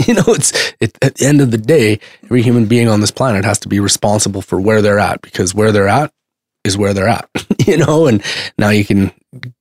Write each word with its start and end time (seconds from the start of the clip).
you 0.06 0.14
know, 0.14 0.24
it's 0.28 0.72
it, 0.80 0.96
at 1.02 1.16
the 1.16 1.26
end 1.26 1.40
of 1.40 1.50
the 1.50 1.58
day, 1.58 2.00
every 2.24 2.42
human 2.42 2.66
being 2.66 2.88
on 2.88 3.00
this 3.00 3.10
planet 3.10 3.44
has 3.44 3.58
to 3.60 3.68
be 3.68 3.80
responsible 3.80 4.42
for 4.42 4.60
where 4.60 4.82
they're 4.82 4.98
at 4.98 5.20
because 5.22 5.54
where 5.54 5.72
they're 5.72 5.88
at 5.88 6.12
is 6.64 6.76
where 6.76 6.92
they're 6.94 7.08
at, 7.08 7.28
you 7.66 7.76
know, 7.76 8.06
and 8.06 8.22
now 8.58 8.70
you 8.70 8.84
can 8.84 9.12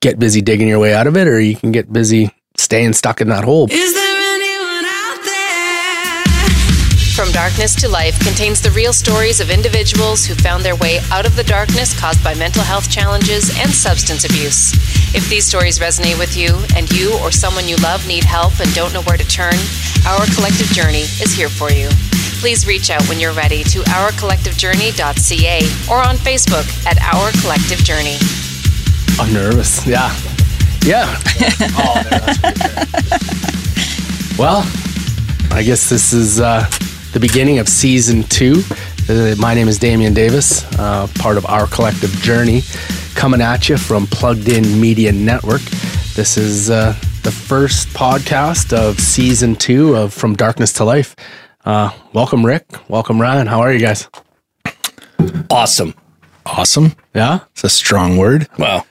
get 0.01 0.19
busy 0.19 0.41
digging 0.41 0.67
your 0.67 0.79
way 0.79 0.93
out 0.93 1.07
of 1.07 1.15
it 1.15 1.27
or 1.27 1.39
you 1.39 1.55
can 1.55 1.71
get 1.71 1.91
busy 1.91 2.33
staying 2.57 2.93
stuck 2.93 3.21
in 3.21 3.29
that 3.29 3.43
hole. 3.43 3.67
Is 3.71 3.93
there 3.93 4.18
Darkness 7.39 7.73
to 7.75 7.87
Life 7.87 8.19
contains 8.19 8.59
the 8.59 8.69
real 8.71 8.91
stories 8.91 9.39
of 9.39 9.49
individuals 9.49 10.25
who 10.25 10.35
found 10.35 10.61
their 10.61 10.75
way 10.75 10.99
out 11.09 11.25
of 11.25 11.37
the 11.37 11.43
darkness 11.45 11.97
caused 11.97 12.21
by 12.21 12.35
mental 12.35 12.61
health 12.63 12.91
challenges 12.91 13.49
and 13.57 13.71
substance 13.71 14.25
abuse. 14.25 14.73
If 15.15 15.29
these 15.29 15.45
stories 15.45 15.79
resonate 15.79 16.19
with 16.19 16.35
you 16.35 16.49
and 16.75 16.91
you 16.91 17.17
or 17.19 17.31
someone 17.31 17.65
you 17.65 17.77
love 17.77 18.05
need 18.05 18.25
help 18.25 18.59
and 18.59 18.69
don't 18.73 18.91
know 18.91 19.03
where 19.03 19.15
to 19.15 19.25
turn, 19.25 19.55
Our 20.05 20.25
Collective 20.35 20.67
Journey 20.75 21.07
is 21.23 21.31
here 21.31 21.47
for 21.47 21.71
you. 21.71 21.87
Please 22.43 22.67
reach 22.67 22.89
out 22.89 23.07
when 23.07 23.21
you're 23.21 23.31
ready 23.31 23.63
to 23.71 23.79
ourcollectivejourney.ca 23.87 25.59
or 25.89 26.03
on 26.03 26.17
Facebook 26.17 26.67
at 26.85 26.99
Our 26.99 27.31
Collective 27.39 27.79
Journey. 27.87 28.17
I'm 29.17 29.31
nervous. 29.31 29.87
Yeah. 29.87 30.13
Yeah. 30.83 31.07
oh, 31.79 32.03
there, 32.03 32.19
that's 32.19 32.37
good. 33.07 34.37
Well, 34.37 34.69
I 35.51 35.63
guess 35.63 35.89
this 35.89 36.11
is 36.11 36.41
uh, 36.41 36.69
the 37.13 37.19
beginning 37.19 37.59
of 37.59 37.67
season 37.67 38.23
two. 38.23 38.61
Uh, 39.09 39.35
my 39.39 39.53
name 39.53 39.67
is 39.67 39.79
Damian 39.79 40.13
Davis, 40.13 40.63
uh, 40.77 41.07
part 41.15 41.37
of 41.37 41.45
Our 41.47 41.65
Collective 41.67 42.11
Journey, 42.21 42.61
coming 43.15 43.41
at 43.41 43.67
you 43.69 43.77
from 43.77 44.05
Plugged 44.07 44.47
In 44.47 44.79
Media 44.79 45.11
Network. 45.11 45.61
This 46.15 46.37
is 46.37 46.69
uh, 46.69 46.93
the 47.23 47.31
first 47.31 47.87
podcast 47.89 48.73
of 48.73 48.99
season 48.99 49.55
two 49.55 49.95
of 49.95 50.13
From 50.13 50.35
Darkness 50.35 50.73
to 50.73 50.83
Life. 50.83 51.15
Uh, 51.65 51.91
welcome, 52.13 52.45
Rick. 52.45 52.65
Welcome, 52.87 53.19
Ryan. 53.19 53.47
How 53.47 53.61
are 53.61 53.73
you 53.73 53.79
guys? 53.79 54.07
Awesome. 55.49 55.95
Awesome. 56.45 56.95
Yeah. 57.13 57.39
It's 57.51 57.63
a 57.63 57.69
strong 57.69 58.17
word. 58.17 58.47
Wow. 58.57 58.85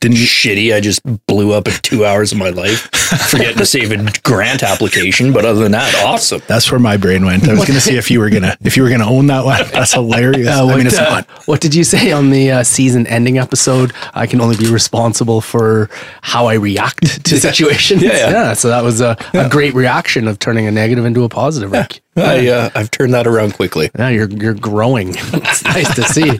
Didn't 0.00 0.16
you? 0.16 0.24
Shitty. 0.24 0.74
I 0.74 0.80
just 0.80 1.02
blew 1.26 1.52
up 1.52 1.68
in 1.68 1.74
two 1.82 2.06
hours 2.06 2.32
of 2.32 2.38
my 2.38 2.48
life 2.48 2.90
forgetting 3.28 3.58
to 3.58 3.66
save 3.66 3.92
a 3.92 4.10
grant 4.22 4.62
application. 4.62 5.32
But 5.32 5.44
other 5.44 5.62
than 5.62 5.72
that, 5.72 5.94
awesome. 6.04 6.40
That's 6.46 6.70
where 6.70 6.80
my 6.80 6.96
brain 6.96 7.24
went. 7.24 7.46
I 7.46 7.52
was 7.52 7.60
going 7.60 7.74
to 7.74 7.80
see 7.80 7.96
if 7.96 8.10
you 8.10 8.20
were 8.20 8.30
gonna 8.30 8.56
if 8.62 8.76
you 8.76 8.82
were 8.82 8.88
gonna 8.88 9.10
own 9.10 9.26
that 9.26 9.44
one. 9.44 9.62
That's 9.72 9.92
hilarious. 9.92 10.48
Uh, 10.48 10.62
I 10.62 10.64
what, 10.64 10.78
mean, 10.78 10.86
it's 10.86 10.98
uh, 10.98 11.02
not. 11.02 11.28
what 11.46 11.60
did 11.60 11.74
you 11.74 11.84
say 11.84 12.12
on 12.12 12.30
the 12.30 12.50
uh, 12.50 12.62
season 12.62 13.06
ending 13.08 13.38
episode? 13.38 13.92
I 14.14 14.26
can 14.26 14.40
only 14.40 14.56
be 14.56 14.70
responsible 14.70 15.40
for 15.40 15.90
how 16.22 16.46
I 16.46 16.54
react 16.54 17.24
to 17.24 17.40
situations. 17.40 18.02
Yeah, 18.02 18.30
yeah. 18.30 18.52
So 18.54 18.68
that 18.68 18.82
was 18.82 19.00
a, 19.00 19.16
a 19.34 19.48
great 19.48 19.74
reaction 19.74 20.28
of 20.28 20.38
turning 20.38 20.66
a 20.66 20.70
negative 20.70 21.04
into 21.04 21.24
a 21.24 21.28
positive. 21.28 21.72
Rick. 21.72 22.00
I 22.16 22.48
uh, 22.48 22.70
I've 22.74 22.90
turned 22.90 23.14
that 23.14 23.26
around 23.26 23.54
quickly. 23.54 23.90
Yeah, 23.98 24.08
you're 24.08 24.28
you're 24.28 24.54
growing. 24.54 25.10
it's 25.16 25.64
nice 25.64 25.94
to 25.94 26.02
see. 26.02 26.30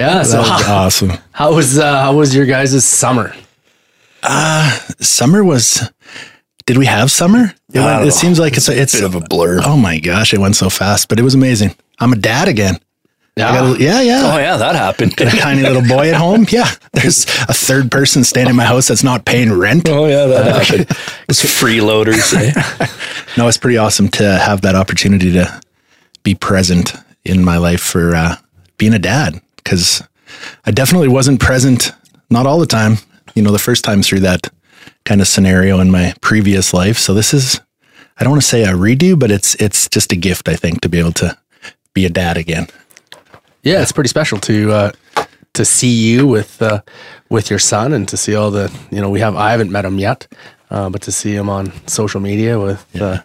Yeah. 0.00 0.22
So 0.22 0.38
That 0.38 0.40
was 0.40 0.66
how, 0.66 0.76
awesome. 0.76 1.12
how 1.32 1.54
was 1.54 1.78
uh, 1.78 2.02
how 2.02 2.16
was 2.16 2.34
your 2.34 2.46
guys' 2.46 2.84
summer? 2.84 3.34
Summer 5.00 5.44
was. 5.44 5.90
Did 6.66 6.78
we 6.78 6.86
have 6.86 7.10
summer? 7.10 7.52
It, 7.72 7.80
went, 7.80 8.06
it 8.06 8.12
seems 8.12 8.38
like 8.38 8.56
it's 8.56 8.68
a, 8.68 8.80
it's 8.80 8.94
Bit 8.94 9.04
of 9.04 9.14
a 9.14 9.20
blur. 9.20 9.60
Oh 9.64 9.76
my 9.76 9.98
gosh, 9.98 10.32
it 10.32 10.38
went 10.38 10.56
so 10.56 10.70
fast, 10.70 11.08
but 11.08 11.18
it 11.18 11.22
was 11.22 11.34
amazing. 11.34 11.74
I'm 11.98 12.12
a 12.12 12.16
dad 12.16 12.48
again. 12.48 12.76
Yeah. 13.36 13.52
got 13.52 13.76
a, 13.76 13.82
yeah, 13.82 14.00
yeah. 14.00 14.32
Oh 14.32 14.38
yeah, 14.38 14.56
that 14.56 14.74
happened. 14.74 15.16
Got 15.16 15.34
a 15.34 15.36
tiny 15.36 15.62
little 15.62 15.82
boy 15.82 16.08
at 16.10 16.14
home. 16.16 16.46
Yeah, 16.48 16.68
there's 16.92 17.24
a 17.48 17.52
third 17.54 17.90
person 17.90 18.24
staying 18.24 18.48
in 18.48 18.56
my 18.56 18.64
house 18.64 18.88
that's 18.88 19.04
not 19.04 19.24
paying 19.24 19.52
rent. 19.52 19.88
Oh 19.88 20.06
yeah, 20.06 20.26
that 20.26 20.44
happened. 20.66 20.86
It's 21.28 21.42
freeloaders. 21.44 22.34
Eh? 22.34 22.86
No, 23.36 23.46
it's 23.46 23.58
pretty 23.58 23.76
awesome 23.78 24.08
to 24.08 24.24
have 24.38 24.62
that 24.62 24.74
opportunity 24.74 25.32
to 25.32 25.60
be 26.24 26.34
present 26.34 26.94
in 27.24 27.44
my 27.44 27.58
life 27.58 27.80
for 27.80 28.14
uh, 28.14 28.36
being 28.76 28.92
a 28.92 28.98
dad 28.98 29.40
because 29.62 30.02
I 30.64 30.70
definitely 30.70 31.08
wasn't 31.08 31.40
present, 31.40 31.92
not 32.30 32.46
all 32.46 32.58
the 32.58 32.66
time. 32.66 32.98
You 33.34 33.42
know, 33.42 33.52
the 33.52 33.58
first 33.58 33.84
time 33.84 34.02
through 34.02 34.20
that 34.20 34.48
kind 35.04 35.20
of 35.20 35.28
scenario 35.28 35.80
in 35.80 35.90
my 35.90 36.14
previous 36.20 36.74
life. 36.74 36.98
So 36.98 37.14
this 37.14 37.32
is, 37.32 37.60
I 38.18 38.24
don't 38.24 38.30
want 38.30 38.42
to 38.42 38.48
say 38.48 38.64
a 38.64 38.74
redo, 38.74 39.18
but 39.18 39.30
it's 39.30 39.54
it's 39.56 39.88
just 39.88 40.12
a 40.12 40.16
gift, 40.16 40.48
I 40.48 40.56
think, 40.56 40.80
to 40.82 40.88
be 40.88 40.98
able 40.98 41.12
to 41.12 41.36
be 41.94 42.06
a 42.06 42.10
dad 42.10 42.36
again. 42.36 42.66
Yeah, 43.62 43.82
it's 43.82 43.92
pretty 43.92 44.08
special 44.08 44.38
to 44.40 44.72
uh, 44.72 44.92
to 45.54 45.64
see 45.64 45.92
you 45.92 46.26
with 46.26 46.60
uh, 46.62 46.82
with 47.28 47.50
your 47.50 47.58
son 47.58 47.92
and 47.92 48.08
to 48.08 48.16
see 48.16 48.34
all 48.34 48.50
the 48.50 48.72
you 48.90 49.00
know 49.00 49.10
we 49.10 49.20
have 49.20 49.36
I 49.36 49.50
haven't 49.52 49.70
met 49.70 49.84
him 49.84 49.98
yet, 49.98 50.26
uh, 50.70 50.90
but 50.90 51.02
to 51.02 51.12
see 51.12 51.34
him 51.34 51.48
on 51.48 51.72
social 51.86 52.20
media 52.20 52.58
with 52.58 53.00
uh, 53.00 53.22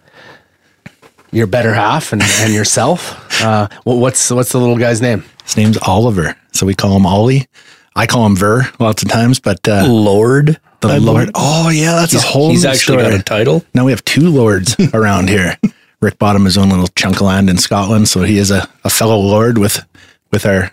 your 1.32 1.48
better 1.48 1.74
half 1.74 2.14
and, 2.14 2.22
and 2.40 2.54
yourself. 2.54 3.42
Uh, 3.42 3.68
what's 3.84 4.32
what's 4.32 4.52
the 4.52 4.60
little 4.60 4.78
guy's 4.78 5.02
name? 5.02 5.24
His 5.46 5.58
name's 5.58 5.78
Oliver, 5.78 6.36
so 6.52 6.66
we 6.66 6.74
call 6.74 6.96
him 6.98 7.06
Ollie. 7.06 7.48
I 7.96 8.08
call 8.08 8.26
him 8.26 8.36
Ver 8.36 8.70
lots 8.80 9.04
of 9.04 9.10
times, 9.10 9.40
but 9.40 9.66
uh, 9.68 9.86
Lord. 9.88 10.60
the 10.82 10.88
I 10.90 10.98
Lord. 10.98 11.30
Oh 11.36 11.70
yeah, 11.70 11.94
that's 11.94 12.14
a 12.14 12.20
whole. 12.20 12.50
He's 12.50 12.66
actually 12.66 12.98
story. 13.00 13.12
got 13.12 13.20
a 13.20 13.24
title. 13.24 13.64
Now 13.74 13.86
we 13.86 13.92
have 13.92 14.04
two 14.06 14.30
lords 14.30 14.76
around 14.94 15.30
here. 15.30 15.58
Rick 16.02 16.20
bought 16.20 16.36
him 16.36 16.46
his 16.46 16.58
own 16.58 16.70
little 16.70 16.88
chunk 16.90 17.16
of 17.16 17.22
land 17.22 17.50
in 17.50 17.58
Scotland, 17.58 18.10
so 18.10 18.24
he 18.24 18.38
is 18.38 18.52
a, 18.52 18.68
a 18.84 18.90
fellow 18.90 19.18
lord 19.18 19.58
with 19.58 19.86
with 20.32 20.46
our 20.46 20.72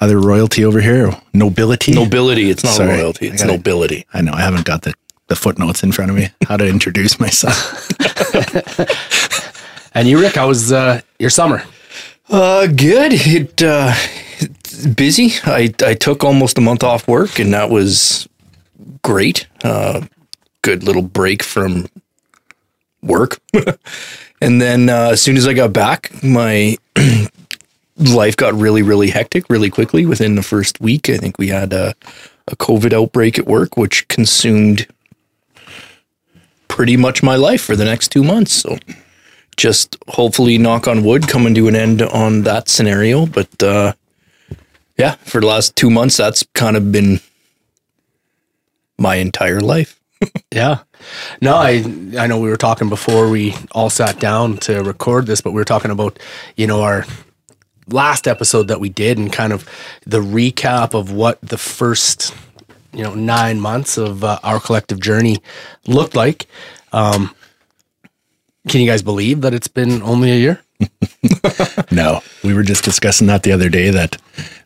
other 0.00 0.18
royalty 0.18 0.64
over 0.64 0.80
here, 0.80 1.10
nobility. 1.34 1.92
Nobility. 1.92 2.48
It's 2.48 2.62
not 2.64 2.74
Sorry. 2.74 2.88
royalty. 2.90 3.26
It's 3.28 3.42
I 3.42 3.46
gotta- 3.46 3.58
nobility. 3.58 4.06
I 4.14 4.20
know 4.22 4.32
I 4.32 4.40
haven't 4.42 4.64
got 4.66 4.82
the 4.82 4.94
the 5.26 5.36
footnotes 5.36 5.82
in 5.82 5.90
front 5.92 6.10
of 6.10 6.16
me. 6.16 6.28
How 6.46 6.56
to 6.56 6.66
introduce 6.66 7.18
myself? 7.18 7.88
And 9.92 10.06
you, 10.06 10.20
Rick, 10.20 10.36
how 10.36 10.46
was 10.46 10.70
uh, 10.72 11.00
your 11.18 11.30
summer? 11.30 11.64
Uh, 12.30 12.68
good. 12.68 13.12
It 13.12 13.60
uh, 13.60 13.92
busy. 14.94 15.32
I 15.44 15.74
I 15.84 15.94
took 15.94 16.22
almost 16.22 16.58
a 16.58 16.60
month 16.60 16.84
off 16.84 17.08
work, 17.08 17.40
and 17.40 17.52
that 17.52 17.70
was 17.70 18.28
great. 19.02 19.48
Uh, 19.64 20.06
good 20.62 20.84
little 20.84 21.02
break 21.02 21.42
from 21.42 21.88
work. 23.02 23.40
and 24.40 24.62
then 24.62 24.88
uh, 24.88 25.10
as 25.10 25.22
soon 25.22 25.36
as 25.36 25.48
I 25.48 25.54
got 25.54 25.72
back, 25.72 26.22
my 26.22 26.76
life 27.96 28.36
got 28.36 28.54
really 28.54 28.82
really 28.82 29.10
hectic 29.10 29.50
really 29.50 29.70
quickly. 29.70 30.06
Within 30.06 30.36
the 30.36 30.42
first 30.44 30.80
week, 30.80 31.10
I 31.10 31.16
think 31.16 31.36
we 31.36 31.48
had 31.48 31.72
a 31.72 31.94
a 32.46 32.54
COVID 32.54 32.92
outbreak 32.92 33.40
at 33.40 33.46
work, 33.46 33.76
which 33.76 34.06
consumed 34.06 34.86
pretty 36.68 36.96
much 36.96 37.24
my 37.24 37.34
life 37.34 37.60
for 37.60 37.74
the 37.74 37.84
next 37.84 38.12
two 38.12 38.22
months. 38.22 38.52
So 38.52 38.78
just 39.60 39.96
hopefully 40.08 40.56
knock 40.58 40.88
on 40.88 41.04
wood 41.04 41.28
coming 41.28 41.54
to 41.54 41.68
an 41.68 41.76
end 41.76 42.00
on 42.02 42.42
that 42.42 42.68
scenario 42.68 43.26
but 43.26 43.62
uh 43.62 43.92
yeah 44.96 45.14
for 45.16 45.40
the 45.40 45.46
last 45.46 45.76
two 45.76 45.90
months 45.90 46.16
that's 46.16 46.42
kind 46.54 46.76
of 46.76 46.90
been 46.90 47.20
my 48.98 49.16
entire 49.16 49.60
life 49.60 50.00
Yeah. 50.52 50.78
No, 51.40 51.54
I 51.56 51.82
I 52.18 52.26
know 52.26 52.38
we 52.40 52.50
were 52.50 52.56
talking 52.58 52.88
before 52.90 53.30
we 53.30 53.54
all 53.72 53.88
sat 53.88 54.18
down 54.20 54.58
to 54.58 54.82
record 54.82 55.26
this, 55.26 55.40
but 55.40 55.52
we 55.52 55.60
were 55.60 55.64
talking 55.64 55.90
about, 55.90 56.18
you 56.56 56.66
know, 56.66 56.82
our 56.82 57.06
last 57.88 58.28
episode 58.28 58.68
that 58.68 58.80
we 58.80 58.88
did 58.90 59.16
and 59.16 59.32
kind 59.32 59.52
of 59.52 59.66
the 60.04 60.20
recap 60.20 60.92
of 60.92 61.10
what 61.12 61.40
the 61.40 61.56
first, 61.56 62.34
you 62.92 63.02
know, 63.02 63.14
9 63.14 63.60
months 63.60 63.96
of 63.96 64.22
uh, 64.22 64.38
our 64.42 64.60
collective 64.60 65.00
journey 65.00 65.38
looked 65.86 66.14
like. 66.14 66.46
Um 66.92 67.34
can 68.68 68.80
you 68.80 68.86
guys 68.86 69.02
believe 69.02 69.40
that 69.40 69.54
it's 69.54 69.68
been 69.68 70.02
only 70.02 70.30
a 70.30 70.36
year? 70.36 70.62
no, 71.90 72.20
we 72.42 72.54
were 72.54 72.62
just 72.62 72.84
discussing 72.84 73.26
that 73.26 73.42
the 73.42 73.52
other 73.52 73.68
day. 73.68 73.90
That 73.90 74.16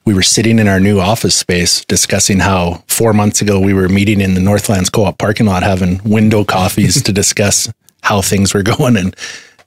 we 0.05 0.15
were 0.15 0.23
sitting 0.23 0.59
in 0.59 0.69
our 0.69 0.81
new 0.81 1.01
office 1.01 1.35
space 1.35 1.85
discussing 1.85 2.41
how 2.41 2.85
four 2.89 3.13
months 3.13 3.41
ago 3.41 3.61
we 3.61 3.75
were 3.75 3.89
meeting 3.89 4.21
in 4.21 4.35
the 4.35 4.41
Northlands 4.41 4.91
Co-op 4.91 5.19
parking 5.19 5.47
lot 5.47 5.63
having 5.63 6.01
window 6.05 6.45
coffees 6.45 7.03
to 7.03 7.13
discuss 7.23 7.73
how 8.03 8.21
things 8.21 8.53
were 8.53 8.63
going, 8.63 8.97
and 8.97 9.17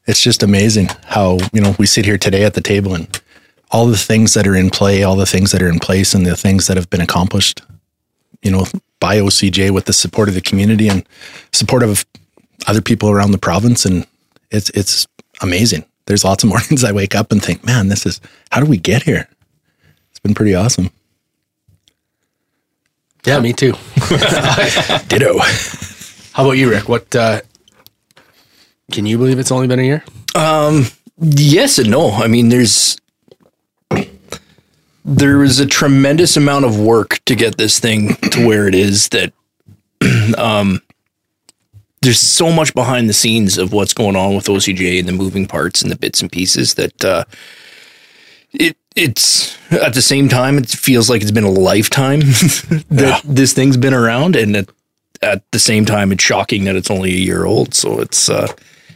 it's 0.06 0.22
just 0.22 0.44
amazing 0.44 0.90
how 1.06 1.40
you 1.54 1.62
know 1.62 1.76
we 1.80 1.86
sit 1.86 2.06
here 2.06 2.18
today 2.18 2.44
at 2.44 2.54
the 2.54 2.62
table 2.62 2.94
and 2.94 3.22
all 3.72 3.88
the 3.88 3.98
things 3.98 4.34
that 4.34 4.48
are 4.48 4.56
in 4.56 4.70
play, 4.70 5.04
all 5.04 5.16
the 5.16 5.26
things 5.26 5.52
that 5.52 5.62
are 5.62 5.70
in 5.70 5.80
place, 5.80 6.14
and 6.14 6.26
the 6.26 6.36
things 6.36 6.68
that 6.68 6.78
have 6.78 6.90
been 6.90 7.02
accomplished, 7.02 7.62
you 8.42 8.52
know, 8.52 8.66
by 9.00 9.18
OCJ 9.18 9.72
with 9.72 9.86
the 9.86 9.94
support 9.94 10.30
of 10.30 10.36
the 10.36 10.42
community 10.42 10.88
and 10.88 11.06
support 11.52 11.84
of 11.84 12.06
other 12.68 12.82
people 12.82 13.10
around 13.10 13.32
the 13.32 13.38
province, 13.38 13.86
and 13.86 14.06
it's 14.52 14.70
it's 14.72 15.08
amazing. 15.42 15.86
There's 16.06 16.24
lots 16.24 16.44
of 16.44 16.50
mornings 16.54 16.84
I 16.84 16.92
wake 16.92 17.16
up 17.16 17.32
and 17.32 17.44
think, 17.44 17.66
man, 17.66 17.88
this 17.90 18.06
is 18.06 18.22
how 18.52 18.62
do 18.62 18.66
we 18.68 18.78
get 18.78 19.04
here? 19.04 19.28
It's 20.12 20.20
been 20.20 20.36
pretty 20.36 20.56
awesome. 20.56 20.90
Yeah, 23.26 23.40
me 23.40 23.52
too. 23.52 23.74
Ditto. 25.08 25.38
How 26.34 26.46
about 26.46 26.52
you, 26.52 26.70
Rick? 26.70 26.88
What 26.88 27.16
uh 27.16 27.42
can 28.92 29.06
you 29.06 29.18
believe 29.18 29.38
it's 29.38 29.52
only 29.52 29.68
been 29.68 29.80
a 29.80 29.84
year? 29.84 30.04
Um, 30.34 30.86
yes 31.20 31.80
and 31.80 31.90
no 31.90 32.12
i 32.12 32.28
mean 32.28 32.50
there's 32.50 32.98
there 35.04 35.38
was 35.38 35.60
a 35.60 35.66
tremendous 35.66 36.38
amount 36.38 36.66
of 36.66 36.80
work 36.80 37.20
to 37.26 37.34
get 37.34 37.58
this 37.58 37.80
thing 37.80 38.16
to 38.16 38.46
where 38.46 38.68
it 38.68 38.76
is 38.76 39.10
that 39.10 39.34
um 40.38 40.82
there's 42.02 42.20
so 42.20 42.52
much 42.52 42.74
behind 42.74 43.10
the 43.10 43.14
scenes 43.14 43.58
of 43.58 43.74
what's 43.74 43.94
going 43.94 44.16
on 44.16 44.36
with 44.36 44.46
OCJ 44.46 45.00
and 45.00 45.08
the 45.08 45.14
moving 45.14 45.48
parts 45.48 45.82
and 45.82 45.92
the 45.92 45.96
bits 45.96 46.22
and 46.22 46.32
pieces 46.32 46.76
that 46.76 47.04
uh, 47.04 47.24
it 48.52 48.78
it's 48.96 49.58
at 49.72 49.94
the 49.94 50.02
same 50.02 50.28
time 50.28 50.58
it 50.58 50.68
feels 50.70 51.10
like 51.10 51.22
it's 51.22 51.32
been 51.32 51.44
a 51.44 51.52
lifetime 51.52 52.20
that 52.90 53.22
this 53.24 53.54
thing's 53.54 53.78
been 53.78 53.94
around, 53.94 54.36
and 54.36 54.56
at, 54.56 54.70
at 55.22 55.52
the 55.52 55.60
same 55.60 55.86
time 55.86 56.12
it's 56.12 56.24
shocking 56.24 56.64
that 56.66 56.76
it's 56.76 56.92
only 56.92 57.12
a 57.12 57.18
year 57.18 57.46
old. 57.46 57.74
So 57.74 58.00
it's 58.00 58.30
uh, 58.30 58.52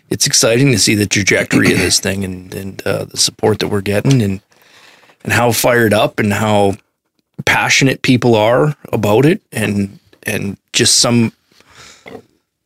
it's 0.09 0.25
exciting 0.25 0.71
to 0.71 0.79
see 0.79 0.95
the 0.95 1.05
trajectory 1.05 1.71
of 1.71 1.79
this 1.79 1.99
thing 1.99 2.23
and 2.23 2.53
and 2.53 2.81
uh, 2.85 3.05
the 3.05 3.17
support 3.17 3.59
that 3.59 3.67
we're 3.67 3.81
getting 3.81 4.21
and 4.21 4.41
and 5.23 5.33
how 5.33 5.51
fired 5.51 5.93
up 5.93 6.19
and 6.19 6.33
how 6.33 6.75
passionate 7.45 8.01
people 8.01 8.35
are 8.35 8.75
about 8.91 9.25
it 9.25 9.41
and 9.51 9.99
and 10.23 10.57
just 10.73 10.99
some 10.99 11.33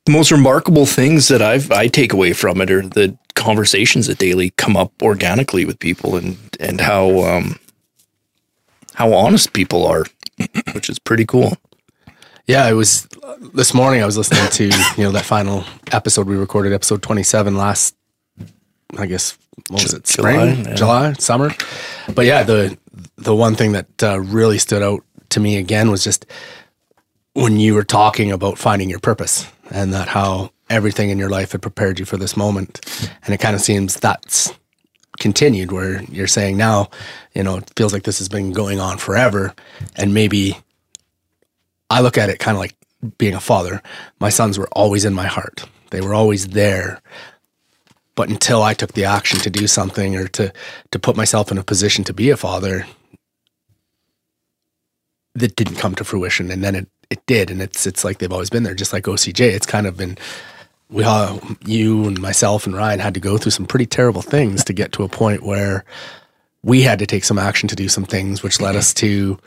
the 0.05 0.11
most 0.11 0.31
remarkable 0.31 0.85
things 0.85 1.27
that 1.27 1.41
I've 1.41 1.71
I 1.71 1.87
take 1.87 2.13
away 2.13 2.33
from 2.33 2.61
it 2.61 2.71
are 2.71 2.81
the 2.81 3.17
conversations 3.33 4.07
that 4.07 4.17
daily 4.17 4.51
come 4.51 4.77
up 4.77 4.93
organically 5.01 5.65
with 5.65 5.79
people 5.79 6.15
and 6.15 6.37
and 6.59 6.79
how 6.79 7.23
um 7.23 7.59
how 8.93 9.13
honest 9.13 9.53
people 9.53 9.85
are, 9.85 10.05
which 10.73 10.89
is 10.89 10.99
pretty 10.99 11.25
cool. 11.25 11.57
Yeah, 12.47 12.69
it 12.69 12.73
was 12.73 13.07
this 13.53 13.73
morning. 13.73 14.01
I 14.01 14.05
was 14.05 14.17
listening 14.17 14.47
to 14.51 14.65
you 14.65 15.03
know 15.03 15.11
that 15.11 15.25
final 15.25 15.63
episode 15.91 16.27
we 16.27 16.35
recorded, 16.35 16.71
episode 16.71 17.01
twenty 17.01 17.23
seven 17.23 17.57
last. 17.57 17.95
I 18.97 19.07
guess 19.07 19.37
what 19.69 19.81
was 19.83 19.93
it? 19.93 20.03
July, 20.05 20.51
Spring, 20.53 20.65
yeah. 20.65 20.75
July, 20.75 21.13
summer. 21.13 21.51
But 22.13 22.25
yeah, 22.25 22.43
the 22.43 22.77
the 23.17 23.35
one 23.35 23.55
thing 23.55 23.71
that 23.71 24.03
uh, 24.03 24.19
really 24.19 24.59
stood 24.59 24.83
out 24.83 25.03
to 25.29 25.39
me 25.39 25.57
again 25.57 25.89
was 25.89 26.03
just 26.03 26.25
when 27.33 27.59
you 27.59 27.73
were 27.73 27.83
talking 27.83 28.31
about 28.31 28.59
finding 28.59 28.89
your 28.89 28.99
purpose 28.99 29.47
and 29.71 29.93
that 29.93 30.07
how 30.07 30.51
everything 30.69 31.09
in 31.09 31.17
your 31.17 31.29
life 31.29 31.51
had 31.51 31.61
prepared 31.61 31.99
you 31.99 32.05
for 32.05 32.17
this 32.17 32.35
moment, 32.35 32.81
and 33.23 33.33
it 33.33 33.39
kind 33.39 33.55
of 33.55 33.61
seems 33.61 33.95
that's 33.95 34.53
continued 35.19 35.71
where 35.71 36.03
you're 36.03 36.27
saying 36.27 36.57
now, 36.57 36.89
you 37.33 37.43
know, 37.43 37.57
it 37.57 37.71
feels 37.75 37.93
like 37.93 38.03
this 38.03 38.19
has 38.19 38.29
been 38.29 38.51
going 38.51 38.79
on 38.79 38.97
forever, 38.97 39.53
and 39.95 40.13
maybe 40.13 40.57
I 41.89 42.01
look 42.01 42.17
at 42.17 42.29
it 42.29 42.39
kind 42.39 42.55
of 42.55 42.59
like 42.59 42.75
being 43.17 43.35
a 43.35 43.39
father. 43.39 43.81
My 44.19 44.29
sons 44.29 44.57
were 44.57 44.69
always 44.71 45.05
in 45.05 45.13
my 45.13 45.27
heart. 45.27 45.65
They 45.91 46.01
were 46.01 46.13
always 46.13 46.47
there. 46.49 47.01
But 48.15 48.29
until 48.29 48.63
I 48.63 48.73
took 48.73 48.93
the 48.93 49.05
action 49.05 49.39
to 49.41 49.49
do 49.49 49.67
something 49.67 50.15
or 50.15 50.27
to 50.29 50.51
to 50.91 50.99
put 50.99 51.17
myself 51.17 51.51
in 51.51 51.57
a 51.57 51.63
position 51.63 52.03
to 52.05 52.13
be 52.13 52.29
a 52.29 52.37
father, 52.37 52.87
that 55.35 55.55
didn't 55.55 55.75
come 55.75 55.95
to 55.95 56.03
fruition. 56.03 56.49
And 56.49 56.63
then 56.63 56.75
it 56.75 56.87
it 57.09 57.25
did, 57.25 57.51
and 57.51 57.61
it's 57.61 57.85
it's 57.85 58.03
like 58.03 58.19
they've 58.19 58.31
always 58.31 58.49
been 58.49 58.63
there, 58.63 58.75
just 58.75 58.93
like 58.93 59.03
OCJ. 59.05 59.39
It's 59.39 59.65
kind 59.65 59.87
of 59.87 59.97
been 59.97 60.17
we 60.89 61.03
all 61.03 61.39
you 61.65 62.05
and 62.05 62.21
myself 62.21 62.65
and 62.65 62.75
Ryan 62.75 62.99
had 62.99 63.13
to 63.15 63.19
go 63.19 63.37
through 63.37 63.51
some 63.51 63.65
pretty 63.65 63.85
terrible 63.85 64.21
things 64.21 64.63
to 64.65 64.73
get 64.73 64.91
to 64.93 65.03
a 65.03 65.09
point 65.09 65.43
where 65.43 65.83
we 66.63 66.81
had 66.81 66.99
to 66.99 67.05
take 67.05 67.23
some 67.23 67.37
action 67.39 67.67
to 67.69 67.75
do 67.75 67.89
some 67.89 68.05
things, 68.05 68.43
which 68.43 68.61
led 68.61 68.75
us 68.75 68.93
to 68.95 69.37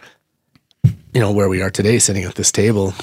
you 0.85 1.21
know 1.21 1.33
where 1.33 1.49
we 1.49 1.63
are 1.63 1.71
today, 1.71 1.99
sitting 1.99 2.25
at 2.25 2.35
this 2.35 2.53
table, 2.53 2.95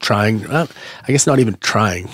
trying. 0.00 0.46
Uh, 0.46 0.66
I 1.06 1.12
guess 1.12 1.26
not 1.26 1.38
even 1.38 1.56
trying, 1.60 2.08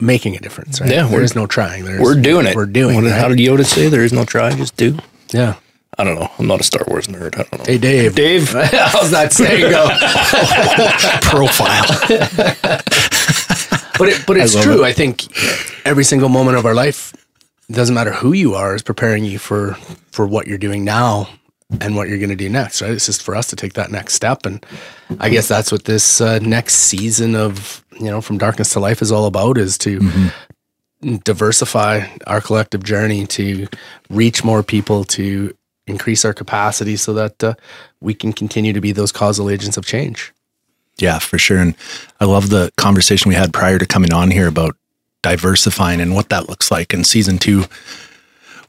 making 0.00 0.36
a 0.36 0.40
difference. 0.40 0.80
Right? 0.80 0.90
Yeah, 0.90 1.06
there 1.06 1.22
is 1.22 1.34
no 1.34 1.46
trying. 1.46 1.84
There's, 1.84 2.00
We're 2.00 2.20
doing 2.20 2.46
it. 2.46 2.54
We're 2.56 2.66
doing. 2.66 2.96
What, 2.96 3.04
it. 3.04 3.12
How 3.12 3.28
did 3.28 3.38
Yoda 3.38 3.64
say? 3.64 3.88
There 3.88 4.04
is 4.04 4.12
no 4.12 4.24
try, 4.24 4.54
just 4.54 4.76
do. 4.76 4.98
yeah. 5.32 5.56
I 5.98 6.04
don't 6.04 6.14
know. 6.14 6.30
I'm 6.38 6.46
not 6.46 6.60
a 6.60 6.64
Star 6.64 6.84
Wars 6.86 7.08
nerd. 7.08 7.34
I 7.34 7.42
don't 7.42 7.58
know. 7.58 7.64
Hey 7.64 7.78
Dave. 7.78 8.14
Dave. 8.14 8.48
How's 8.52 9.10
that 9.10 9.32
saying 9.32 9.70
go? 9.70 9.88
Profile. 11.22 11.82
but 13.98 14.08
it, 14.08 14.24
but 14.26 14.36
it's 14.36 14.54
love 14.54 14.64
true. 14.64 14.84
it. 14.84 14.86
I 14.86 14.92
think 14.92 15.26
every 15.84 16.04
single 16.04 16.28
moment 16.28 16.56
of 16.56 16.64
our 16.64 16.74
life 16.74 17.12
it 17.68 17.74
doesn't 17.74 17.94
matter 17.94 18.12
who 18.12 18.32
you 18.32 18.54
are 18.54 18.76
is 18.76 18.82
preparing 18.82 19.24
you 19.24 19.40
for 19.40 19.74
for 20.12 20.26
what 20.26 20.46
you're 20.46 20.56
doing 20.56 20.84
now 20.84 21.28
and 21.80 21.96
what 21.96 22.08
you're 22.08 22.18
going 22.18 22.30
to 22.30 22.36
do 22.36 22.48
next. 22.48 22.80
Right? 22.80 22.92
It's 22.92 23.06
just 23.06 23.22
for 23.22 23.34
us 23.34 23.48
to 23.48 23.56
take 23.56 23.74
that 23.74 23.90
next 23.90 24.14
step, 24.14 24.46
and 24.46 24.64
I 25.18 25.28
guess 25.28 25.48
that's 25.48 25.72
what 25.72 25.84
this 25.84 26.20
uh, 26.20 26.38
next 26.38 26.74
season 26.74 27.34
of 27.34 27.84
you 27.98 28.06
know 28.06 28.20
from 28.20 28.38
darkness 28.38 28.72
to 28.74 28.80
life 28.80 29.02
is 29.02 29.10
all 29.10 29.26
about: 29.26 29.58
is 29.58 29.76
to 29.78 30.30
diversify 31.24 32.06
our 32.26 32.40
collective 32.40 32.84
journey 32.84 33.26
to 33.26 33.66
reach 34.10 34.44
more 34.44 34.62
people 34.62 35.04
to 35.04 35.54
increase 35.88 36.24
our 36.24 36.34
capacity 36.34 36.96
so 36.96 37.12
that 37.14 37.42
uh, 37.42 37.54
we 38.00 38.14
can 38.14 38.32
continue 38.32 38.72
to 38.72 38.80
be 38.80 38.92
those 38.92 39.12
causal 39.12 39.50
agents 39.50 39.76
of 39.76 39.86
change. 39.86 40.32
Yeah, 40.98 41.18
for 41.18 41.38
sure. 41.38 41.58
And 41.58 41.74
I 42.20 42.24
love 42.24 42.50
the 42.50 42.72
conversation 42.76 43.28
we 43.28 43.34
had 43.34 43.52
prior 43.52 43.78
to 43.78 43.86
coming 43.86 44.12
on 44.12 44.30
here 44.30 44.48
about 44.48 44.76
diversifying 45.22 46.00
and 46.00 46.14
what 46.14 46.28
that 46.28 46.48
looks 46.48 46.70
like 46.70 46.92
in 46.92 47.04
season 47.04 47.38
two. 47.38 47.64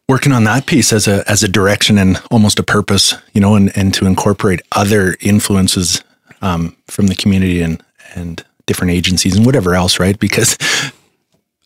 Working 0.07 0.31
on 0.31 0.43
that 0.45 0.65
piece 0.65 0.91
as 0.91 1.07
a 1.07 1.23
as 1.29 1.43
a 1.43 1.47
direction 1.47 1.99
and 1.99 2.19
almost 2.31 2.57
a 2.57 2.63
purpose, 2.63 3.13
you 3.33 3.41
know, 3.41 3.55
and, 3.55 3.71
and 3.77 3.93
to 3.93 4.07
incorporate 4.07 4.61
other 4.71 5.15
influences 5.21 6.03
um, 6.41 6.75
from 6.87 7.07
the 7.07 7.15
community 7.15 7.61
and 7.61 7.83
and 8.15 8.43
different 8.65 8.91
agencies 8.91 9.35
and 9.35 9.45
whatever 9.45 9.75
else, 9.75 9.99
right? 9.99 10.17
Because 10.19 10.57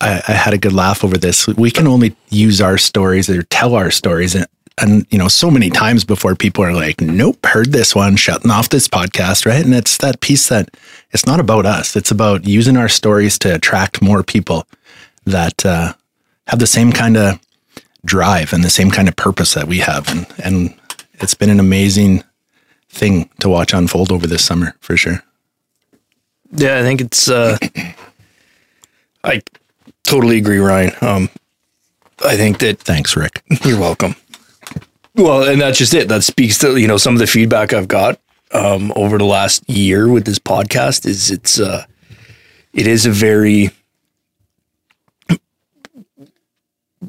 I, 0.00 0.22
I 0.28 0.32
had 0.32 0.52
a 0.52 0.58
good 0.58 0.72
laugh 0.74 1.04
over 1.04 1.16
this. 1.16 1.46
We 1.46 1.70
can 1.70 1.86
only 1.86 2.16
use 2.28 2.60
our 2.60 2.76
stories 2.76 3.30
or 3.30 3.42
tell 3.44 3.74
our 3.74 3.90
stories 3.90 4.36
and 4.80 5.06
you 5.10 5.18
know 5.18 5.28
so 5.28 5.50
many 5.50 5.70
times 5.70 6.04
before 6.04 6.34
people 6.34 6.64
are 6.64 6.72
like 6.72 7.00
nope 7.00 7.44
heard 7.46 7.72
this 7.72 7.94
one 7.94 8.16
shutting 8.16 8.50
off 8.50 8.68
this 8.68 8.88
podcast 8.88 9.46
right 9.46 9.64
and 9.64 9.74
it's 9.74 9.98
that 9.98 10.20
piece 10.20 10.48
that 10.48 10.68
it's 11.12 11.26
not 11.26 11.40
about 11.40 11.64
us 11.66 11.94
it's 11.96 12.10
about 12.10 12.44
using 12.44 12.76
our 12.76 12.88
stories 12.88 13.38
to 13.38 13.54
attract 13.54 14.02
more 14.02 14.22
people 14.22 14.66
that 15.24 15.64
uh, 15.64 15.92
have 16.48 16.58
the 16.58 16.66
same 16.66 16.92
kind 16.92 17.16
of 17.16 17.38
drive 18.04 18.52
and 18.52 18.64
the 18.64 18.70
same 18.70 18.90
kind 18.90 19.08
of 19.08 19.16
purpose 19.16 19.54
that 19.54 19.68
we 19.68 19.78
have 19.78 20.08
and 20.08 20.26
and 20.44 20.74
it's 21.14 21.34
been 21.34 21.50
an 21.50 21.60
amazing 21.60 22.22
thing 22.88 23.28
to 23.40 23.48
watch 23.48 23.72
unfold 23.72 24.10
over 24.10 24.26
this 24.26 24.44
summer 24.44 24.74
for 24.80 24.96
sure 24.96 25.22
Yeah, 26.52 26.78
I 26.78 26.82
think 26.82 27.00
it's. 27.00 27.28
Uh, 27.28 27.58
I 29.24 29.42
totally 30.04 30.36
agree, 30.38 30.58
Ryan. 30.58 30.92
Um, 31.00 31.28
I 32.24 32.36
think 32.36 32.58
that 32.58 32.78
thanks 32.78 33.16
rick 33.16 33.42
You're 33.64 33.80
welcome. 33.80 34.14
Well, 35.14 35.44
and 35.48 35.60
that's 35.60 35.78
just 35.78 35.94
it. 35.94 36.08
That 36.08 36.24
speaks 36.24 36.58
to 36.58 36.76
you 36.76 36.88
know 36.88 36.96
some 36.96 37.14
of 37.14 37.20
the 37.20 37.26
feedback 37.26 37.72
I've 37.72 37.88
got 37.88 38.20
um, 38.52 38.92
over 38.96 39.18
the 39.18 39.24
last 39.24 39.68
year 39.68 40.08
with 40.08 40.24
this 40.24 40.38
podcast. 40.38 41.06
Is 41.06 41.30
it's 41.30 41.60
uh, 41.60 41.84
it 42.72 42.86
is 42.86 43.06
a 43.06 43.10
very 43.10 43.70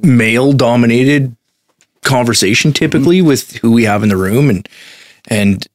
male 0.01 0.53
dominated 0.53 1.35
conversation 2.03 2.71
typically 2.71 3.21
with 3.21 3.53
who 3.57 3.71
we 3.71 3.83
have 3.83 4.03
in 4.03 4.09
the 4.09 4.17
room 4.17 4.49
and 4.49 4.69
and 5.27 5.67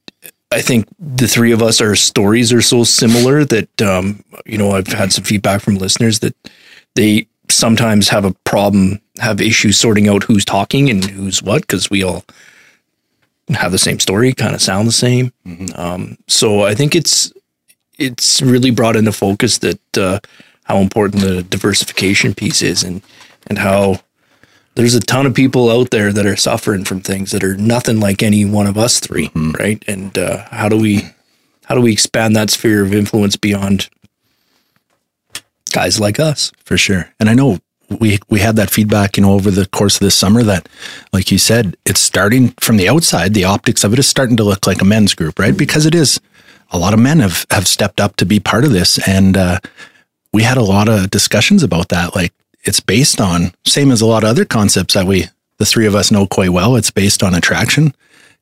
I 0.53 0.61
think 0.61 0.87
the 0.99 1.27
three 1.27 1.53
of 1.53 1.63
us 1.63 1.81
our 1.81 1.97
stories 1.97 2.53
are 2.53 2.63
so 2.63 2.85
similar 2.85 3.45
that 3.45 3.83
um, 3.83 4.23
you 4.47 4.59
know 4.59 4.73
I've 4.73 4.87
had 4.87 5.13
some 5.13 5.25
feedback 5.25 5.61
from 5.61 5.77
listeners 5.77 6.21
that 6.21 6.37
they 6.95 7.27
sometimes 7.51 8.09
have 8.09 8.25
a 8.25 8.35
problem 8.45 9.01
have 9.19 9.41
issues 9.41 9.79
sorting 9.79 10.09
out 10.09 10.25
who's 10.25 10.45
talking 10.45 10.89
and 10.89 11.05
who's 11.05 11.43
what 11.43 11.63
because 11.63 11.91
we 11.91 12.03
all 12.03 12.25
have 13.51 13.73
the 13.73 13.79
same 13.79 14.01
story 14.01 14.33
kind 14.33 14.55
of 14.55 14.63
sound 14.63 14.87
the 14.87 14.93
same. 14.93 15.33
Um, 15.75 16.19
so 16.29 16.63
I 16.63 16.75
think 16.75 16.95
it's 16.95 17.33
it's 17.99 18.41
really 18.41 18.71
brought 18.71 18.97
into 18.97 19.13
focus 19.13 19.59
that 19.59 19.99
uh, 19.99 20.21
how 20.65 20.79
important 20.79 21.23
the 21.23 21.43
diversification 21.43 22.35
piece 22.35 22.63
is 22.63 22.83
and 22.83 23.03
and 23.47 23.59
how 23.59 24.01
there's 24.77 24.95
a 24.95 25.01
ton 25.01 25.27
of 25.27 25.35
people 25.35 25.71
out 25.71 25.91
there 25.91 26.13
that 26.13 26.27
are 26.27 26.37
suffering 26.37 26.85
from 26.85 27.01
things 27.01 27.33
that 27.33 27.45
are 27.45 27.57
nothing 27.57 28.01
like 28.01 28.23
any 28.23 28.45
one 28.45 28.67
of 28.67 28.79
us 28.79 29.01
3 29.01 29.31
right? 29.59 29.83
And 29.87 30.17
uh, 30.17 30.45
how 30.51 30.69
do 30.69 30.77
we 30.77 31.03
how 31.67 31.75
do 31.75 31.81
we 31.81 31.93
expand 31.93 32.35
that 32.37 32.51
sphere 32.51 32.85
of 32.85 32.95
influence 32.95 33.37
beyond 33.37 33.91
guys 35.73 36.01
like 36.01 36.21
us? 36.21 36.53
for 36.65 36.79
sure. 36.79 37.13
And 37.19 37.29
I 37.29 37.35
know 37.35 37.59
we 37.99 38.21
we 38.29 38.39
had 38.39 38.55
that 38.55 38.71
feedback, 38.71 39.17
you 39.17 39.25
know, 39.25 39.33
over 39.33 39.51
the 39.51 39.67
course 39.67 39.97
of 39.97 40.01
this 40.01 40.15
summer 40.15 40.45
that, 40.45 40.69
like 41.13 41.33
you 41.33 41.39
said, 41.39 41.77
it's 41.85 42.01
starting 42.01 42.51
from 42.61 42.77
the 42.77 42.89
outside. 42.89 43.35
The 43.35 43.45
optics 43.45 43.83
of 43.83 43.93
it 43.93 43.99
is 43.99 44.07
starting 44.07 44.37
to 44.37 44.45
look 44.45 44.69
like 44.69 44.81
a 44.81 44.85
men's 44.85 45.15
group, 45.15 45.39
right? 45.41 45.57
Because 45.57 45.87
it 45.87 45.95
is. 45.95 46.21
A 46.71 46.79
lot 46.79 46.95
of 46.95 47.01
men 47.01 47.19
have 47.19 47.45
have 47.51 47.67
stepped 47.67 48.01
up 48.01 48.15
to 48.17 48.25
be 48.25 48.39
part 48.39 48.65
of 48.65 48.71
this, 48.71 49.01
and 49.09 49.37
uh, 49.37 49.59
we 50.33 50.45
had 50.45 50.57
a 50.57 50.63
lot 50.63 50.89
of 50.89 51.11
discussions 51.11 51.65
about 51.65 51.89
that. 51.89 52.15
Like 52.15 52.33
it's 52.63 52.79
based 52.79 53.21
on 53.21 53.53
same 53.65 53.91
as 53.91 54.01
a 54.01 54.07
lot 54.07 54.23
of 54.23 54.31
other 54.31 54.45
concepts 54.45 54.95
that 54.95 55.07
we 55.07 55.25
the 55.59 55.67
three 55.67 55.87
of 55.87 55.97
us 55.97 56.13
know 56.13 56.29
quite 56.29 56.51
well. 56.51 56.77
It's 56.77 56.93
based 56.93 57.25
on 57.25 57.35
attraction, 57.35 57.93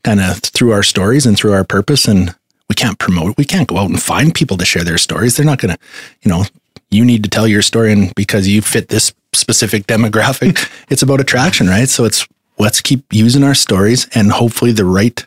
kind 0.05 0.21
of 0.21 0.41
through 0.41 0.73
our 0.73 0.83
stories 0.83 1.25
and 1.25 1.39
through 1.39 1.55
our 1.55 1.65
purpose, 1.65 2.07
and 2.07 2.35
we 2.69 2.75
can't 2.75 2.99
promote. 2.99 3.39
We 3.39 3.47
can't 3.47 3.67
go 3.67 3.79
out 3.79 3.89
and 3.89 4.03
find 4.03 4.35
people 4.35 4.59
to 4.59 4.67
share 4.67 4.85
their 4.85 4.99
stories. 4.99 5.37
They're 5.37 5.47
not 5.47 5.59
going 5.59 5.75
to, 5.75 5.81
you 6.21 6.31
know, 6.31 6.45
you 6.91 7.05
need 7.05 7.25
to 7.25 7.31
tell 7.31 7.47
your 7.47 7.63
story 7.63 7.93
and 7.93 8.15
because 8.15 8.49
you 8.49 8.63
fit 8.63 8.89
this 8.89 9.13
specific 9.33 9.87
demographic 9.87 10.71
it's 10.91 11.03
about 11.03 11.21
attraction 11.21 11.67
right 11.67 11.89
so 11.89 12.05
it's 12.05 12.27
let's 12.59 12.81
keep 12.81 13.05
using 13.13 13.45
our 13.45 13.55
stories 13.55 14.09
and 14.15 14.33
hopefully 14.33 14.73
the 14.73 14.85
right 14.85 15.27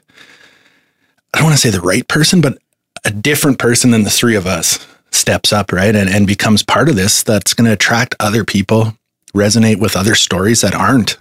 i 1.33 1.37
don't 1.37 1.45
want 1.45 1.55
to 1.55 1.61
say 1.61 1.69
the 1.69 1.81
right 1.81 2.07
person 2.07 2.41
but 2.41 2.57
a 3.05 3.11
different 3.11 3.57
person 3.57 3.91
than 3.91 4.03
the 4.03 4.09
three 4.09 4.35
of 4.35 4.45
us 4.45 4.85
steps 5.11 5.53
up, 5.53 5.71
right? 5.71 5.95
And, 5.95 6.09
and 6.09 6.25
becomes 6.25 6.63
part 6.63 6.89
of 6.89 6.95
this 6.95 7.23
that's 7.23 7.53
going 7.53 7.65
to 7.65 7.73
attract 7.73 8.15
other 8.19 8.43
people, 8.43 8.97
resonate 9.35 9.79
with 9.79 9.95
other 9.95 10.15
stories 10.15 10.61
that 10.61 10.73
aren't 10.73 11.17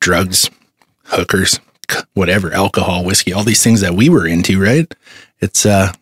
drugs, 0.00 0.50
hookers, 1.04 1.60
whatever, 2.14 2.52
alcohol, 2.52 3.04
whiskey, 3.04 3.32
all 3.32 3.44
these 3.44 3.62
things 3.62 3.80
that 3.80 3.94
we 3.94 4.08
were 4.08 4.26
into, 4.26 4.60
right? 4.60 4.92
It's, 5.40 5.64
uh, 5.64 5.92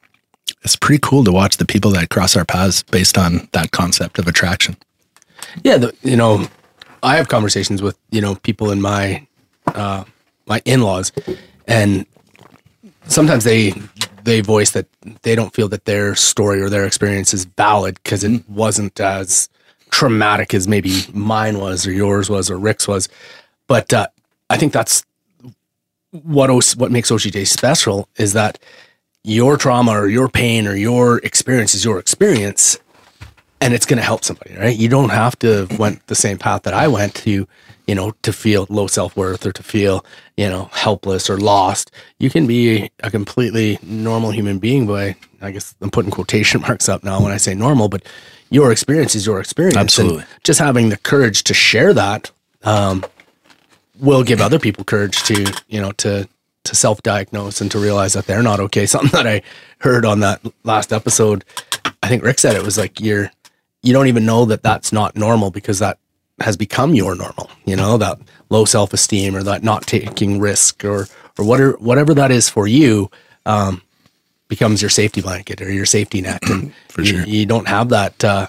it's 0.62 0.76
pretty 0.76 1.00
cool 1.02 1.24
to 1.24 1.32
watch 1.32 1.56
the 1.56 1.64
people 1.64 1.90
that 1.92 2.10
cross 2.10 2.36
our 2.36 2.44
paths 2.44 2.82
based 2.82 3.18
on 3.18 3.48
that 3.52 3.70
concept 3.72 4.18
of 4.18 4.26
attraction. 4.26 4.76
Yeah, 5.62 5.78
the, 5.78 5.94
you 6.02 6.16
know, 6.16 6.46
I 7.02 7.16
have 7.16 7.28
conversations 7.28 7.82
with 7.82 7.98
you 8.10 8.20
know 8.20 8.36
people 8.36 8.70
in 8.70 8.80
my 8.80 9.26
uh, 9.66 10.04
my 10.46 10.62
in 10.64 10.82
laws, 10.82 11.12
and 11.66 12.06
sometimes 13.06 13.44
they 13.44 13.74
they 14.24 14.40
voice 14.40 14.72
that 14.72 14.86
they 15.22 15.34
don't 15.34 15.54
feel 15.54 15.68
that 15.68 15.84
their 15.84 16.14
story 16.14 16.60
or 16.60 16.68
their 16.68 16.84
experience 16.84 17.32
is 17.32 17.44
valid 17.44 17.98
because 18.02 18.24
it 18.24 18.48
wasn't 18.48 18.98
as 19.00 19.48
traumatic 19.90 20.52
as 20.52 20.66
maybe 20.66 21.02
mine 21.12 21.58
was 21.58 21.86
or 21.86 21.92
yours 21.92 22.28
was 22.28 22.50
or 22.50 22.58
Rick's 22.58 22.88
was. 22.88 23.08
But 23.68 23.92
uh, 23.92 24.08
I 24.50 24.56
think 24.56 24.72
that's 24.72 25.04
what 26.10 26.50
O- 26.50 26.60
what 26.76 26.90
makes 26.90 27.10
OCJ 27.10 27.46
special 27.46 28.08
is 28.16 28.32
that 28.32 28.58
your 29.26 29.56
trauma 29.56 29.90
or 29.90 30.06
your 30.06 30.28
pain 30.28 30.68
or 30.68 30.76
your 30.76 31.18
experience 31.18 31.74
is 31.74 31.84
your 31.84 31.98
experience 31.98 32.78
and 33.60 33.74
it's 33.74 33.84
going 33.84 33.96
to 33.96 34.04
help 34.04 34.22
somebody, 34.22 34.54
right? 34.54 34.76
You 34.76 34.88
don't 34.88 35.08
have 35.08 35.36
to 35.40 35.48
have 35.48 35.78
went 35.80 36.06
the 36.06 36.14
same 36.14 36.38
path 36.38 36.62
that 36.62 36.74
I 36.74 36.86
went 36.86 37.16
to, 37.16 37.48
you 37.88 37.94
know, 37.96 38.12
to 38.22 38.32
feel 38.32 38.66
low 38.68 38.86
self 38.86 39.16
worth 39.16 39.44
or 39.44 39.50
to 39.50 39.62
feel, 39.64 40.04
you 40.36 40.48
know, 40.48 40.70
helpless 40.72 41.28
or 41.28 41.38
lost. 41.38 41.90
You 42.20 42.30
can 42.30 42.46
be 42.46 42.88
a 43.02 43.10
completely 43.10 43.80
normal 43.82 44.30
human 44.30 44.60
being 44.60 44.86
by, 44.86 45.16
I 45.42 45.50
guess 45.50 45.74
I'm 45.80 45.90
putting 45.90 46.12
quotation 46.12 46.60
marks 46.68 46.88
up 46.88 47.02
now 47.02 47.20
when 47.20 47.32
I 47.32 47.36
say 47.36 47.52
normal, 47.52 47.88
but 47.88 48.04
your 48.50 48.70
experience 48.70 49.16
is 49.16 49.26
your 49.26 49.40
experience. 49.40 49.74
And 49.74 49.84
Absolutely. 49.86 50.24
just 50.44 50.60
having 50.60 50.90
the 50.90 50.98
courage 50.98 51.42
to 51.44 51.54
share 51.54 51.92
that 51.94 52.30
um, 52.62 53.04
will 53.98 54.22
give 54.22 54.40
other 54.40 54.60
people 54.60 54.84
courage 54.84 55.24
to, 55.24 55.52
you 55.66 55.80
know, 55.80 55.90
to 55.92 56.28
to 56.66 56.76
self 56.76 57.02
diagnose 57.02 57.60
and 57.60 57.70
to 57.70 57.78
realize 57.78 58.12
that 58.12 58.26
they're 58.26 58.42
not 58.42 58.60
okay. 58.60 58.86
Something 58.86 59.10
that 59.12 59.26
I 59.26 59.42
heard 59.78 60.04
on 60.04 60.20
that 60.20 60.40
last 60.64 60.92
episode, 60.92 61.44
I 62.02 62.08
think 62.08 62.22
Rick 62.22 62.38
said 62.38 62.56
it 62.56 62.62
was 62.62 62.78
like 62.78 63.00
you're 63.00 63.30
you 63.82 63.92
don't 63.92 64.08
even 64.08 64.26
know 64.26 64.44
that 64.46 64.62
that's 64.62 64.92
not 64.92 65.16
normal 65.16 65.50
because 65.50 65.78
that 65.78 65.98
has 66.40 66.56
become 66.56 66.94
your 66.94 67.14
normal. 67.14 67.50
You 67.64 67.76
know 67.76 67.96
that 67.98 68.18
low 68.50 68.64
self 68.64 68.92
esteem 68.92 69.34
or 69.34 69.42
that 69.42 69.62
not 69.62 69.86
taking 69.86 70.38
risk 70.40 70.84
or 70.84 71.06
or 71.38 71.44
whatever 71.44 71.72
whatever 71.78 72.14
that 72.14 72.30
is 72.30 72.48
for 72.48 72.66
you 72.66 73.10
um, 73.46 73.82
becomes 74.48 74.82
your 74.82 74.90
safety 74.90 75.20
blanket 75.20 75.60
or 75.60 75.72
your 75.72 75.86
safety 75.86 76.20
net. 76.20 76.48
And 76.48 76.72
For 76.88 77.02
you, 77.02 77.06
sure. 77.06 77.26
you 77.26 77.46
don't 77.46 77.68
have 77.68 77.90
that 77.90 78.24
uh, 78.24 78.46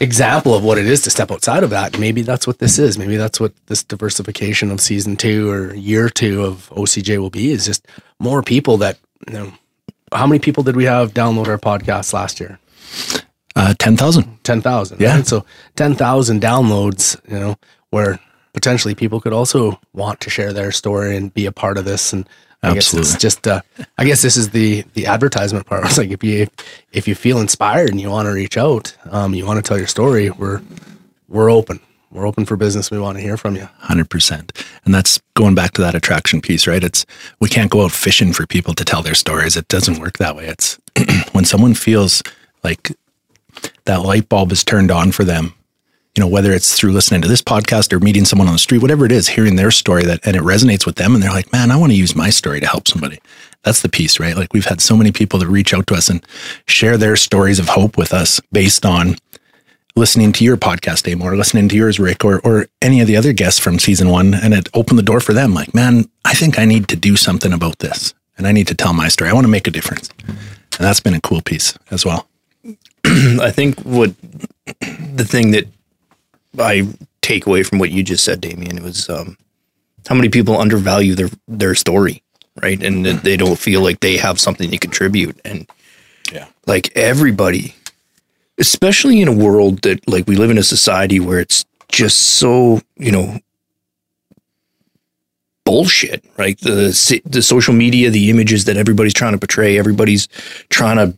example 0.00 0.54
of 0.54 0.64
what 0.64 0.78
it 0.78 0.86
is 0.86 1.02
to 1.02 1.10
step 1.10 1.30
outside 1.30 1.62
of 1.62 1.70
that. 1.70 1.98
Maybe 1.98 2.22
that's 2.22 2.46
what 2.46 2.58
this 2.58 2.78
is. 2.78 2.98
Maybe 2.98 3.16
that's 3.16 3.40
what 3.40 3.52
this 3.66 3.82
diversification 3.82 4.70
of 4.70 4.80
season 4.80 5.16
two 5.16 5.50
or 5.50 5.74
year 5.74 6.08
two 6.08 6.44
of 6.44 6.70
OCJ 6.70 7.18
will 7.18 7.30
be. 7.30 7.50
Is 7.50 7.66
just 7.66 7.86
more 8.18 8.42
people 8.42 8.76
that 8.78 8.98
you 9.28 9.34
know. 9.34 9.52
How 10.12 10.26
many 10.26 10.40
people 10.40 10.62
did 10.62 10.76
we 10.76 10.84
have 10.84 11.14
download 11.14 11.48
our 11.48 11.56
podcast 11.56 12.12
last 12.12 12.38
year? 12.38 12.58
Uh, 13.56 13.74
10,000. 13.78 14.44
10,000. 14.44 15.00
Yeah. 15.00 15.16
Right? 15.16 15.26
So 15.26 15.44
10,000 15.76 16.40
downloads, 16.40 17.18
you 17.30 17.38
know, 17.38 17.56
where 17.90 18.18
potentially 18.52 18.94
people 18.94 19.20
could 19.20 19.32
also 19.32 19.80
want 19.92 20.20
to 20.20 20.30
share 20.30 20.52
their 20.52 20.72
story 20.72 21.16
and 21.16 21.32
be 21.32 21.46
a 21.46 21.52
part 21.52 21.78
of 21.78 21.84
this. 21.84 22.12
And 22.12 22.28
I 22.62 22.74
guess 22.74 22.94
it's 22.94 23.16
just, 23.16 23.48
uh, 23.48 23.60
I 23.98 24.04
guess 24.04 24.22
this 24.22 24.36
is 24.36 24.50
the, 24.50 24.84
the 24.94 25.06
advertisement 25.06 25.66
part. 25.66 25.84
It's 25.86 25.98
like, 25.98 26.10
if 26.10 26.22
you, 26.22 26.46
if 26.92 27.08
you 27.08 27.14
feel 27.14 27.38
inspired 27.40 27.90
and 27.90 28.00
you 28.00 28.10
want 28.10 28.26
to 28.26 28.32
reach 28.32 28.56
out, 28.56 28.96
um, 29.10 29.34
you 29.34 29.44
want 29.44 29.62
to 29.62 29.68
tell 29.68 29.78
your 29.78 29.88
story, 29.88 30.30
we're, 30.30 30.60
we're 31.28 31.50
open. 31.50 31.80
We're 32.12 32.26
open 32.26 32.44
for 32.44 32.56
business. 32.56 32.90
We 32.90 32.98
want 33.00 33.16
to 33.16 33.22
hear 33.22 33.36
from 33.38 33.56
you. 33.56 33.68
100%. 33.84 34.64
And 34.84 34.94
that's 34.94 35.20
going 35.34 35.54
back 35.54 35.72
to 35.72 35.80
that 35.80 35.94
attraction 35.94 36.42
piece, 36.42 36.66
right? 36.66 36.84
It's 36.84 37.06
we 37.40 37.48
can't 37.48 37.70
go 37.70 37.84
out 37.84 37.92
fishing 37.92 38.34
for 38.34 38.46
people 38.46 38.74
to 38.74 38.84
tell 38.84 39.02
their 39.02 39.14
stories. 39.14 39.56
It 39.56 39.66
doesn't 39.68 39.98
work 39.98 40.18
that 40.18 40.36
way. 40.36 40.46
It's 40.46 40.78
when 41.32 41.46
someone 41.46 41.74
feels 41.74 42.22
like 42.62 42.92
that 43.86 44.02
light 44.02 44.28
bulb 44.28 44.52
is 44.52 44.62
turned 44.62 44.90
on 44.90 45.10
for 45.10 45.24
them, 45.24 45.54
you 46.16 46.20
know, 46.20 46.28
whether 46.28 46.52
it's 46.52 46.76
through 46.76 46.92
listening 46.92 47.22
to 47.22 47.28
this 47.28 47.40
podcast 47.40 47.92
or 47.92 48.00
meeting 48.00 48.24
someone 48.24 48.48
on 48.48 48.54
the 48.54 48.58
street, 48.58 48.82
whatever 48.82 49.06
it 49.06 49.12
is, 49.12 49.28
hearing 49.28 49.56
their 49.56 49.70
story 49.70 50.04
that 50.04 50.20
and 50.26 50.36
it 50.36 50.42
resonates 50.42 50.84
with 50.84 50.96
them 50.96 51.14
and 51.14 51.22
they're 51.22 51.30
like, 51.30 51.52
"Man, 51.52 51.70
I 51.70 51.76
want 51.76 51.92
to 51.92 51.98
use 51.98 52.14
my 52.14 52.28
story 52.28 52.60
to 52.60 52.66
help 52.66 52.86
somebody." 52.86 53.18
That's 53.64 53.80
the 53.80 53.88
piece, 53.88 54.20
right? 54.20 54.36
Like 54.36 54.52
we've 54.52 54.66
had 54.66 54.80
so 54.80 54.96
many 54.96 55.10
people 55.10 55.38
that 55.38 55.46
reach 55.46 55.72
out 55.72 55.86
to 55.86 55.94
us 55.94 56.08
and 56.08 56.24
share 56.66 56.96
their 56.96 57.16
stories 57.16 57.58
of 57.58 57.68
hope 57.68 57.96
with 57.96 58.12
us 58.12 58.40
based 58.50 58.84
on 58.84 59.16
listening 59.96 60.32
to 60.32 60.44
your 60.44 60.56
podcast, 60.56 61.04
Dame, 61.04 61.22
or 61.22 61.36
listening 61.36 61.68
to 61.68 61.76
yours, 61.76 61.98
Rick, 61.98 62.24
or 62.24 62.40
or 62.40 62.66
any 62.82 63.00
of 63.00 63.06
the 63.06 63.16
other 63.16 63.32
guests 63.32 63.60
from 63.60 63.78
season 63.78 64.08
one, 64.08 64.34
and 64.34 64.52
it 64.52 64.68
opened 64.74 64.98
the 64.98 65.04
door 65.04 65.20
for 65.20 65.32
them. 65.32 65.54
Like, 65.54 65.74
man, 65.74 66.10
I 66.24 66.34
think 66.34 66.58
I 66.58 66.66
need 66.66 66.88
to 66.88 66.96
do 66.96 67.16
something 67.16 67.54
about 67.54 67.78
this, 67.78 68.12
and 68.36 68.46
I 68.46 68.52
need 68.52 68.68
to 68.68 68.74
tell 68.74 68.92
my 68.92 69.08
story. 69.08 69.30
I 69.30 69.32
want 69.32 69.44
to 69.44 69.50
make 69.50 69.66
a 69.66 69.70
difference, 69.70 70.10
and 70.26 70.38
that's 70.78 71.00
been 71.00 71.14
a 71.14 71.20
cool 71.22 71.40
piece 71.40 71.78
as 71.90 72.04
well. 72.04 72.28
I 73.04 73.50
think 73.50 73.80
what 73.80 74.12
the 74.80 75.24
thing 75.24 75.52
that 75.52 75.66
I 76.58 76.86
take 77.22 77.46
away 77.46 77.62
from 77.62 77.78
what 77.78 77.90
you 77.90 78.02
just 78.02 78.24
said, 78.24 78.40
Damien, 78.40 78.76
It 78.78 78.82
was 78.82 79.08
um, 79.08 79.36
how 80.08 80.14
many 80.14 80.28
people 80.28 80.58
undervalue 80.58 81.14
their 81.14 81.30
their 81.48 81.74
story, 81.74 82.22
right? 82.62 82.82
And 82.82 83.06
that 83.06 83.22
they 83.22 83.36
don't 83.36 83.58
feel 83.58 83.80
like 83.80 84.00
they 84.00 84.16
have 84.16 84.40
something 84.40 84.70
to 84.70 84.78
contribute. 84.78 85.40
And 85.44 85.66
Yeah. 86.32 86.46
like 86.66 86.90
everybody, 86.96 87.74
especially 88.58 89.20
in 89.20 89.28
a 89.28 89.32
world 89.32 89.82
that 89.82 90.06
like 90.08 90.26
we 90.26 90.36
live 90.36 90.50
in 90.50 90.58
a 90.58 90.62
society 90.62 91.20
where 91.20 91.40
it's 91.40 91.64
just 91.88 92.18
so 92.18 92.80
you 92.96 93.12
know 93.12 93.38
bullshit, 95.64 96.24
right? 96.36 96.58
The 96.60 97.20
the 97.24 97.42
social 97.42 97.74
media, 97.74 98.10
the 98.10 98.30
images 98.30 98.64
that 98.64 98.76
everybody's 98.76 99.14
trying 99.14 99.32
to 99.32 99.38
portray, 99.38 99.78
everybody's 99.78 100.26
trying 100.70 100.96
to 100.96 101.16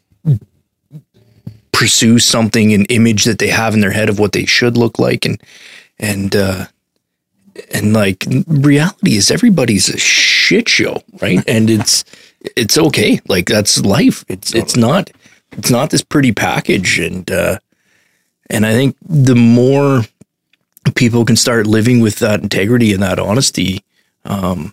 pursue 1.74 2.20
something, 2.20 2.72
an 2.72 2.84
image 2.86 3.24
that 3.24 3.40
they 3.40 3.48
have 3.48 3.74
in 3.74 3.80
their 3.80 3.90
head 3.90 4.08
of 4.08 4.18
what 4.18 4.32
they 4.32 4.46
should 4.46 4.78
look 4.78 4.98
like, 4.98 5.26
and 5.26 5.42
and 5.98 6.34
uh, 6.34 6.66
and 7.72 7.92
like 7.92 8.24
reality 8.46 9.16
is 9.16 9.30
everybody's 9.30 9.88
a 9.88 9.98
shit 9.98 10.68
show, 10.68 11.02
right? 11.20 11.42
and 11.48 11.68
it's 11.68 12.04
it's 12.56 12.78
okay, 12.78 13.20
like 13.28 13.46
that's 13.46 13.80
life. 13.84 14.24
It's 14.28 14.54
it's 14.54 14.76
not 14.76 15.10
it's 15.52 15.70
not 15.70 15.90
this 15.90 16.02
pretty 16.02 16.32
package, 16.32 16.98
and 16.98 17.30
uh, 17.30 17.58
and 18.48 18.64
I 18.64 18.72
think 18.72 18.96
the 19.02 19.36
more 19.36 20.02
people 20.94 21.24
can 21.24 21.36
start 21.36 21.66
living 21.66 22.00
with 22.00 22.20
that 22.20 22.40
integrity 22.40 22.92
and 22.92 23.02
that 23.02 23.18
honesty, 23.18 23.82
um, 24.24 24.72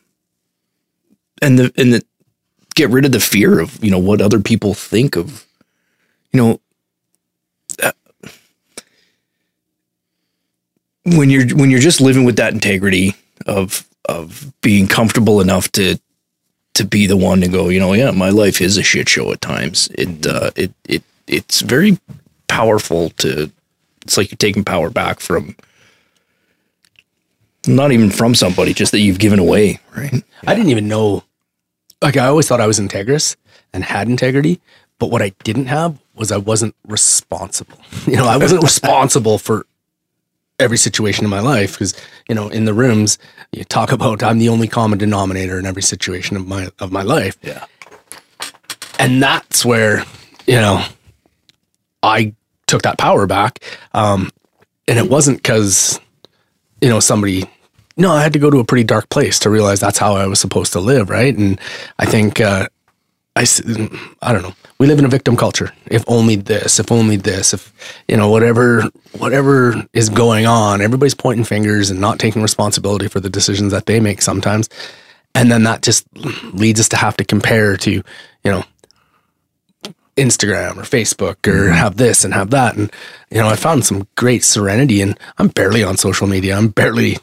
and 1.42 1.58
the 1.58 1.74
and 1.78 1.94
the 1.94 2.06
get 2.76 2.90
rid 2.90 3.06
of 3.06 3.12
the 3.12 3.20
fear 3.20 3.60
of 3.60 3.84
you 3.84 3.90
know 3.90 4.00
what 4.00 4.22
other 4.22 4.40
people 4.40 4.74
think 4.76 5.16
of, 5.16 5.48
you 6.32 6.40
know, 6.40 6.60
when 11.04 11.30
you're 11.30 11.48
when 11.56 11.70
you're 11.70 11.80
just 11.80 12.02
living 12.02 12.24
with 12.24 12.36
that 12.38 12.54
integrity 12.54 13.16
of 13.46 13.88
of 14.06 14.52
being 14.62 14.88
comfortable 14.88 15.42
enough 15.42 15.72
to 15.74 16.00
to 16.74 16.86
be 16.86 17.06
the 17.06 17.18
one 17.18 17.42
to 17.42 17.48
go, 17.48 17.70
you 17.70 17.80
know, 17.80 17.94
yeah, 17.94 18.12
my 18.12 18.30
life 18.30 18.62
is 18.62 18.78
a 18.78 18.84
shit 18.84 19.10
show 19.10 19.32
at 19.32 19.42
times. 19.42 19.90
It 19.96 20.26
uh, 20.26 20.52
it 20.56 20.74
it 20.88 21.04
it's 21.28 21.62
very 21.62 22.00
powerful 22.48 23.10
to. 23.12 23.52
It's 24.04 24.18
like 24.18 24.32
you're 24.32 24.38
taking 24.38 24.64
power 24.64 24.90
back 24.90 25.20
from. 25.20 25.56
Not 27.68 27.92
even 27.92 28.10
from 28.10 28.34
somebody, 28.34 28.74
just 28.74 28.92
that 28.92 29.02
you've 29.02 29.20
given 29.20 29.38
away, 29.38 29.80
right? 29.96 30.24
I 30.48 30.56
didn't 30.56 30.72
even 30.72 30.88
know. 30.88 31.24
Like 32.02 32.18
I 32.18 32.26
always 32.26 32.48
thought 32.48 32.60
I 32.60 32.66
was 32.66 32.80
integrous 32.80 33.36
and 33.72 33.84
had 33.84 34.08
integrity, 34.08 34.60
but 34.98 35.12
what 35.12 35.22
I 35.22 35.34
didn't 35.44 35.68
have 35.68 36.00
was 36.16 36.32
I 36.32 36.38
wasn't 36.38 36.76
responsible. 36.88 37.78
You 38.08 38.16
know, 38.16 38.26
I 38.28 38.38
wasn't 38.38 38.64
responsible 38.72 39.38
for 39.38 39.68
every 40.62 40.78
situation 40.78 41.26
in 41.26 41.30
my 41.30 41.40
life 41.42 41.74
because 41.74 41.94
you 42.30 42.36
know 42.36 42.48
in 42.50 42.66
the 42.66 42.74
rooms 42.74 43.18
you 43.52 43.64
talk 43.66 43.92
about 43.98 44.24
I'm 44.24 44.40
the 44.40 44.50
only 44.50 44.68
common 44.68 44.98
denominator 44.98 45.60
in 45.60 45.66
every 45.66 45.82
situation 45.82 46.38
of 46.38 46.48
my 46.48 46.70
of 46.80 46.92
my 46.92 47.02
life. 47.02 47.38
Yeah. 47.42 47.66
and 49.00 49.22
that's 49.22 49.66
where 49.66 50.06
you 50.48 50.56
know 50.56 50.86
I 52.04 52.34
took 52.68 52.84
that 52.84 52.98
power 52.98 53.28
back, 53.28 53.60
um, 53.94 54.30
and 54.88 54.98
it 54.98 55.10
wasn't 55.10 55.38
because 55.38 56.00
you 56.82 56.90
know 56.90 57.00
somebody. 57.00 57.50
No, 57.98 58.12
I 58.12 58.24
had 58.24 58.34
to 58.34 58.40
go 58.40 58.50
to 58.50 58.60
a 58.60 58.64
pretty 58.64 58.86
dark 58.86 59.10
place 59.10 59.38
to 59.40 59.50
realize 59.50 59.80
that's 59.82 59.98
how 59.98 60.16
I 60.16 60.26
was 60.26 60.40
supposed 60.40 60.72
to 60.74 60.80
live, 60.80 61.10
right? 61.10 61.38
And 61.38 61.60
I 62.00 62.06
think 62.06 62.40
uh, 62.40 62.68
I, 63.36 63.46
I 64.22 64.34
don't 64.34 64.42
know. 64.42 64.54
We 64.78 64.88
live 64.88 65.00
in 65.00 65.06
a 65.06 65.10
victim 65.10 65.38
culture. 65.38 65.72
If 65.86 66.04
only 66.08 66.36
this, 66.36 66.80
if 66.80 66.92
only 66.92 67.16
this, 67.16 67.54
if 67.54 67.72
you 68.08 68.18
know 68.18 68.30
whatever 68.30 68.84
whatever 69.18 69.88
is 69.94 70.10
going 70.10 70.46
on, 70.46 70.82
everybody's 70.82 71.16
pointing 71.16 71.46
fingers 71.46 71.90
and 71.90 72.02
not 72.02 72.20
taking 72.20 72.42
responsibility 72.42 73.08
for 73.08 73.20
the 73.22 73.30
decisions 73.30 73.72
that 73.72 73.86
they 73.86 74.02
make 74.02 74.22
sometimes, 74.22 74.68
and 75.34 75.50
then 75.50 75.64
that 75.64 75.82
just 75.82 76.06
leads 76.54 76.80
us 76.80 76.90
to 76.90 76.98
have 76.98 77.16
to 77.18 77.24
compare 77.24 77.78
to 77.78 77.92
you 77.92 78.04
know 78.44 78.66
Instagram 80.18 80.78
or 80.78 80.82
Facebook 80.82 81.48
or 81.48 81.72
have 81.72 81.98
this 81.98 82.24
and 82.24 82.34
have 82.34 82.50
that. 82.52 82.76
And, 82.76 82.92
you 83.30 83.38
know, 83.38 83.48
I 83.48 83.56
found 83.56 83.86
some 83.86 84.08
great 84.16 84.44
serenity 84.44 85.02
and 85.02 85.18
I'm 85.38 85.48
barely 85.48 85.84
on 85.84 85.98
social 85.98 86.28
media. 86.28 86.58
I'm 86.58 86.68
barely, 86.68 87.12
you 87.12 87.18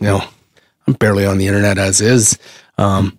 know, 0.00 0.24
I'm 0.86 0.94
barely 0.94 1.26
on 1.26 1.38
the 1.38 1.46
internet 1.46 1.78
as 1.78 2.00
is. 2.00 2.38
Um, 2.78 3.18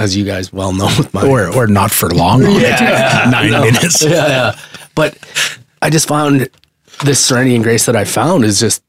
as 0.00 0.16
you 0.16 0.24
guys 0.24 0.52
well 0.52 0.72
know 0.72 0.86
with 0.98 1.12
my 1.14 1.26
Or 1.26 1.54
or 1.54 1.66
not 1.66 1.90
for 1.90 2.08
long. 2.10 2.42
on 2.44 2.52
it. 2.52 2.80
Nine 3.30 3.50
minutes. 3.50 4.02
yeah, 4.02 4.26
yeah. 4.28 4.58
But 4.94 5.16
I 5.82 5.90
just 5.90 6.08
found 6.08 6.48
this 7.04 7.24
serenity 7.24 7.54
and 7.54 7.64
grace 7.64 7.86
that 7.86 7.96
I 7.96 8.04
found 8.04 8.44
is 8.44 8.58
just 8.60 8.82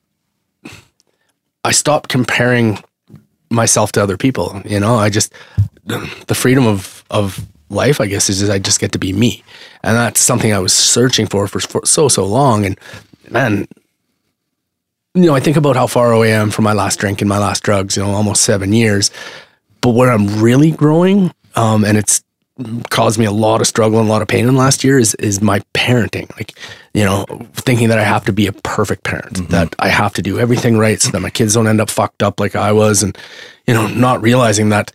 I 1.64 1.72
stopped 1.72 2.10
comparing 2.10 2.80
myself 3.50 3.92
to 3.94 4.04
other 4.04 4.18
people. 4.18 4.62
You 4.66 4.80
know, 4.80 4.96
I 4.96 5.10
just 5.10 5.34
the 5.86 6.36
freedom 6.36 6.66
of 6.68 7.04
of 7.12 7.46
life, 7.70 8.02
I 8.02 8.08
guess, 8.08 8.30
is 8.30 8.40
just 8.40 8.52
I 8.52 8.60
just 8.60 8.80
get 8.80 8.92
to 8.94 9.00
be 9.00 9.14
me, 9.14 9.44
and 9.84 9.96
that's 9.96 10.20
something 10.20 10.54
I 10.54 10.60
was 10.60 10.74
searching 10.74 11.28
for 11.28 11.48
for, 11.48 11.60
for 11.60 11.82
so 11.86 12.08
so 12.08 12.26
long. 12.26 12.66
And 12.66 12.80
man, 13.30 13.68
you 15.14 15.26
know, 15.26 15.36
I 15.36 15.40
think 15.40 15.58
about 15.58 15.76
how 15.76 15.88
far 15.88 16.12
away 16.12 16.34
I 16.34 16.38
am 16.42 16.52
from 16.52 16.64
my 16.66 16.74
last 16.74 17.00
drink 17.00 17.22
and 17.22 17.30
my 17.30 17.38
last 17.40 17.64
drugs. 17.64 17.96
You 17.98 18.04
know, 18.04 18.12
almost 18.12 18.44
seven 18.44 18.74
years. 18.74 19.12
But 19.82 19.92
where 19.92 20.12
I'm 20.12 20.42
really 20.42 20.72
growing, 20.72 21.34
um, 21.56 21.84
and 21.84 21.98
it's 21.98 22.24
caused 22.90 23.18
me 23.18 23.26
a 23.26 23.32
lot 23.32 23.62
of 23.62 23.68
struggle 23.68 24.00
and 24.00 24.08
a 24.08 24.12
lot 24.12 24.22
of 24.22 24.28
pain 24.28 24.48
in 24.48 24.54
the 24.54 24.60
last 24.60 24.84
year 24.84 25.00
is 25.00 25.16
is 25.16 25.42
my 25.42 25.60
parenting. 25.74 26.30
Like, 26.38 26.54
you 26.94 27.04
know, 27.04 27.26
thinking 27.54 27.90
that 27.90 28.00
I 28.00 28.04
have 28.04 28.26
to 28.26 28.34
be 28.34 28.48
a 28.48 28.52
perfect 28.52 29.04
parent, 29.04 29.50
that 29.50 29.76
I 29.80 29.90
have 29.90 30.14
to 30.14 30.22
do 30.22 30.40
everything 30.40 30.78
right 30.78 31.02
so 31.02 31.10
that 31.12 31.20
my 31.20 31.30
kids 31.30 31.54
don't 31.54 31.68
end 31.68 31.82
up 31.82 31.90
fucked 31.90 32.24
up 32.24 32.40
like 32.40 32.56
I 32.56 32.72
was, 32.72 33.04
and 33.04 33.18
you 33.68 33.74
know, 33.74 33.88
not 33.88 34.22
realizing 34.22 34.70
that 34.70 34.92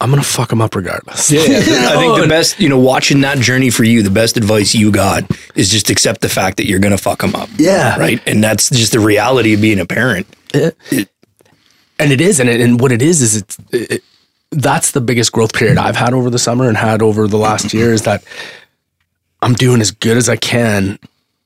I'm 0.00 0.10
gonna 0.10 0.22
fuck 0.22 0.50
them 0.50 0.60
up 0.60 0.76
regardless. 0.76 1.30
Yeah, 1.30 1.40
I 1.42 1.96
think 1.96 2.20
the 2.20 2.26
best, 2.28 2.60
you 2.60 2.68
know, 2.68 2.78
watching 2.78 3.20
that 3.22 3.38
journey 3.38 3.70
for 3.70 3.84
you, 3.84 4.02
the 4.02 4.10
best 4.10 4.36
advice 4.36 4.74
you 4.74 4.92
got 4.92 5.24
is 5.56 5.70
just 5.70 5.90
accept 5.90 6.20
the 6.20 6.28
fact 6.28 6.56
that 6.58 6.66
you're 6.66 6.78
going 6.78 6.96
to 6.96 7.02
fuck 7.02 7.20
them 7.20 7.34
up. 7.34 7.48
Yeah. 7.56 7.98
Right. 7.98 8.22
And 8.24 8.42
that's 8.42 8.70
just 8.70 8.92
the 8.92 9.00
reality 9.00 9.54
of 9.54 9.60
being 9.60 9.80
a 9.80 9.86
parent. 9.86 10.28
and 10.54 12.12
it 12.12 12.20
is, 12.20 12.38
and 12.38 12.48
it, 12.48 12.60
and 12.60 12.80
what 12.80 12.92
it 12.92 13.02
is 13.02 13.22
is 13.22 13.36
it's 13.36 13.58
it, 13.72 14.04
that's 14.50 14.92
the 14.92 15.00
biggest 15.00 15.32
growth 15.32 15.52
period 15.52 15.78
I've 15.78 15.96
had 15.96 16.14
over 16.14 16.30
the 16.30 16.38
summer 16.38 16.68
and 16.68 16.76
had 16.76 17.02
over 17.02 17.28
the 17.28 17.36
last 17.36 17.74
year 17.74 17.92
is 17.92 18.02
that 18.02 18.24
I'm 19.42 19.54
doing 19.54 19.80
as 19.80 19.90
good 19.90 20.16
as 20.16 20.28
I 20.28 20.36
can, 20.36 20.98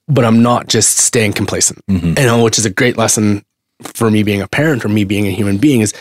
but 0.09 0.25
I'm 0.25 0.43
not 0.43 0.69
just 0.69 0.99
staying 0.99 1.35
complacent. 1.35 1.81
You 2.19 2.27
know, 2.27 2.43
which 2.43 2.59
is 2.59 2.65
a 2.65 2.71
great 2.71 2.97
lesson 2.97 3.45
for 3.83 4.11
me 4.11 4.23
being 4.23 4.41
a 4.41 4.49
parent 4.49 4.85
or 4.85 4.89
me 4.89 5.05
being 5.05 5.27
a 5.27 5.31
human 5.31 5.59
being 5.59 5.81
is 5.81 5.93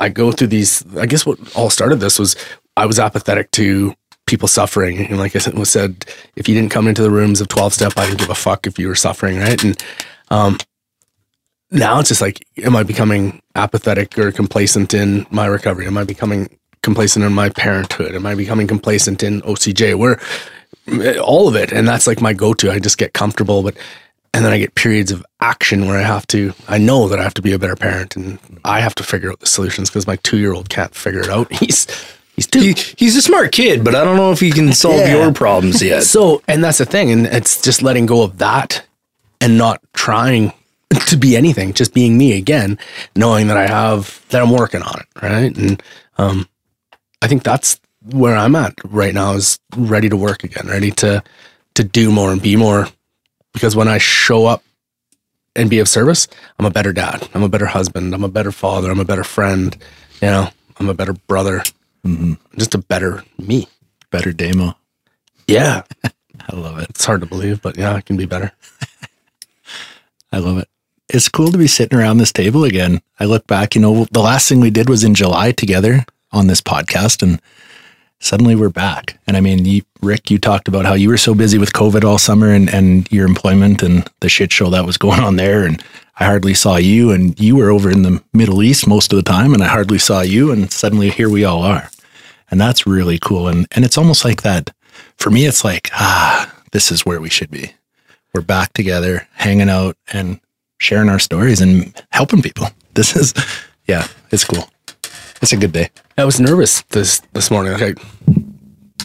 I 0.00 0.08
go 0.08 0.32
through 0.32 0.48
these. 0.48 0.84
I 0.96 1.06
guess 1.06 1.26
what 1.26 1.38
all 1.56 1.70
started 1.70 1.96
this 1.96 2.18
was 2.18 2.36
I 2.76 2.86
was 2.86 2.98
apathetic 2.98 3.50
to 3.52 3.94
people 4.26 4.48
suffering, 4.48 4.98
and 4.98 5.18
like 5.18 5.34
I 5.34 5.38
said, 5.38 5.54
was 5.54 5.70
said, 5.70 6.04
if 6.36 6.48
you 6.48 6.54
didn't 6.54 6.70
come 6.70 6.86
into 6.86 7.02
the 7.02 7.10
rooms 7.10 7.40
of 7.40 7.48
12 7.48 7.74
step, 7.74 7.92
I 7.96 8.06
didn't 8.06 8.20
give 8.20 8.30
a 8.30 8.34
fuck 8.34 8.66
if 8.66 8.78
you 8.78 8.88
were 8.88 8.94
suffering, 8.94 9.38
right? 9.38 9.62
And 9.64 9.82
um, 10.30 10.58
now 11.70 12.00
it's 12.00 12.08
just 12.08 12.20
like, 12.20 12.46
am 12.58 12.74
I 12.76 12.82
becoming 12.82 13.40
apathetic 13.54 14.18
or 14.18 14.32
complacent 14.32 14.94
in 14.94 15.26
my 15.30 15.46
recovery? 15.46 15.86
Am 15.86 15.98
I 15.98 16.04
becoming 16.04 16.56
complacent 16.82 17.24
in 17.24 17.32
my 17.32 17.48
parenthood? 17.50 18.14
Am 18.14 18.24
I 18.26 18.34
becoming 18.34 18.66
complacent 18.66 19.22
in 19.22 19.42
OCJ? 19.42 19.96
Where 19.98 20.18
all 21.20 21.48
of 21.48 21.56
it, 21.56 21.72
and 21.72 21.86
that's 21.86 22.06
like 22.06 22.20
my 22.20 22.32
go-to. 22.32 22.70
I 22.70 22.78
just 22.78 22.98
get 22.98 23.12
comfortable, 23.12 23.62
but 23.62 23.76
and 24.34 24.44
then 24.44 24.52
I 24.52 24.58
get 24.58 24.74
periods 24.74 25.10
of 25.10 25.24
action 25.40 25.86
where 25.86 25.98
I 25.98 26.02
have 26.02 26.26
to. 26.28 26.52
I 26.68 26.78
know 26.78 27.08
that 27.08 27.18
I 27.18 27.22
have 27.22 27.34
to 27.34 27.42
be 27.42 27.52
a 27.52 27.58
better 27.58 27.76
parent, 27.76 28.16
and 28.16 28.38
I 28.64 28.80
have 28.80 28.94
to 28.96 29.02
figure 29.02 29.30
out 29.30 29.40
the 29.40 29.46
solutions 29.46 29.90
because 29.90 30.06
my 30.06 30.16
two-year-old 30.16 30.68
can't 30.70 30.94
figure 30.94 31.20
it 31.20 31.28
out. 31.28 31.52
He's 31.60 31.86
he's 32.36 32.46
two. 32.46 32.60
He, 32.60 32.72
he's 32.96 33.16
a 33.16 33.22
smart 33.22 33.52
kid, 33.52 33.84
but 33.84 33.94
I 33.94 34.04
don't 34.04 34.16
know 34.16 34.30
if 34.32 34.40
he 34.40 34.50
can 34.50 34.72
solve 34.72 34.96
Yeah. 35.00 35.16
your 35.24 35.32
problems 35.32 35.82
yet. 35.82 36.04
So, 36.04 36.42
and 36.48 36.62
that's 36.64 36.78
the 36.78 36.86
thing, 36.86 37.10
and 37.10 37.26
it's 37.26 37.60
just 37.60 37.82
letting 37.82 38.06
go 38.06 38.22
of 38.22 38.38
that 38.38 38.82
and 39.40 39.58
not 39.58 39.80
trying 39.92 40.52
to 40.90 41.16
be 41.16 41.36
anything, 41.36 41.72
just 41.72 41.94
being 41.94 42.16
me 42.16 42.36
again, 42.36 42.78
knowing 43.16 43.48
that 43.48 43.56
I 43.56 43.66
have 43.66 44.24
that 44.30 44.42
I'm 44.42 44.50
working 44.50 44.82
on 44.82 45.00
it, 45.00 45.06
right? 45.22 45.56
And 45.56 45.82
um, 46.16 46.48
I 47.22 47.28
think 47.28 47.42
that's 47.42 47.80
where 48.10 48.36
I'm 48.36 48.56
at 48.56 48.74
right 48.84 49.12
now 49.14 49.34
is 49.34 49.58
ready 49.76 50.08
to 50.08 50.16
work 50.16 50.44
again, 50.44 50.66
ready 50.66 50.90
to 50.92 51.22
to 51.74 51.84
do 51.84 52.10
more 52.10 52.32
and 52.32 52.42
be 52.42 52.56
more. 52.56 52.88
Because 53.52 53.76
when 53.76 53.88
I 53.88 53.98
show 53.98 54.46
up 54.46 54.62
and 55.56 55.68
be 55.68 55.78
of 55.78 55.88
service, 55.88 56.28
I'm 56.58 56.66
a 56.66 56.70
better 56.70 56.92
dad. 56.92 57.28
I'm 57.34 57.42
a 57.42 57.48
better 57.48 57.66
husband. 57.66 58.14
I'm 58.14 58.24
a 58.24 58.28
better 58.28 58.52
father. 58.52 58.90
I'm 58.90 59.00
a 59.00 59.04
better 59.04 59.24
friend. 59.24 59.76
You 60.22 60.28
know, 60.28 60.48
I'm 60.78 60.88
a 60.88 60.94
better 60.94 61.12
brother. 61.12 61.62
I'm 62.04 62.38
just 62.56 62.74
a 62.74 62.78
better 62.78 63.24
me. 63.38 63.68
Better 64.10 64.32
Damo. 64.32 64.76
Yeah, 65.46 65.82
I 66.04 66.56
love 66.56 66.78
it. 66.78 66.90
it's 66.90 67.04
hard 67.04 67.20
to 67.20 67.26
believe, 67.26 67.60
but 67.62 67.76
yeah, 67.76 67.94
I 67.94 68.00
can 68.00 68.16
be 68.16 68.26
better. 68.26 68.52
I 70.32 70.38
love 70.38 70.58
it. 70.58 70.68
It's 71.08 71.28
cool 71.28 71.50
to 71.50 71.58
be 71.58 71.66
sitting 71.66 71.98
around 71.98 72.18
this 72.18 72.32
table 72.32 72.64
again. 72.64 73.00
I 73.18 73.24
look 73.24 73.46
back, 73.46 73.74
you 73.74 73.80
know, 73.80 74.04
the 74.10 74.20
last 74.20 74.48
thing 74.48 74.60
we 74.60 74.70
did 74.70 74.90
was 74.90 75.04
in 75.04 75.14
July 75.14 75.52
together 75.52 76.04
on 76.32 76.48
this 76.48 76.60
podcast, 76.60 77.22
and 77.22 77.40
suddenly 78.20 78.54
we're 78.54 78.68
back. 78.68 79.18
And 79.26 79.34
I 79.34 79.40
mean, 79.40 79.64
you, 79.64 79.82
Rick, 80.02 80.30
you 80.30 80.38
talked 80.38 80.68
about 80.68 80.84
how 80.84 80.92
you 80.92 81.08
were 81.08 81.16
so 81.16 81.34
busy 81.34 81.56
with 81.56 81.72
COVID 81.72 82.04
all 82.04 82.18
summer 82.18 82.52
and, 82.52 82.68
and 82.68 83.10
your 83.10 83.26
employment 83.26 83.82
and 83.82 84.06
the 84.20 84.28
shit 84.28 84.52
show 84.52 84.68
that 84.68 84.84
was 84.84 84.98
going 84.98 85.20
on 85.20 85.36
there. 85.36 85.64
And 85.64 85.82
I 86.20 86.24
hardly 86.26 86.52
saw 86.52 86.76
you, 86.76 87.10
and 87.10 87.38
you 87.40 87.56
were 87.56 87.70
over 87.70 87.90
in 87.90 88.02
the 88.02 88.22
Middle 88.34 88.62
East 88.62 88.86
most 88.86 89.10
of 89.10 89.16
the 89.16 89.22
time, 89.22 89.54
and 89.54 89.62
I 89.62 89.68
hardly 89.68 89.98
saw 89.98 90.20
you. 90.20 90.52
And 90.52 90.70
suddenly 90.70 91.08
here 91.08 91.30
we 91.30 91.42
all 91.42 91.62
are. 91.62 91.90
And 92.50 92.60
that's 92.60 92.86
really 92.86 93.18
cool. 93.18 93.48
And, 93.48 93.66
and 93.72 93.84
it's 93.84 93.96
almost 93.96 94.26
like 94.26 94.42
that. 94.42 94.74
For 95.16 95.30
me, 95.30 95.46
it's 95.46 95.64
like, 95.64 95.88
ah, 95.94 96.54
this 96.72 96.92
is 96.92 97.06
where 97.06 97.20
we 97.20 97.30
should 97.30 97.50
be 97.50 97.72
we're 98.34 98.42
back 98.42 98.72
together, 98.72 99.26
hanging 99.32 99.70
out 99.70 99.96
and 100.12 100.38
sharing 100.78 101.08
our 101.08 101.18
stories 101.18 101.60
and 101.60 101.92
helping 102.10 102.42
people. 102.42 102.68
This 102.94 103.16
is, 103.16 103.34
yeah, 103.86 104.06
it's 104.30 104.44
cool. 104.44 104.68
It's 105.40 105.52
a 105.52 105.56
good 105.56 105.72
day. 105.72 105.90
I 106.16 106.24
was 106.24 106.40
nervous 106.40 106.82
this 106.90 107.20
this 107.32 107.50
morning. 107.50 107.74
Like, 107.74 107.98
I, 107.98 108.42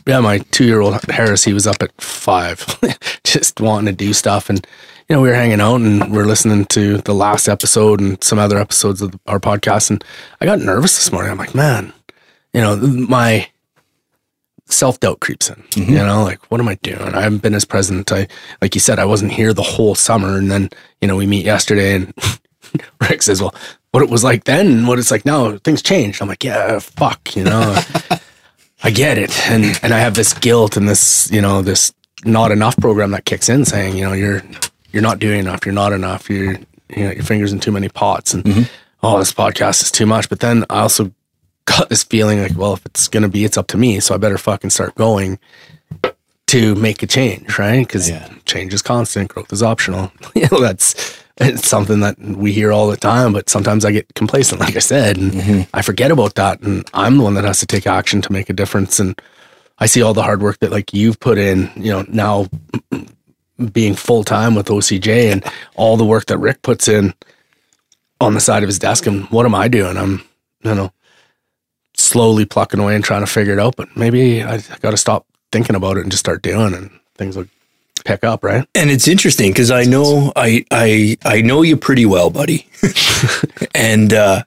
yeah, 0.08 0.20
my 0.20 0.40
two 0.52 0.66
year 0.66 0.82
old 0.82 1.00
Harris, 1.10 1.44
he 1.44 1.54
was 1.54 1.68
up 1.68 1.82
at 1.82 2.02
five, 2.02 2.66
just 3.24 3.62
wanting 3.62 3.86
to 3.86 3.92
do 4.06 4.14
stuff, 4.14 4.50
and 4.50 4.66
you 5.08 5.16
know 5.16 5.22
we 5.22 5.30
were 5.30 5.36
hanging 5.36 5.62
out 5.62 5.82
and 5.82 6.12
we 6.12 6.18
are 6.18 6.26
listening 6.26 6.66
to 6.66 6.98
the 7.00 7.14
last 7.14 7.48
episode 7.48 8.02
and 8.02 8.22
some 8.24 8.40
other 8.40 8.58
episodes 8.58 9.02
of 9.02 9.14
our 9.28 9.40
podcast, 9.40 9.92
and 9.92 10.04
I 10.42 10.46
got 10.46 10.60
nervous 10.60 10.96
this 10.96 11.12
morning. 11.12 11.32
I'm 11.32 11.38
like, 11.38 11.56
man, 11.56 11.94
you 12.54 12.62
know, 12.62 12.76
my 12.76 13.48
self 14.74 15.00
doubt 15.00 15.20
creeps 15.20 15.50
in. 15.50 15.64
You 15.76 15.96
know, 15.96 16.24
like 16.24 16.52
what 16.52 16.60
am 16.60 16.68
I 16.68 16.76
doing? 16.76 17.14
I 17.14 17.22
haven't 17.22 17.42
been 17.42 17.56
as 17.56 17.66
present. 17.66 18.12
I 18.12 18.28
like 18.62 18.76
you 18.76 18.82
said, 18.82 19.00
I 19.00 19.06
wasn't 19.06 19.32
here 19.32 19.54
the 19.54 19.62
whole 19.62 19.96
summer, 19.96 20.38
and 20.38 20.52
then 20.52 20.70
you 21.02 21.08
know 21.08 21.16
we 21.16 21.28
meet 21.28 21.46
yesterday, 21.46 21.96
and 21.96 22.14
Rick 23.10 23.22
says, 23.22 23.42
"Well, 23.42 23.56
what 23.92 24.04
it 24.04 24.10
was 24.10 24.24
like 24.24 24.44
then, 24.46 24.68
and 24.68 24.88
what 24.88 25.00
it's 25.00 25.12
like 25.12 25.26
now, 25.26 25.58
things 25.58 25.82
changed." 25.82 26.22
I'm 26.22 26.28
like, 26.28 26.44
"Yeah, 26.44 26.80
fuck," 26.80 27.36
you 27.36 27.44
know. 27.44 27.80
I 28.84 28.92
get 28.92 29.18
it, 29.18 29.32
and 29.50 29.80
and 29.82 29.94
I 29.94 30.00
have 30.00 30.16
this 30.16 30.34
guilt 30.34 30.76
and 30.76 30.90
this 30.90 31.32
you 31.32 31.42
know 31.42 31.62
this 31.62 31.94
not 32.26 32.52
enough 32.52 32.76
program 32.78 33.12
that 33.12 33.26
kicks 33.26 33.48
in, 33.50 33.66
saying 33.66 33.96
you 33.96 34.04
know 34.04 34.14
you're 34.14 34.44
you're 34.92 35.02
not 35.02 35.20
doing 35.20 35.40
enough, 35.40 35.66
you're 35.66 35.74
not 35.74 35.94
enough, 35.94 36.30
you're 36.30 36.54
you 36.90 37.04
know 37.04 37.12
your 37.12 37.24
fingers 37.24 37.54
in 37.54 37.60
too 37.60 37.72
many 37.72 37.88
pots, 37.88 38.34
and 38.34 38.44
mm-hmm. 38.44 38.64
oh 39.02 39.20
this 39.20 39.32
podcast 39.32 39.82
is 39.84 39.92
too 39.92 40.06
much. 40.06 40.28
But 40.28 40.42
then 40.42 40.66
I 40.70 40.82
also 40.82 41.12
got 41.66 41.90
this 41.90 42.04
feeling 42.04 42.42
like, 42.42 42.58
well, 42.58 42.74
if 42.74 42.86
it's 42.86 43.08
gonna 43.08 43.30
be, 43.30 43.46
it's 43.46 43.58
up 43.58 43.68
to 43.68 43.78
me, 43.78 44.00
so 44.00 44.16
I 44.16 44.18
better 44.18 44.38
fucking 44.38 44.70
start 44.70 44.96
going 44.96 45.40
to 46.48 46.76
make 46.76 47.02
a 47.02 47.08
change, 47.08 47.58
right? 47.58 47.80
Because 47.80 48.12
change 48.46 48.74
is 48.74 48.84
constant, 48.84 49.30
growth 49.30 49.52
is 49.52 49.64
optional. 49.64 50.12
you 50.36 50.48
know, 50.52 50.62
that's 50.62 51.20
it's 51.38 51.68
something 51.68 52.02
that 52.02 52.20
we 52.20 52.52
hear 52.52 52.72
all 52.72 52.88
the 52.88 52.98
time, 52.98 53.34
but 53.34 53.50
sometimes 53.50 53.86
I 53.86 53.92
get 53.92 54.14
complacent, 54.14 54.62
like 54.62 54.76
I 54.76 54.80
said, 54.80 55.18
and 55.18 55.32
mm-hmm. 55.32 55.62
I 55.74 55.82
forget 55.82 56.12
about 56.12 56.36
that. 56.36 56.62
And 56.62 56.88
I'm 56.94 57.18
the 57.18 57.24
one 57.24 57.34
that 57.34 57.44
has 57.44 57.60
to 57.62 57.66
take 57.66 57.88
action 57.88 58.22
to 58.22 58.32
make 58.32 58.50
a 58.50 58.54
difference. 58.54 59.00
And 59.00 59.20
I 59.80 59.88
see 59.88 60.04
all 60.04 60.14
the 60.14 60.22
hard 60.22 60.44
work 60.44 60.60
that 60.60 60.70
like 60.70 60.94
you've 60.94 61.20
put 61.20 61.40
in, 61.40 61.72
you 61.76 61.92
know, 61.92 62.06
now 62.08 62.46
being 63.72 63.96
full 63.96 64.24
time 64.24 64.54
with 64.54 64.68
OCJ 64.68 65.32
and 65.32 65.44
all 65.76 65.98
the 65.98 66.06
work 66.06 66.28
that 66.28 66.38
Rick 66.38 66.62
puts 66.62 66.88
in 66.88 67.16
on 68.22 68.36
the 68.36 68.40
side 68.40 68.62
of 68.62 68.70
his 68.70 68.78
desk. 68.78 69.08
And 69.08 69.26
what 69.32 69.48
am 69.48 69.56
I 69.56 69.68
doing? 69.68 69.98
I'm, 69.98 70.24
you 70.62 70.76
know, 70.76 70.94
slowly 71.96 72.46
plucking 72.46 72.80
away 72.80 72.96
and 72.96 73.04
trying 73.04 73.22
to 73.22 73.32
figure 73.32 73.54
it 73.54 73.60
out. 73.60 73.76
But 73.76 73.96
maybe 73.96 74.44
I 74.44 74.60
got 74.82 74.92
to 74.92 74.98
stop 74.98 75.26
thinking 75.52 75.76
about 75.76 75.98
it 75.98 76.02
and 76.02 76.12
just 76.12 76.24
start 76.24 76.42
doing, 76.42 76.74
and 76.74 76.90
things 77.16 77.36
will 77.38 77.48
pick 78.06 78.24
up, 78.24 78.44
right? 78.44 78.68
And 78.76 78.90
it's 78.90 79.08
interesting 79.08 79.52
because 79.52 79.72
I 79.72 79.84
know 79.84 80.32
I 80.36 80.66
I 80.72 81.18
I 81.24 81.42
know 81.42 81.62
you 81.62 81.78
pretty 81.78 82.06
well, 82.06 82.30
buddy, 82.30 82.68
and 83.76 84.14
uh, 84.14 84.44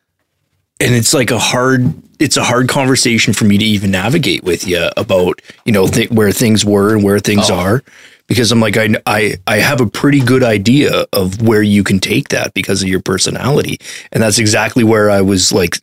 and 0.80 0.94
it's 0.94 1.14
like 1.14 1.30
a 1.30 1.38
hard 1.38 1.94
it's 2.18 2.36
a 2.36 2.44
hard 2.44 2.68
conversation 2.68 3.34
for 3.34 3.44
me 3.44 3.58
to 3.58 3.64
even 3.64 3.90
navigate 3.90 4.42
with 4.42 4.66
you 4.66 4.88
about 4.96 5.40
you 5.64 5.72
know 5.72 5.86
th- 5.86 6.10
where 6.10 6.32
things 6.32 6.64
were 6.64 6.94
and 6.94 7.04
where 7.04 7.18
things 7.18 7.50
are 7.50 7.82
because 8.26 8.50
I'm 8.52 8.60
like 8.60 8.76
I 8.76 8.94
I 9.06 9.36
I 9.46 9.56
have 9.58 9.80
a 9.80 9.86
pretty 9.86 10.20
good 10.20 10.42
idea 10.42 11.06
of 11.12 11.42
where 11.42 11.62
you 11.62 11.84
can 11.84 11.98
take 11.98 12.28
that 12.30 12.54
because 12.54 12.82
of 12.82 12.88
your 12.88 13.00
personality, 13.00 13.78
and 14.12 14.22
that's 14.22 14.38
exactly 14.38 14.84
where 14.84 15.10
I 15.10 15.20
was 15.22 15.52
like 15.52 15.78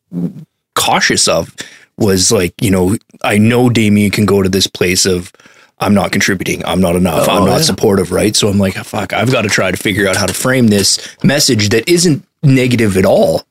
cautious 0.75 1.27
of 1.27 1.55
was 1.97 2.31
like 2.31 2.53
you 2.61 2.71
know 2.71 2.97
I 3.23 3.37
know 3.37 3.69
Damien 3.69 4.11
can 4.11 4.25
go 4.25 4.41
to 4.41 4.49
this 4.49 4.67
place 4.67 5.05
of 5.05 5.31
I'm 5.79 5.93
not 5.93 6.11
contributing. 6.11 6.63
I'm 6.65 6.79
not 6.79 6.95
enough. 6.95 7.27
I'm 7.27 7.43
Oh, 7.43 7.45
not 7.45 7.57
yeah. 7.57 7.61
supportive, 7.63 8.11
right? 8.11 8.35
So 8.35 8.47
I'm 8.47 8.57
like, 8.57 8.75
fuck, 8.75 9.11
I've 9.11 9.31
got 9.31 9.41
to 9.41 9.49
try 9.49 9.69
to 9.69 9.75
figure 9.77 10.07
out 10.07 10.15
how 10.15 10.25
to 10.25 10.33
frame 10.33 10.67
this 10.67 10.97
message 11.23 11.69
that 11.69 11.89
isn't 11.89 12.23
negative 12.41 12.95
at 12.95 13.05
all 13.05 13.43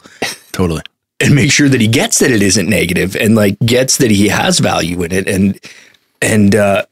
Totally. 0.53 0.83
and 1.21 1.35
make 1.35 1.51
sure 1.53 1.69
that 1.69 1.81
he 1.81 1.89
gets 1.89 2.21
that 2.21 2.31
it 2.31 2.41
isn't 2.43 2.69
negative 2.71 3.17
and 3.17 3.35
like 3.35 3.59
gets 3.67 3.99
that 3.99 4.11
he 4.11 4.29
has 4.29 4.61
value 4.61 5.03
in 5.03 5.13
it 5.13 5.29
and 5.29 5.59
and 6.23 6.55
uh 6.55 6.85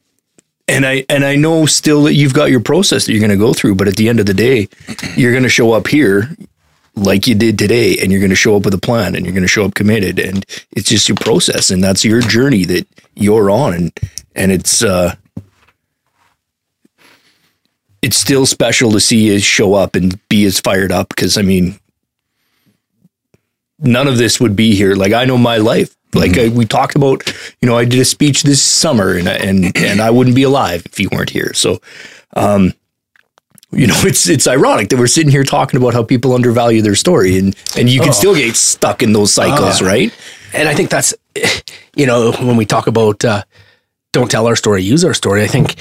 and 0.67 0.85
I 0.85 1.05
and 1.09 1.25
I 1.25 1.35
know 1.37 1.65
still 1.65 2.03
that 2.03 2.13
you've 2.13 2.33
got 2.33 2.51
your 2.51 2.59
process 2.61 3.05
that 3.05 3.11
you're 3.13 3.19
going 3.19 3.31
to 3.31 3.45
go 3.45 3.53
through, 3.53 3.75
but 3.75 3.87
at 3.87 3.95
the 3.97 4.07
end 4.09 4.19
of 4.21 4.25
the 4.25 4.33
day, 4.33 4.69
you're 5.17 5.31
going 5.31 5.43
to 5.43 5.49
show 5.49 5.71
up 5.73 5.87
here 5.87 6.29
like 6.95 7.27
you 7.27 7.35
did 7.35 7.57
today, 7.57 7.97
and 7.97 8.11
you're 8.11 8.19
going 8.19 8.31
to 8.31 8.35
show 8.35 8.55
up 8.55 8.65
with 8.65 8.73
a 8.73 8.79
plan, 8.79 9.15
and 9.15 9.25
you're 9.25 9.33
going 9.33 9.43
to 9.43 9.47
show 9.47 9.65
up 9.65 9.75
committed, 9.75 10.19
and 10.19 10.45
it's 10.71 10.89
just 10.89 11.07
your 11.07 11.15
process, 11.15 11.71
and 11.71 11.83
that's 11.83 12.03
your 12.03 12.21
journey 12.21 12.65
that 12.65 12.87
you're 13.15 13.49
on, 13.49 13.73
and 13.73 13.99
and 14.35 14.51
it's 14.51 14.83
uh, 14.83 15.15
it's 18.01 18.17
still 18.17 18.45
special 18.45 18.91
to 18.91 18.99
see 18.99 19.31
you 19.31 19.39
show 19.39 19.73
up 19.73 19.95
and 19.95 20.19
be 20.27 20.45
as 20.45 20.59
fired 20.59 20.91
up 20.91 21.09
because 21.09 21.37
I 21.37 21.43
mean, 21.43 21.79
none 23.79 24.07
of 24.07 24.17
this 24.17 24.39
would 24.39 24.55
be 24.55 24.75
here. 24.75 24.95
Like 24.95 25.13
I 25.13 25.25
know 25.25 25.37
my 25.37 25.57
life. 25.57 25.95
Like 26.13 26.37
I, 26.37 26.49
we 26.49 26.65
talked 26.65 26.97
about, 26.97 27.25
you 27.61 27.69
know, 27.69 27.77
I 27.77 27.85
did 27.85 27.99
a 27.99 28.05
speech 28.05 28.43
this 28.43 28.61
summer, 28.61 29.15
and 29.15 29.29
and 29.29 29.77
and 29.77 30.01
I 30.01 30.09
wouldn't 30.09 30.35
be 30.35 30.43
alive 30.43 30.85
if 30.85 30.99
you 30.99 31.07
weren't 31.09 31.29
here. 31.29 31.53
So, 31.53 31.79
um, 32.35 32.73
you 33.71 33.87
know, 33.87 33.95
it's 34.03 34.27
it's 34.29 34.47
ironic 34.47 34.89
that 34.89 34.97
we're 34.99 35.07
sitting 35.07 35.31
here 35.31 35.43
talking 35.43 35.77
about 35.81 35.93
how 35.93 36.03
people 36.03 36.33
undervalue 36.33 36.81
their 36.81 36.95
story, 36.95 37.37
and 37.37 37.55
and 37.77 37.89
you 37.89 37.99
can 38.01 38.13
still 38.13 38.35
get 38.35 38.55
stuck 38.55 39.01
in 39.03 39.13
those 39.13 39.33
cycles, 39.33 39.81
Oh. 39.81 39.85
right? 39.85 40.13
and 40.53 40.67
I 40.67 40.75
think 40.75 40.89
that's, 40.89 41.13
you 41.95 42.05
know, 42.05 42.31
when 42.33 42.57
we 42.57 42.65
talk 42.65 42.87
about 42.87 43.23
uh, 43.23 43.43
don't 44.11 44.29
tell 44.29 44.47
our 44.47 44.55
story, 44.55 44.83
use 44.83 45.05
our 45.05 45.13
story. 45.13 45.43
I 45.43 45.47
think 45.47 45.75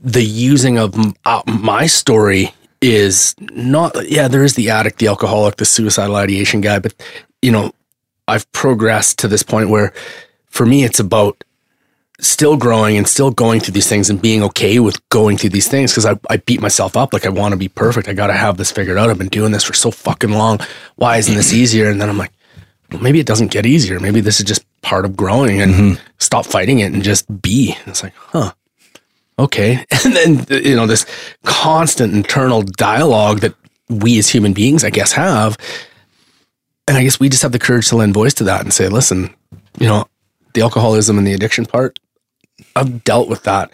the 0.00 0.22
using 0.24 0.78
of 0.78 0.94
uh, 1.24 1.42
my 1.46 1.86
story 1.86 2.52
is 2.80 3.34
not. 3.40 3.94
Yeah, 4.10 4.26
there 4.28 4.42
is 4.44 4.54
the 4.54 4.70
addict, 4.70 4.98
the 4.98 5.06
alcoholic, 5.08 5.56
the 5.56 5.64
suicidal 5.64 6.16
ideation 6.16 6.60
guy, 6.60 6.78
but 6.80 6.94
you 7.42 7.52
know, 7.52 7.72
I've 8.26 8.50
progressed 8.52 9.18
to 9.20 9.28
this 9.28 9.42
point 9.42 9.68
where, 9.70 9.92
for 10.46 10.66
me, 10.66 10.82
it's 10.84 10.98
about 10.98 11.44
still 12.20 12.56
growing 12.56 12.96
and 12.96 13.06
still 13.06 13.30
going 13.30 13.60
through 13.60 13.72
these 13.72 13.88
things 13.88 14.10
and 14.10 14.20
being 14.20 14.42
okay 14.42 14.78
with 14.78 15.06
going 15.08 15.36
through 15.36 15.50
these 15.50 15.68
things 15.68 15.92
because 15.92 16.06
I, 16.06 16.18
I 16.28 16.38
beat 16.38 16.60
myself 16.60 16.96
up 16.96 17.12
like 17.12 17.26
I 17.26 17.30
want 17.30 17.52
to 17.52 17.58
be 17.58 17.68
perfect. 17.68 18.08
I 18.08 18.12
got 18.12 18.28
to 18.28 18.32
have 18.32 18.56
this 18.56 18.70
figured 18.70 18.98
out. 18.98 19.10
I've 19.10 19.18
been 19.18 19.28
doing 19.28 19.52
this 19.52 19.64
for 19.64 19.74
so 19.74 19.90
fucking 19.90 20.30
long. 20.30 20.60
Why 20.96 21.16
isn't 21.18 21.34
this 21.34 21.52
easier? 21.52 21.90
And 21.90 22.00
then 22.00 22.08
I'm 22.08 22.18
like, 22.18 22.32
well, 22.92 23.02
maybe 23.02 23.20
it 23.20 23.26
doesn't 23.26 23.50
get 23.50 23.66
easier. 23.66 24.00
Maybe 24.00 24.20
this 24.20 24.40
is 24.40 24.46
just 24.46 24.64
part 24.82 25.04
of 25.04 25.16
growing 25.16 25.60
and 25.60 25.72
mm-hmm. 25.72 26.02
stop 26.18 26.46
fighting 26.46 26.80
it 26.80 26.92
and 26.92 27.02
just 27.02 27.42
be. 27.42 27.74
And 27.78 27.88
it's 27.88 28.02
like, 28.02 28.14
huh, 28.14 28.52
okay. 29.38 29.84
And 30.04 30.16
then, 30.16 30.46
you 30.64 30.76
know, 30.76 30.86
this 30.86 31.06
constant 31.44 32.14
internal 32.14 32.62
dialogue 32.62 33.40
that 33.40 33.54
we 33.88 34.18
as 34.18 34.28
human 34.28 34.52
beings, 34.52 34.84
I 34.84 34.90
guess, 34.90 35.12
have. 35.12 35.56
And 36.88 36.96
I 36.96 37.04
guess 37.04 37.20
we 37.20 37.28
just 37.28 37.42
have 37.42 37.52
the 37.52 37.58
courage 37.58 37.88
to 37.88 37.96
lend 37.96 38.14
voice 38.14 38.34
to 38.34 38.44
that 38.44 38.62
and 38.62 38.72
say, 38.72 38.88
listen, 38.88 39.34
you 39.78 39.86
know, 39.86 40.06
the 40.54 40.62
alcoholism 40.62 41.18
and 41.18 41.26
the 41.26 41.32
addiction 41.32 41.66
part, 41.66 41.98
I've 42.76 43.04
dealt 43.04 43.28
with 43.28 43.44
that. 43.44 43.70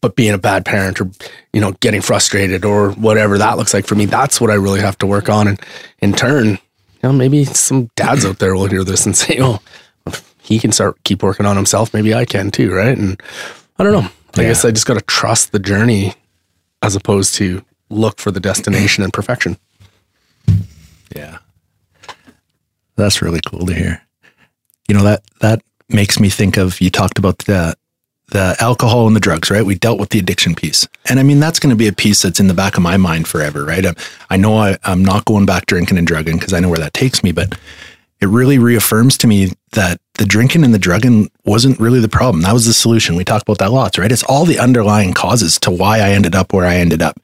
But 0.00 0.14
being 0.14 0.32
a 0.32 0.38
bad 0.38 0.64
parent 0.64 1.00
or, 1.00 1.10
you 1.52 1.60
know, 1.60 1.72
getting 1.80 2.00
frustrated 2.00 2.64
or 2.64 2.92
whatever 2.92 3.36
that 3.36 3.56
looks 3.56 3.74
like 3.74 3.84
for 3.84 3.96
me, 3.96 4.06
that's 4.06 4.40
what 4.40 4.48
I 4.48 4.54
really 4.54 4.80
have 4.80 4.96
to 4.98 5.06
work 5.06 5.28
on. 5.28 5.48
And 5.48 5.60
in 5.98 6.12
turn, 6.12 6.46
you 6.46 6.58
know, 7.02 7.12
maybe 7.12 7.44
some 7.44 7.90
dads 7.96 8.24
out 8.24 8.38
there 8.38 8.54
will 8.54 8.66
hear 8.66 8.84
this 8.84 9.06
and 9.06 9.16
say, 9.16 9.38
oh, 9.40 9.60
he 10.40 10.58
can 10.58 10.72
start 10.72 11.02
keep 11.04 11.22
working 11.22 11.46
on 11.46 11.56
himself, 11.56 11.92
maybe 11.92 12.14
I 12.14 12.24
can 12.24 12.50
too, 12.50 12.72
right? 12.72 12.96
And 12.96 13.20
I 13.78 13.84
don't 13.84 13.92
know. 13.92 14.08
I 14.36 14.42
guess 14.42 14.64
I 14.64 14.70
just 14.70 14.86
got 14.86 14.94
to 14.94 15.00
trust 15.02 15.52
the 15.52 15.58
journey 15.58 16.14
as 16.80 16.94
opposed 16.94 17.34
to 17.34 17.64
look 17.90 18.18
for 18.18 18.30
the 18.30 18.40
destination 18.40 19.02
and 19.02 19.12
perfection. 19.12 19.56
Yeah. 21.14 21.38
That's 22.96 23.20
really 23.20 23.40
cool 23.46 23.66
to 23.66 23.74
hear. 23.74 24.02
You 24.88 24.94
know, 24.94 25.02
that 25.02 25.22
that 25.40 25.62
makes 25.88 26.20
me 26.20 26.28
think 26.28 26.56
of 26.56 26.80
you 26.80 26.90
talked 26.90 27.18
about 27.18 27.38
the 27.38 27.74
the 28.30 28.56
alcohol 28.60 29.06
and 29.06 29.16
the 29.16 29.20
drugs, 29.20 29.50
right? 29.50 29.64
We 29.64 29.74
dealt 29.74 29.98
with 29.98 30.10
the 30.10 30.18
addiction 30.18 30.54
piece. 30.54 30.86
And 31.08 31.18
I 31.18 31.22
mean, 31.22 31.40
that's 31.40 31.58
going 31.58 31.70
to 31.70 31.76
be 31.76 31.88
a 31.88 31.92
piece 31.92 32.22
that's 32.22 32.40
in 32.40 32.48
the 32.48 32.54
back 32.54 32.76
of 32.76 32.82
my 32.82 32.96
mind 32.96 33.26
forever, 33.26 33.64
right? 33.64 33.84
i 33.86 33.94
I 34.30 34.36
know 34.36 34.56
I, 34.58 34.76
I'm 34.84 35.04
not 35.04 35.24
going 35.24 35.46
back 35.46 35.66
drinking 35.66 35.98
and 35.98 36.06
drugging 36.06 36.36
because 36.38 36.52
I 36.52 36.60
know 36.60 36.68
where 36.68 36.78
that 36.78 36.92
takes 36.92 37.22
me, 37.22 37.32
but 37.32 37.58
it 38.20 38.26
really 38.26 38.58
reaffirms 38.58 39.16
to 39.18 39.26
me 39.26 39.52
that 39.72 40.00
the 40.14 40.26
drinking 40.26 40.64
and 40.64 40.74
the 40.74 40.78
drugging 40.78 41.30
wasn't 41.44 41.78
really 41.80 42.00
the 42.00 42.08
problem. 42.08 42.42
That 42.42 42.52
was 42.52 42.66
the 42.66 42.74
solution. 42.74 43.16
We 43.16 43.24
talk 43.24 43.42
about 43.42 43.58
that 43.58 43.72
lots, 43.72 43.96
right? 43.98 44.10
It's 44.10 44.24
all 44.24 44.44
the 44.44 44.58
underlying 44.58 45.14
causes 45.14 45.58
to 45.60 45.70
why 45.70 45.98
I 46.00 46.10
ended 46.10 46.34
up 46.34 46.52
where 46.52 46.66
I 46.66 46.76
ended 46.76 47.00
up. 47.00 47.18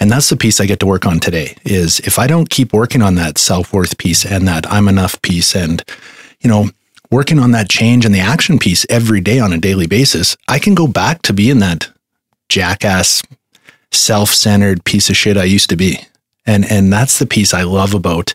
And 0.00 0.10
that's 0.10 0.30
the 0.30 0.36
piece 0.36 0.60
I 0.60 0.66
get 0.66 0.78
to 0.80 0.86
work 0.86 1.06
on 1.06 1.18
today 1.18 1.56
is 1.64 1.98
if 2.00 2.18
I 2.18 2.28
don't 2.28 2.48
keep 2.48 2.72
working 2.72 3.02
on 3.02 3.16
that 3.16 3.36
self-worth 3.36 3.98
piece 3.98 4.24
and 4.24 4.46
that 4.46 4.70
I'm 4.70 4.86
enough 4.86 5.20
piece 5.22 5.56
and, 5.56 5.82
you 6.40 6.48
know, 6.48 6.70
working 7.10 7.38
on 7.38 7.52
that 7.52 7.68
change 7.68 8.04
and 8.04 8.14
the 8.14 8.20
action 8.20 8.58
piece 8.58 8.86
every 8.90 9.20
day 9.20 9.38
on 9.38 9.52
a 9.52 9.58
daily 9.58 9.86
basis, 9.86 10.36
I 10.46 10.58
can 10.58 10.74
go 10.74 10.86
back 10.86 11.22
to 11.22 11.32
being 11.32 11.58
that 11.60 11.90
jackass, 12.48 13.22
self-centered 13.90 14.84
piece 14.84 15.10
of 15.10 15.16
shit 15.16 15.36
I 15.36 15.44
used 15.44 15.70
to 15.70 15.76
be. 15.76 15.98
And 16.46 16.64
and 16.70 16.92
that's 16.92 17.18
the 17.18 17.26
piece 17.26 17.52
I 17.52 17.62
love 17.62 17.92
about, 17.92 18.34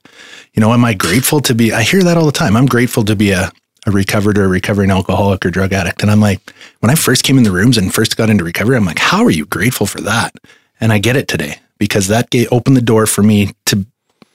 you 0.54 0.62
know, 0.62 0.72
am 0.72 0.86
I 0.86 0.94
grateful 0.94 1.40
to 1.42 1.56
be 1.56 1.74
I 1.74 1.82
hear 1.82 2.04
that 2.04 2.18
all 2.18 2.28
the 2.28 2.32
time. 2.32 2.56
I'm 2.56 2.68
grateful 2.68 3.04
to 3.06 3.16
be 3.16 3.32
a 3.32 3.52
a 3.86 3.92
recovered 3.92 4.38
or 4.38 4.48
recovering 4.48 4.92
alcoholic 4.92 5.46
or 5.46 5.50
drug 5.50 5.74
addict. 5.74 6.02
And 6.02 6.12
I'm 6.12 6.22
like, 6.22 6.40
when 6.80 6.90
I 6.90 6.96
first 6.96 7.24
came 7.24 7.38
in 7.38 7.44
the 7.44 7.52
rooms 7.52 7.78
and 7.78 7.94
first 7.94 8.16
got 8.16 8.30
into 8.30 8.44
recovery, 8.44 8.78
I'm 8.78 8.86
like, 8.86 9.00
how 9.00 9.24
are 9.26 9.32
you 9.32 9.46
grateful 9.46 9.86
for 9.86 10.02
that? 10.02 10.34
And 10.80 10.94
I 10.94 11.00
get 11.00 11.18
it 11.18 11.28
today 11.28 11.58
because 11.80 12.08
that 12.08 12.30
gate 12.30 12.48
opened 12.52 12.78
the 12.78 12.82
door 12.82 13.06
for 13.06 13.24
me 13.24 13.54
to 13.66 13.86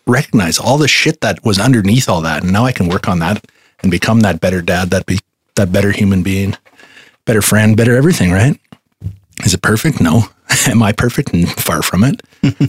recognize 0.06 0.58
all 0.58 0.78
the 0.78 0.88
shit 0.88 1.20
that 1.20 1.44
was 1.44 1.58
underneath 1.58 2.08
all 2.08 2.20
that. 2.22 2.42
And 2.42 2.52
now 2.52 2.64
I 2.64 2.72
can 2.72 2.88
work 2.88 3.08
on 3.08 3.20
that 3.20 3.44
and 3.82 3.90
become 3.90 4.20
that 4.20 4.40
better 4.40 4.62
dad, 4.62 4.90
that 4.90 5.06
be 5.06 5.18
that 5.56 5.72
better 5.72 5.90
human 5.90 6.22
being, 6.22 6.56
better 7.24 7.42
friend, 7.42 7.76
better 7.76 7.96
everything, 7.96 8.30
right? 8.30 8.58
Is 9.44 9.54
it 9.54 9.62
perfect? 9.62 10.00
No. 10.00 10.24
Am 10.66 10.82
I 10.82 10.92
perfect? 10.92 11.32
And 11.32 11.48
far 11.48 11.82
from 11.82 12.04
it. 12.04 12.22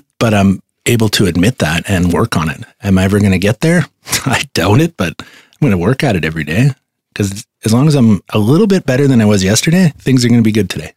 but 0.19 0.33
I'm 0.33 0.61
able 0.85 1.09
to 1.09 1.25
admit 1.25 1.59
that 1.59 1.89
and 1.89 2.11
work 2.13 2.35
on 2.37 2.49
it. 2.49 2.63
Am 2.81 2.97
I 2.97 3.03
ever 3.03 3.19
going 3.19 3.31
to 3.31 3.39
get 3.39 3.59
there? 3.61 3.85
I 4.25 4.43
doubt 4.53 4.81
it, 4.81 4.97
but 4.97 5.13
I'm 5.19 5.59
going 5.61 5.71
to 5.71 5.77
work 5.77 6.03
at 6.03 6.15
it 6.15 6.25
every 6.25 6.43
day 6.43 6.69
because 7.13 7.45
as 7.65 7.73
long 7.73 7.87
as 7.87 7.95
I'm 7.95 8.21
a 8.33 8.39
little 8.39 8.67
bit 8.67 8.85
better 8.85 9.07
than 9.07 9.21
I 9.21 9.25
was 9.25 9.43
yesterday, 9.43 9.93
things 9.97 10.23
are 10.23 10.29
going 10.29 10.39
to 10.39 10.43
be 10.43 10.51
good 10.51 10.69
today. 10.69 10.93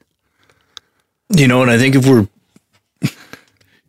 You 1.35 1.49
know, 1.49 1.63
and 1.63 1.71
I 1.71 1.79
think 1.79 1.95
if 1.95 2.07
we're 2.07 2.29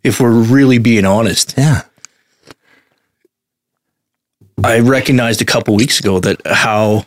if 0.03 0.19
we're 0.19 0.31
really 0.31 0.77
being 0.77 1.05
honest, 1.05 1.55
Yeah. 1.57 1.83
I 4.63 4.79
recognized 4.79 5.41
a 5.41 5.45
couple 5.45 5.75
weeks 5.75 5.99
ago 5.99 6.19
that 6.19 6.41
how 6.45 7.05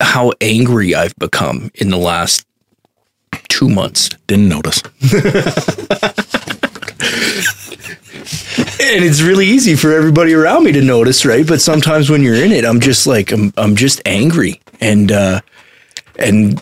how 0.00 0.32
angry 0.40 0.94
I've 0.94 1.14
become 1.16 1.70
in 1.74 1.90
the 1.90 1.98
last 1.98 2.46
two 3.48 3.68
months. 3.68 4.08
Didn't 4.26 4.48
notice. 4.48 4.82
And 8.82 9.04
it's 9.04 9.20
really 9.22 9.46
easy 9.46 9.76
for 9.76 9.92
everybody 9.92 10.34
around 10.34 10.64
me 10.64 10.72
to 10.72 10.82
notice, 10.82 11.24
right? 11.24 11.46
But 11.46 11.60
sometimes 11.60 12.10
when 12.10 12.22
you're 12.22 12.34
in 12.34 12.50
it, 12.50 12.64
I'm 12.64 12.80
just 12.80 13.06
like 13.06 13.30
I'm 13.30 13.52
I'm 13.56 13.76
just 13.76 14.00
angry. 14.04 14.60
And 14.80 15.12
uh 15.12 15.40
and 16.16 16.60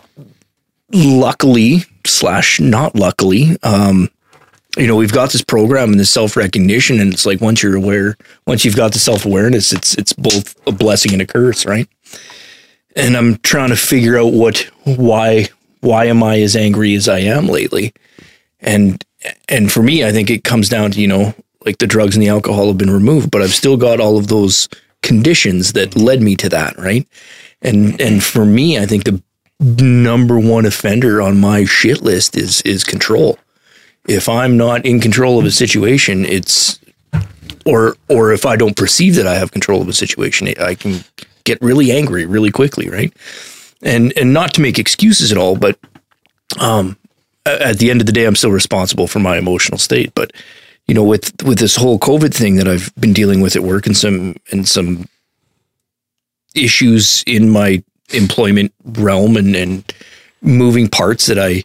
luckily 0.93 1.85
slash 2.05 2.61
not 2.61 2.95
luckily, 2.95 3.57
um, 3.63 4.11
you 4.79 4.87
know, 4.87 4.97
we've 4.97 5.12
got 5.12 5.33
this 5.33 5.43
program 5.43 5.91
and 5.91 6.01
this 6.01 6.11
self 6.11 6.37
recognition, 6.37 7.01
and 7.01 7.12
it's 7.12 7.27
like 7.27 7.41
once 7.41 7.62
you're 7.62 7.77
aware, 7.77 8.17
once 8.47 8.64
you've 8.64 8.77
got 8.77 8.93
the 8.93 8.99
self 8.99 9.27
awareness, 9.27 9.73
it's 9.73 9.95
it's 9.97 10.12
both 10.12 10.55
a 10.67 10.73
blessing 10.73 11.12
and 11.12 11.23
a 11.23 11.27
curse, 11.27 11.67
right? 11.67 11.88
And 12.97 13.17
I'm 13.17 13.37
trying 13.38 13.71
to 13.71 13.77
figure 13.77 14.19
out 14.19 14.33
what 14.33 14.69
why 14.85 15.49
why 15.81 16.07
am 16.07 16.23
I 16.23 16.41
as 16.41 16.57
angry 16.57 16.95
as 16.95 17.09
I 17.09 17.21
am 17.21 17.47
lately? 17.47 17.93
And 18.61 19.05
and 19.49 19.71
for 19.71 19.83
me, 19.83 20.05
I 20.05 20.12
think 20.12 20.31
it 20.31 20.45
comes 20.45 20.69
down 20.69 20.93
to, 20.93 21.01
you 21.01 21.09
know, 21.09 21.35
like 21.64 21.79
the 21.79 21.87
drugs 21.87 22.14
and 22.14 22.23
the 22.23 22.29
alcohol 22.29 22.69
have 22.69 22.79
been 22.79 22.91
removed, 22.91 23.31
but 23.31 23.43
I've 23.43 23.55
still 23.55 23.77
got 23.77 24.01
all 24.01 24.17
of 24.17 24.29
those 24.29 24.69
conditions 25.03 25.73
that 25.73 25.97
led 25.97 26.23
me 26.23 26.37
to 26.37 26.49
that, 26.51 26.79
right? 26.79 27.07
And 27.62 28.01
and 28.01 28.23
for 28.23 28.45
me, 28.45 28.79
I 28.79 28.87
think 28.87 29.05
the 29.05 29.21
number 29.61 30.38
one 30.38 30.67
offender 30.67 31.21
on 31.21 31.41
my 31.41 31.64
shit 31.64 32.01
list 32.01 32.37
is 32.37 32.62
is 32.62 32.85
control. 32.85 33.38
If 34.09 34.29
I'm 34.29 34.57
not 34.57 34.85
in 34.85 35.01
control 35.01 35.38
of 35.38 35.44
a 35.44 35.51
situation, 35.51 36.25
it's 36.25 36.81
or 37.66 37.97
or 38.09 38.33
if 38.33 38.47
I 38.47 38.57
don't 38.57 38.77
perceive 38.77 39.14
that 39.16 39.27
I 39.27 39.35
have 39.35 39.53
control 39.53 39.83
of 39.83 39.88
a 39.88 39.92
situation, 39.92 40.49
I 40.59 40.75
can 40.75 41.05
get 41.44 41.61
really 41.61 41.92
angry 41.92 42.25
really 42.25 42.51
quickly, 42.51 42.88
right? 42.88 43.12
And 43.83 44.12
and 44.16 44.33
not 44.33 44.55
to 44.55 44.62
make 44.62 44.79
excuses 44.79 45.31
at 45.31 45.38
all, 45.38 45.57
but 45.57 45.79
um 46.59 46.97
at 47.44 47.79
the 47.79 47.90
end 47.90 48.01
of 48.01 48.07
the 48.07 48.12
day 48.12 48.25
I'm 48.25 48.35
still 48.35 48.51
responsible 48.51 49.07
for 49.07 49.18
my 49.18 49.37
emotional 49.37 49.79
state, 49.79 50.12
but 50.14 50.33
you 50.87 50.94
know 50.94 51.05
with 51.05 51.33
with 51.44 51.59
this 51.59 51.77
whole 51.77 51.99
covid 51.99 52.35
thing 52.35 52.57
that 52.57 52.66
I've 52.66 52.90
been 52.97 53.12
dealing 53.12 53.42
with 53.42 53.57
at 53.57 53.62
work 53.62 53.87
and 53.87 53.97
some 53.97 54.37
and 54.51 54.66
some 54.66 55.07
issues 56.55 57.23
in 57.27 57.51
my 57.51 57.83
employment 58.11 58.73
realm 58.85 59.37
and 59.37 59.55
and 59.55 59.92
moving 60.40 60.88
parts 60.88 61.27
that 61.27 61.38
I 61.38 61.64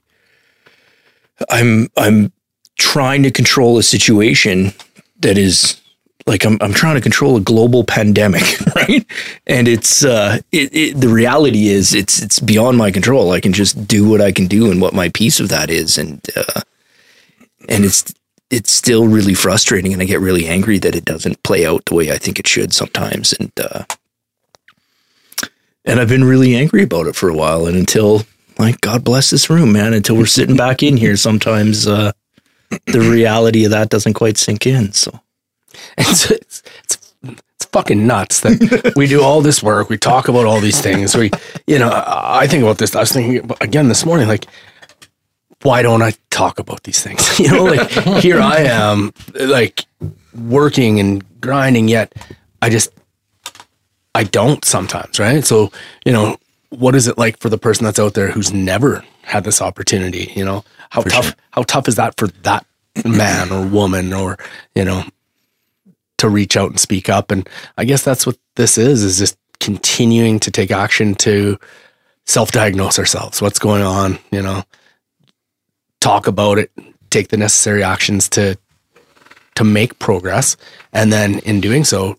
I'm 1.50 1.90
I'm 1.98 2.32
trying 2.78 3.24
to 3.24 3.32
control 3.32 3.78
a 3.78 3.84
situation 3.84 4.74
that 5.20 5.38
is 5.38 5.82
like 6.26 6.46
I'm 6.46 6.58
I'm 6.62 6.74
trying 6.74 6.96
to 6.96 7.02
control 7.02 7.36
a 7.36 7.42
global 7.42 7.84
pandemic, 7.84 8.44
right? 8.76 9.06
And 9.48 9.68
it's 9.68 10.04
uh 10.04 10.40
it, 10.52 10.74
it 10.74 10.94
the 11.00 11.10
reality 11.10 11.68
is 11.68 11.94
it's 11.94 12.22
it's 12.22 12.40
beyond 12.40 12.78
my 12.78 12.92
control. 12.92 13.32
I 13.32 13.40
can 13.40 13.54
just 13.54 13.88
do 13.88 14.08
what 14.08 14.22
I 14.22 14.32
can 14.32 14.48
do 14.48 14.72
and 14.72 14.82
what 14.82 14.94
my 14.94 15.10
piece 15.10 15.40
of 15.40 15.50
that 15.50 15.70
is 15.70 15.98
and 15.98 16.22
uh 16.36 16.62
and 17.70 17.86
it's 17.86 18.14
it's 18.50 18.72
still 18.72 19.08
really 19.08 19.34
frustrating 19.34 19.94
and 19.94 20.02
I 20.02 20.06
get 20.06 20.20
really 20.20 20.48
angry 20.48 20.78
that 20.80 20.96
it 20.96 21.06
doesn't 21.06 21.44
play 21.44 21.66
out 21.66 21.86
the 21.86 21.96
way 21.96 22.12
I 22.12 22.18
think 22.18 22.40
it 22.40 22.48
should 22.48 22.74
sometimes 22.74 23.34
and 23.34 23.52
uh 23.60 23.84
and 25.86 26.00
I've 26.00 26.10
been 26.10 26.24
really 26.24 26.56
angry 26.56 26.84
about 26.84 27.08
it 27.08 27.16
for 27.16 27.30
a 27.30 27.34
while 27.34 27.66
and 27.66 27.76
until 27.76 28.24
like 28.64 28.82
God 28.82 29.04
bless 29.04 29.30
this 29.30 29.50
room, 29.50 29.72
man, 29.74 29.94
until 29.94 30.18
we're 30.18 30.26
sitting 30.26 30.56
back 30.58 30.82
in 30.84 30.98
here 30.98 31.16
sometimes 31.18 31.88
uh 31.88 32.12
the 32.88 33.00
reality 33.00 33.66
of 33.66 33.72
that 33.72 33.90
doesn't 33.90 34.14
quite 34.14 34.38
sink 34.38 34.66
in. 34.66 34.92
So 34.94 35.20
It's, 35.98 36.32
it's, 36.32 36.64
it's, 36.84 37.14
it's 37.24 37.66
fucking 37.72 38.06
nuts 38.08 38.42
that 38.42 38.94
we 38.96 39.08
do 39.08 39.22
all 39.22 39.42
this 39.42 39.62
work. 39.64 39.90
We 39.90 39.98
talk 39.98 40.28
about 40.28 40.46
all 40.46 40.60
these 40.60 40.82
things. 40.82 41.16
We, 41.16 41.32
you 41.68 41.80
know, 41.80 41.90
I 41.90 42.44
I 42.44 42.48
think 42.48 42.64
about 42.64 42.78
this. 42.78 42.96
I 42.96 43.02
was 43.02 43.12
thinking 43.12 43.50
again 43.62 43.88
this 43.88 44.06
morning, 44.06 44.28
like, 44.28 44.46
why 45.64 45.82
don't 45.82 46.02
I 46.02 46.14
talk 46.30 46.60
about 46.60 46.84
these 46.84 47.02
things? 47.02 47.40
You 47.40 47.50
know, 47.50 47.64
like 47.64 47.90
here 48.22 48.40
I 48.40 48.60
am, 48.62 49.14
like 49.36 49.86
working 50.36 51.00
and 51.00 51.24
grinding, 51.42 51.88
yet 51.88 52.14
I 52.62 52.70
just, 52.70 52.90
I 54.16 54.24
don't 54.24 54.64
sometimes, 54.66 55.20
right? 55.20 55.44
So, 55.46 55.72
you 56.06 56.12
know, 56.12 56.38
what 56.78 56.96
is 56.96 57.08
it 57.08 57.18
like 57.18 57.40
for 57.40 57.50
the 57.50 57.58
person 57.58 57.86
that's 57.86 58.00
out 58.00 58.14
there 58.14 58.32
who's 58.32 58.54
never 58.54 59.04
had 59.22 59.44
this 59.44 59.62
opportunity? 59.62 60.32
You 60.36 60.46
know, 60.46 60.64
how 60.90 61.02
tough, 61.02 61.36
how 61.52 61.64
tough 61.64 61.88
is 61.88 61.96
that 61.96 62.18
for 62.18 62.28
that 62.28 62.66
man 63.06 63.52
or 63.52 63.66
woman 63.66 64.14
or, 64.14 64.38
you 64.76 64.86
know, 64.86 65.04
to 66.18 66.30
reach 66.30 66.58
out 66.58 66.70
and 66.70 66.80
speak 66.80 67.10
up. 67.10 67.32
And 67.32 67.48
I 67.78 67.86
guess 67.86 68.04
that's 68.04 68.26
what 68.26 68.38
this 68.56 68.78
is, 68.78 69.04
is 69.04 69.20
just 69.20 69.38
continuing 69.60 70.40
to 70.40 70.52
take 70.52 70.72
action 70.72 71.16
to 71.16 71.60
self-diagnose 72.26 73.00
ourselves. 73.00 73.42
What's 73.42 73.60
going 73.60 73.84
on, 73.84 74.20
you 74.32 74.42
know, 74.42 74.64
talk 76.00 76.28
about 76.28 76.58
it, 76.58 76.72
take 77.10 77.30
the 77.30 77.38
necessary 77.38 77.84
actions 77.84 78.30
to 78.30 78.58
to 79.56 79.64
make 79.64 80.00
progress. 80.00 80.58
And 80.94 81.14
then 81.14 81.40
in 81.40 81.62
doing 81.62 81.84
so, 81.84 82.18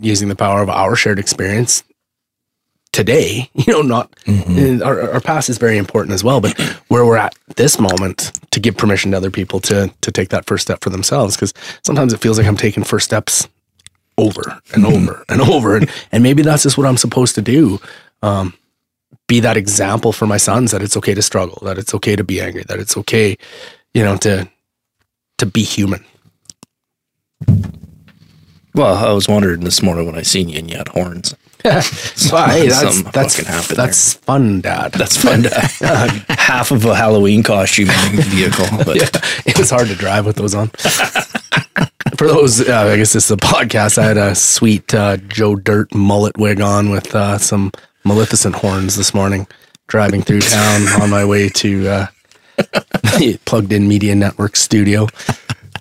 using 0.00 0.28
the 0.28 0.36
power 0.36 0.62
of 0.62 0.70
our 0.70 0.94
shared 0.94 1.18
experience 1.18 1.82
today, 2.98 3.48
you 3.54 3.72
know, 3.72 3.80
not 3.80 4.12
uh, 4.26 4.84
our, 4.84 5.12
our 5.12 5.20
past 5.20 5.48
is 5.48 5.56
very 5.56 5.78
important 5.78 6.12
as 6.12 6.24
well, 6.24 6.40
but 6.40 6.58
where 6.88 7.06
we're 7.06 7.16
at 7.16 7.32
this 7.54 7.78
moment 7.78 8.32
to 8.50 8.58
give 8.58 8.76
permission 8.76 9.12
to 9.12 9.16
other 9.16 9.30
people 9.30 9.60
to 9.60 9.92
to 10.00 10.10
take 10.10 10.30
that 10.30 10.46
first 10.46 10.62
step 10.62 10.82
for 10.82 10.90
themselves. 10.90 11.36
Because 11.36 11.54
sometimes 11.84 12.12
it 12.12 12.20
feels 12.20 12.38
like 12.38 12.46
I'm 12.46 12.56
taking 12.56 12.82
first 12.82 13.04
steps 13.04 13.48
over 14.16 14.58
and 14.74 14.84
over 14.84 15.24
and 15.28 15.40
over, 15.40 15.76
and 15.76 15.88
and 16.10 16.22
maybe 16.24 16.42
that's 16.42 16.64
just 16.64 16.76
what 16.76 16.86
I'm 16.88 16.96
supposed 16.96 17.36
to 17.36 17.42
do. 17.42 17.78
Um, 18.22 18.52
be 19.28 19.40
that 19.40 19.56
example 19.56 20.12
for 20.12 20.26
my 20.26 20.38
sons 20.38 20.72
that 20.72 20.82
it's 20.82 20.96
okay 20.96 21.14
to 21.14 21.22
struggle, 21.22 21.58
that 21.62 21.78
it's 21.78 21.94
okay 21.94 22.16
to 22.16 22.24
be 22.24 22.40
angry, 22.40 22.64
that 22.64 22.80
it's 22.80 22.96
okay, 22.96 23.36
you 23.94 24.02
know, 24.02 24.16
to 24.18 24.48
to 25.38 25.46
be 25.46 25.62
human. 25.62 26.04
well, 28.74 28.96
I 28.96 29.12
was 29.12 29.28
wondering 29.28 29.60
this 29.60 29.82
morning 29.82 30.06
when 30.06 30.16
I 30.16 30.22
seen 30.22 30.48
you 30.48 30.58
and 30.58 30.68
you 30.68 30.76
had 30.76 30.88
horns. 30.88 31.36
So, 31.82 32.36
hey, 32.36 32.68
that's 32.68 33.02
that's 33.02 33.36
happened 33.38 33.76
that's 33.76 34.14
fun, 34.14 34.60
Dad. 34.60 34.92
That's 34.92 35.16
fun 35.16 35.42
to 35.44 35.50
half 36.30 36.70
of 36.70 36.84
a 36.84 36.94
Halloween 36.94 37.42
costume 37.42 37.88
vehicle. 38.12 38.66
But 38.84 38.96
yeah, 38.96 39.08
it 39.46 39.58
was 39.58 39.70
hard 39.70 39.88
to 39.88 39.94
drive 39.94 40.26
with 40.26 40.36
those 40.36 40.54
on. 40.54 40.68
For 42.16 42.26
those, 42.26 42.60
uh, 42.60 42.88
I 42.92 42.96
guess 42.96 43.12
this 43.12 43.26
is 43.26 43.30
a 43.30 43.36
podcast. 43.36 43.98
I 43.98 44.04
had 44.04 44.16
a 44.16 44.34
sweet 44.34 44.92
uh, 44.94 45.16
Joe 45.28 45.56
Dirt 45.56 45.94
mullet 45.94 46.36
wig 46.36 46.60
on 46.60 46.90
with 46.90 47.14
uh, 47.14 47.38
some 47.38 47.70
Maleficent 48.04 48.56
horns 48.56 48.96
this 48.96 49.14
morning, 49.14 49.46
driving 49.86 50.22
through 50.22 50.40
town 50.40 50.88
on 51.00 51.10
my 51.10 51.24
way 51.24 51.48
to 51.50 51.88
uh, 51.88 52.06
Plugged 53.44 53.72
In 53.72 53.86
Media 53.88 54.14
Network 54.14 54.56
studio. 54.56 55.06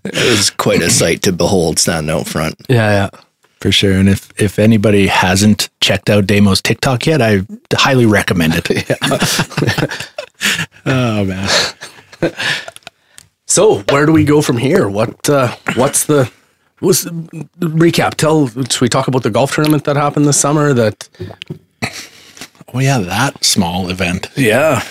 it 0.06 0.30
was 0.30 0.50
quite 0.52 0.82
a 0.82 0.90
sight 0.90 1.22
to 1.24 1.32
behold 1.32 1.80
standing 1.80 2.16
out 2.16 2.28
front. 2.28 2.56
Yeah, 2.70 3.10
yeah. 3.13 3.22
For 3.60 3.72
sure. 3.72 3.93
And 3.93 4.08
if, 4.08 4.30
if 4.39 4.60
anybody 4.60 5.08
hasn't 5.08 5.70
checked 5.82 6.10
out 6.10 6.28
Damo's 6.28 6.62
TikTok 6.62 7.06
yet, 7.08 7.22
I 7.22 7.41
highly 7.74 8.06
recommend 8.06 8.54
it. 8.56 8.70
oh, 10.86 11.26
man. 11.26 11.50
So, 13.46 13.80
where 13.89 14.06
do 14.06 14.12
we 14.12 14.26
go 14.26 14.41
from 14.41 14.58
here? 14.58 14.88
What 14.88 15.28
uh, 15.30 15.56
What's 15.76 16.06
the 16.06 16.30
what's 16.80 17.04
the 17.04 17.12
recap? 17.62 18.13
Tell. 18.15 18.48
Should 18.48 18.82
we 18.82 18.89
talk 18.89 19.08
about 19.08 19.24
the 19.24 19.30
golf 19.32 19.54
tournament 19.56 19.86
that 19.86 19.96
happened 19.96 20.26
this 20.26 20.39
summer? 20.39 20.74
That 20.74 21.08
Oh, 22.74 22.80
yeah, 22.80 23.00
that 23.00 23.43
small 23.43 23.89
event. 23.89 24.28
Yeah. 24.36 24.84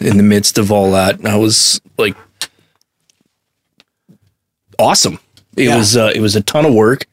In 0.00 0.16
the 0.18 0.22
midst 0.22 0.58
of 0.58 0.70
all 0.70 0.92
that, 0.92 1.24
I 1.26 1.36
was 1.36 1.80
like 1.98 2.14
awesome. 4.78 5.18
It 5.56 5.64
Yeah. 5.64 5.78
was 5.78 5.96
uh, 5.96 6.12
it 6.14 6.20
was 6.20 6.36
a 6.36 6.42
ton 6.42 6.64
of 6.66 6.74
work. 6.74 7.06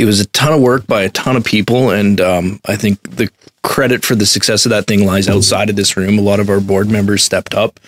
It 0.00 0.06
was 0.06 0.18
a 0.18 0.26
ton 0.28 0.54
of 0.54 0.62
work 0.62 0.86
by 0.86 1.02
a 1.02 1.10
ton 1.10 1.36
of 1.36 1.44
people, 1.44 1.90
and 1.90 2.22
um, 2.22 2.58
I 2.64 2.74
think 2.76 3.02
the 3.02 3.30
credit 3.62 4.02
for 4.02 4.14
the 4.14 4.24
success 4.24 4.64
of 4.64 4.70
that 4.70 4.86
thing 4.86 5.04
lies 5.04 5.28
outside 5.28 5.68
of 5.68 5.76
this 5.76 5.94
room. 5.94 6.18
A 6.18 6.22
lot 6.22 6.40
of 6.40 6.48
our 6.48 6.58
board 6.58 6.88
members 6.88 7.22
stepped 7.22 7.54
up 7.54 7.78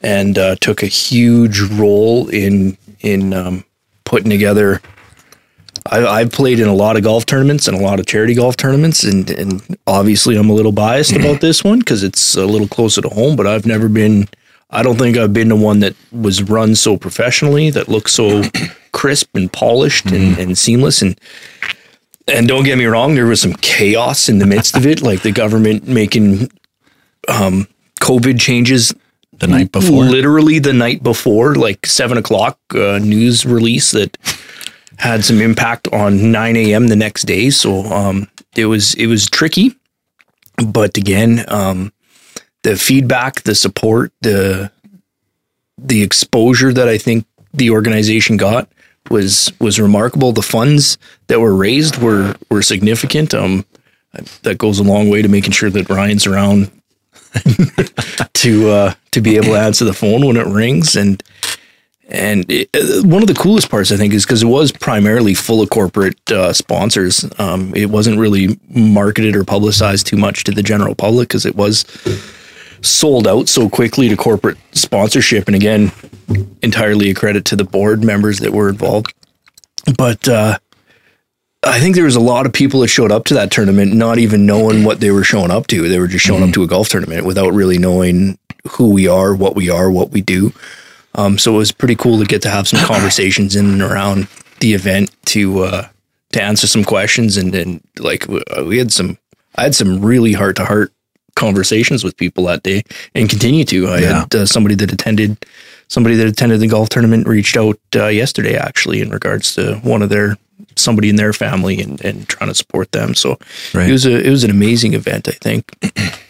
and 0.00 0.38
uh, 0.38 0.56
took 0.56 0.82
a 0.82 0.86
huge 0.86 1.60
role 1.60 2.26
in 2.30 2.78
in 3.00 3.34
um, 3.34 3.66
putting 4.04 4.30
together. 4.30 4.80
I, 5.90 6.06
I've 6.06 6.32
played 6.32 6.58
in 6.58 6.68
a 6.68 6.74
lot 6.74 6.96
of 6.96 7.02
golf 7.02 7.26
tournaments 7.26 7.68
and 7.68 7.76
a 7.76 7.82
lot 7.82 8.00
of 8.00 8.06
charity 8.06 8.32
golf 8.32 8.56
tournaments, 8.56 9.04
and 9.04 9.28
and 9.30 9.76
obviously 9.86 10.36
I'm 10.36 10.48
a 10.48 10.54
little 10.54 10.72
biased 10.72 11.14
about 11.14 11.40
this 11.42 11.62
one 11.62 11.80
because 11.80 12.02
it's 12.02 12.34
a 12.34 12.46
little 12.46 12.68
closer 12.68 13.02
to 13.02 13.10
home. 13.10 13.36
But 13.36 13.46
I've 13.46 13.66
never 13.66 13.90
been. 13.90 14.26
I 14.70 14.82
don't 14.82 14.96
think 14.96 15.18
I've 15.18 15.34
been 15.34 15.50
to 15.50 15.56
one 15.56 15.80
that 15.80 15.96
was 16.12 16.42
run 16.42 16.74
so 16.76 16.96
professionally, 16.96 17.68
that 17.70 17.88
looks 17.88 18.12
so 18.12 18.42
crisp 18.92 19.34
and 19.34 19.52
polished 19.52 20.06
and, 20.06 20.38
and 20.38 20.58
seamless. 20.58 21.00
And 21.00 21.18
and 22.28 22.46
don't 22.48 22.64
get 22.64 22.78
me 22.78 22.86
wrong, 22.86 23.14
there 23.14 23.26
was 23.26 23.40
some 23.40 23.54
chaos 23.54 24.28
in 24.28 24.38
the 24.38 24.46
midst 24.46 24.76
of 24.76 24.86
it, 24.86 25.02
like 25.02 25.22
the 25.22 25.32
government 25.32 25.86
making 25.88 26.50
um, 27.28 27.66
COVID 28.00 28.40
changes 28.40 28.94
The 29.38 29.46
night 29.46 29.72
before. 29.72 30.04
literally 30.04 30.58
the 30.58 30.72
night 30.72 31.02
before, 31.02 31.54
like 31.54 31.86
seven 31.86 32.18
o'clock 32.18 32.58
uh, 32.74 32.98
news 32.98 33.44
release 33.46 33.90
that 33.92 34.16
had 34.98 35.24
some 35.24 35.40
impact 35.40 35.88
on 35.92 36.32
9 36.32 36.56
a.m. 36.56 36.88
the 36.88 36.96
next 36.96 37.24
day. 37.24 37.50
So 37.50 37.84
um, 37.84 38.28
it 38.56 38.66
was 38.66 38.94
it 38.94 39.06
was 39.06 39.28
tricky, 39.30 39.74
but 40.66 40.96
again, 40.96 41.44
um, 41.48 41.92
the 42.62 42.76
feedback, 42.76 43.42
the 43.42 43.54
support, 43.54 44.12
the 44.22 44.70
the 45.76 46.02
exposure 46.02 46.72
that 46.72 46.88
I 46.88 46.98
think 46.98 47.24
the 47.54 47.70
organization 47.70 48.36
got 48.36 48.68
was 49.10 49.52
was 49.60 49.80
remarkable. 49.80 50.32
The 50.32 50.42
funds 50.42 50.98
that 51.26 51.40
were 51.40 51.54
raised 51.54 51.96
were 51.96 52.34
were 52.50 52.62
significant. 52.62 53.34
Um, 53.34 53.64
that 54.42 54.58
goes 54.58 54.78
a 54.78 54.82
long 54.82 55.08
way 55.10 55.22
to 55.22 55.28
making 55.28 55.52
sure 55.52 55.70
that 55.70 55.88
Ryan's 55.88 56.26
around 56.26 56.70
to 58.34 58.70
uh, 58.70 58.94
to 59.10 59.20
be 59.20 59.36
able 59.36 59.48
to 59.48 59.58
answer 59.58 59.84
the 59.84 59.92
phone 59.92 60.26
when 60.26 60.36
it 60.36 60.46
rings 60.46 60.96
and 60.96 61.22
and 62.08 62.50
it, 62.50 62.70
uh, 62.74 63.06
one 63.06 63.22
of 63.22 63.28
the 63.28 63.34
coolest 63.34 63.70
parts 63.70 63.92
I 63.92 63.96
think 63.96 64.14
is 64.14 64.24
because 64.24 64.42
it 64.42 64.46
was 64.46 64.72
primarily 64.72 65.34
full 65.34 65.60
of 65.60 65.70
corporate 65.70 66.30
uh, 66.30 66.52
sponsors. 66.52 67.26
Um, 67.38 67.74
it 67.74 67.90
wasn't 67.90 68.18
really 68.18 68.58
marketed 68.70 69.36
or 69.36 69.44
publicized 69.44 70.06
too 70.06 70.16
much 70.16 70.44
to 70.44 70.52
the 70.52 70.62
general 70.62 70.94
public 70.94 71.28
because 71.28 71.44
it 71.44 71.54
was 71.54 71.84
sold 72.82 73.26
out 73.26 73.48
so 73.48 73.68
quickly 73.68 74.08
to 74.08 74.16
corporate 74.16 74.58
sponsorship. 74.72 75.46
And 75.46 75.56
again, 75.56 75.92
entirely 76.62 77.10
a 77.10 77.14
credit 77.14 77.44
to 77.46 77.56
the 77.56 77.64
board 77.64 78.04
members 78.04 78.38
that 78.40 78.52
were 78.52 78.68
involved. 78.68 79.14
But 79.96 80.28
uh, 80.28 80.58
I 81.62 81.80
think 81.80 81.94
there 81.94 82.04
was 82.04 82.16
a 82.16 82.20
lot 82.20 82.46
of 82.46 82.52
people 82.52 82.80
that 82.80 82.88
showed 82.88 83.12
up 83.12 83.24
to 83.26 83.34
that 83.34 83.50
tournament 83.50 83.92
not 83.94 84.18
even 84.18 84.46
knowing 84.46 84.84
what 84.84 85.00
they 85.00 85.10
were 85.10 85.24
showing 85.24 85.50
up 85.50 85.66
to. 85.68 85.88
They 85.88 85.98
were 85.98 86.06
just 86.06 86.24
showing 86.24 86.42
up 86.42 86.52
to 86.54 86.62
a 86.62 86.66
golf 86.66 86.88
tournament 86.88 87.24
without 87.24 87.52
really 87.52 87.78
knowing 87.78 88.38
who 88.70 88.90
we 88.90 89.08
are, 89.08 89.34
what 89.34 89.56
we 89.56 89.70
are, 89.70 89.90
what 89.90 90.10
we 90.10 90.20
do. 90.20 90.52
Um, 91.14 91.38
so 91.38 91.54
it 91.54 91.58
was 91.58 91.72
pretty 91.72 91.96
cool 91.96 92.18
to 92.18 92.24
get 92.24 92.42
to 92.42 92.50
have 92.50 92.68
some 92.68 92.84
conversations 92.86 93.56
in 93.56 93.66
and 93.66 93.82
around 93.82 94.28
the 94.60 94.74
event 94.74 95.10
to 95.26 95.60
uh, 95.60 95.88
to 96.32 96.42
answer 96.42 96.66
some 96.66 96.84
questions 96.84 97.36
and 97.36 97.54
and 97.54 97.80
like 97.98 98.26
we 98.28 98.78
had 98.78 98.92
some 98.92 99.18
I 99.56 99.62
had 99.62 99.74
some 99.74 100.04
really 100.04 100.32
heart 100.32 100.56
to 100.56 100.64
heart 100.64 100.92
conversations 101.38 102.02
with 102.04 102.16
people 102.16 102.44
that 102.44 102.62
day 102.62 102.82
and 103.14 103.30
continue 103.30 103.64
to. 103.64 103.88
I 103.88 103.98
Yeah. 104.00 104.20
had 104.20 104.34
uh, 104.34 104.46
somebody 104.46 104.74
that 104.76 104.92
attended 104.92 105.36
somebody 105.88 106.16
that 106.16 106.26
attended 106.26 106.60
the 106.60 106.66
golf 106.68 106.88
tournament 106.90 107.26
reached 107.26 107.56
out 107.56 107.78
uh, 107.96 108.08
yesterday 108.08 108.56
actually 108.56 109.00
in 109.00 109.08
regards 109.10 109.54
to 109.54 109.76
one 109.82 110.02
of 110.02 110.10
their 110.10 110.36
somebody 110.76 111.08
in 111.08 111.16
their 111.16 111.32
family 111.32 111.80
and, 111.80 112.04
and 112.04 112.28
trying 112.28 112.50
to 112.50 112.54
support 112.54 112.92
them. 112.92 113.14
So 113.14 113.38
Right. 113.72 113.88
it 113.88 113.92
was 113.92 114.04
a 114.04 114.20
it 114.26 114.30
was 114.30 114.44
an 114.44 114.50
amazing 114.50 114.92
event. 114.94 115.28
I 115.28 115.32
think. 115.40 115.62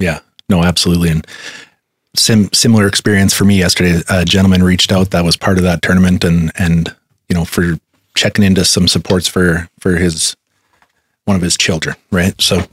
Yeah, 0.00 0.18
no, 0.48 0.64
absolutely. 0.64 1.10
And 1.10 1.24
sim, 2.16 2.48
similar 2.52 2.88
experience 2.88 3.32
for 3.34 3.44
me 3.44 3.56
yesterday. 3.58 4.02
A 4.10 4.24
gentleman 4.24 4.64
reached 4.64 4.90
out 4.90 5.10
that 5.12 5.24
was 5.24 5.36
part 5.36 5.58
of 5.58 5.64
that 5.64 5.80
tournament, 5.82 6.24
and 6.24 6.50
and 6.58 6.92
you 7.28 7.34
know 7.36 7.44
for 7.44 7.78
checking 8.16 8.44
into 8.44 8.64
some 8.64 8.88
supports 8.88 9.28
for 9.28 9.68
for 9.78 9.94
his 9.96 10.34
one 11.24 11.36
of 11.36 11.42
his 11.42 11.56
children, 11.56 11.94
right? 12.10 12.34
So, 12.40 12.64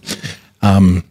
um, 0.64 1.04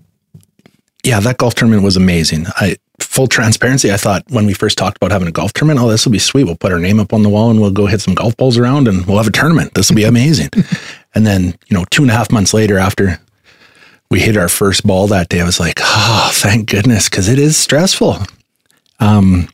yeah, 1.09 1.21
that 1.21 1.39
golf 1.39 1.55
tournament 1.55 1.83
was 1.83 1.97
amazing. 1.97 2.45
I 2.57 2.77
full 3.01 3.29
transparency. 3.29 3.91
I 3.91 3.97
thought 3.97 4.25
when 4.29 4.45
we 4.45 4.53
first 4.53 4.77
talked 4.77 4.99
about 4.99 5.11
having 5.11 5.27
a 5.27 5.33
golf 5.33 5.55
tournament, 5.55 5.81
oh, 5.81 5.89
this 5.89 6.05
will 6.05 6.13
be 6.13 6.19
sweet. 6.19 6.45
We'll 6.45 6.57
put 6.57 6.71
our 6.71 6.79
name 6.79 7.01
up 7.01 7.15
on 7.15 7.23
the 7.23 7.31
wall 7.31 7.51
and 7.51 7.61
we'll 7.61 7.71
go 7.71 7.87
hit 7.87 8.03
some 8.03 8.15
golf 8.15 8.37
balls 8.37 8.59
around, 8.59 8.89
and 8.89 9.07
we'll 9.07 9.17
have 9.17 9.27
a 9.27 9.33
tournament. 9.33 9.73
This 9.73 9.89
will 9.89 9.97
be 9.97 10.05
amazing. 10.05 10.51
and 11.15 11.27
then 11.27 11.55
you 11.69 11.77
know, 11.77 11.87
two 11.91 12.03
and 12.03 12.11
a 12.11 12.15
half 12.15 12.31
months 12.31 12.53
later, 12.53 12.77
after 12.77 13.19
we 14.11 14.21
hit 14.21 14.37
our 14.37 14.51
first 14.51 14.87
ball 14.87 15.07
that 15.07 15.31
day, 15.31 15.41
I 15.41 15.45
was 15.45 15.59
like, 15.59 15.81
oh, 15.81 16.31
thank 16.35 16.69
goodness, 16.69 17.09
because 17.09 17.29
it 17.29 17.39
is 17.39 17.57
stressful. 17.57 18.19
Um, 19.01 19.49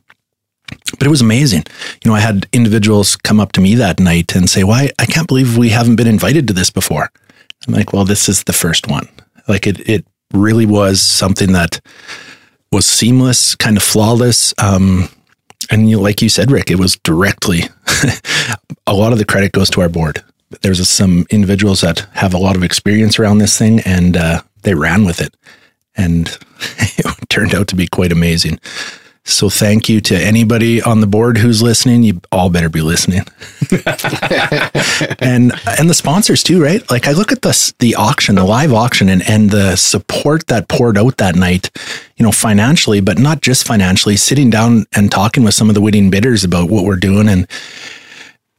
but 0.97 1.07
it 1.07 1.09
was 1.09 1.21
amazing. 1.21 1.63
You 2.03 2.11
know, 2.11 2.15
I 2.15 2.19
had 2.19 2.47
individuals 2.51 3.15
come 3.15 3.39
up 3.39 3.53
to 3.53 3.61
me 3.61 3.75
that 3.75 3.99
night 3.99 4.35
and 4.35 4.49
say, 4.49 4.65
"Why? 4.65 4.89
I 4.99 5.05
can't 5.05 5.27
believe 5.27 5.57
we 5.57 5.69
haven't 5.69 5.95
been 5.95 6.07
invited 6.07 6.47
to 6.47 6.53
this 6.53 6.69
before." 6.69 7.09
I'm 7.65 7.73
like, 7.73 7.93
"Well, 7.93 8.03
this 8.03 8.27
is 8.27 8.43
the 8.43 8.53
first 8.53 8.87
one. 8.87 9.07
Like 9.47 9.67
it, 9.67 9.79
it 9.87 10.05
really 10.33 10.65
was 10.65 11.01
something 11.01 11.51
that 11.53 11.79
was 12.71 12.85
seamless, 12.85 13.55
kind 13.55 13.77
of 13.77 13.83
flawless." 13.83 14.53
Um, 14.57 15.09
and 15.71 15.89
you, 15.89 15.99
like 15.99 16.21
you 16.21 16.29
said, 16.29 16.51
Rick, 16.51 16.71
it 16.71 16.79
was 16.79 16.97
directly. 16.97 17.63
a 18.87 18.93
lot 18.93 19.13
of 19.13 19.17
the 19.17 19.25
credit 19.25 19.51
goes 19.51 19.69
to 19.71 19.81
our 19.81 19.89
board. 19.89 20.23
There's 20.61 20.87
some 20.87 21.25
individuals 21.29 21.81
that 21.81 22.07
have 22.13 22.33
a 22.33 22.37
lot 22.37 22.55
of 22.55 22.63
experience 22.63 23.19
around 23.19 23.39
this 23.39 23.57
thing, 23.57 23.79
and 23.81 24.15
uh, 24.15 24.41
they 24.61 24.75
ran 24.75 25.05
with 25.05 25.21
it, 25.21 25.35
and 25.95 26.27
it 26.77 27.29
turned 27.29 27.55
out 27.55 27.67
to 27.69 27.75
be 27.75 27.87
quite 27.87 28.11
amazing. 28.11 28.59
So 29.27 29.49
thank 29.49 29.89
you 29.89 30.01
to 30.01 30.15
anybody 30.15 30.83
on 30.83 31.01
the 31.01 31.07
board 31.07 31.39
who's 31.39 31.59
listening. 31.59 32.03
You 32.03 32.21
all 32.31 32.51
better 32.51 32.69
be 32.69 32.81
listening. 32.81 33.21
and 35.19 35.51
and 35.65 35.89
the 35.89 35.95
sponsors 35.95 36.43
too, 36.43 36.61
right? 36.61 36.87
Like 36.91 37.07
I 37.07 37.11
look 37.11 37.31
at 37.31 37.41
the 37.41 37.73
the 37.79 37.95
auction, 37.95 38.35
the 38.35 38.43
live 38.43 38.71
auction 38.71 39.09
and 39.09 39.27
and 39.27 39.49
the 39.49 39.77
support 39.77 40.45
that 40.47 40.67
poured 40.67 40.95
out 40.95 41.17
that 41.17 41.35
night, 41.35 41.71
you 42.17 42.23
know, 42.23 42.31
financially, 42.31 43.01
but 43.01 43.17
not 43.17 43.41
just 43.41 43.65
financially, 43.65 44.15
sitting 44.15 44.51
down 44.51 44.85
and 44.95 45.11
talking 45.11 45.43
with 45.43 45.55
some 45.55 45.69
of 45.69 45.75
the 45.75 45.81
winning 45.81 46.11
bidders 46.11 46.43
about 46.43 46.69
what 46.69 46.85
we're 46.85 46.95
doing 46.95 47.27
and 47.27 47.47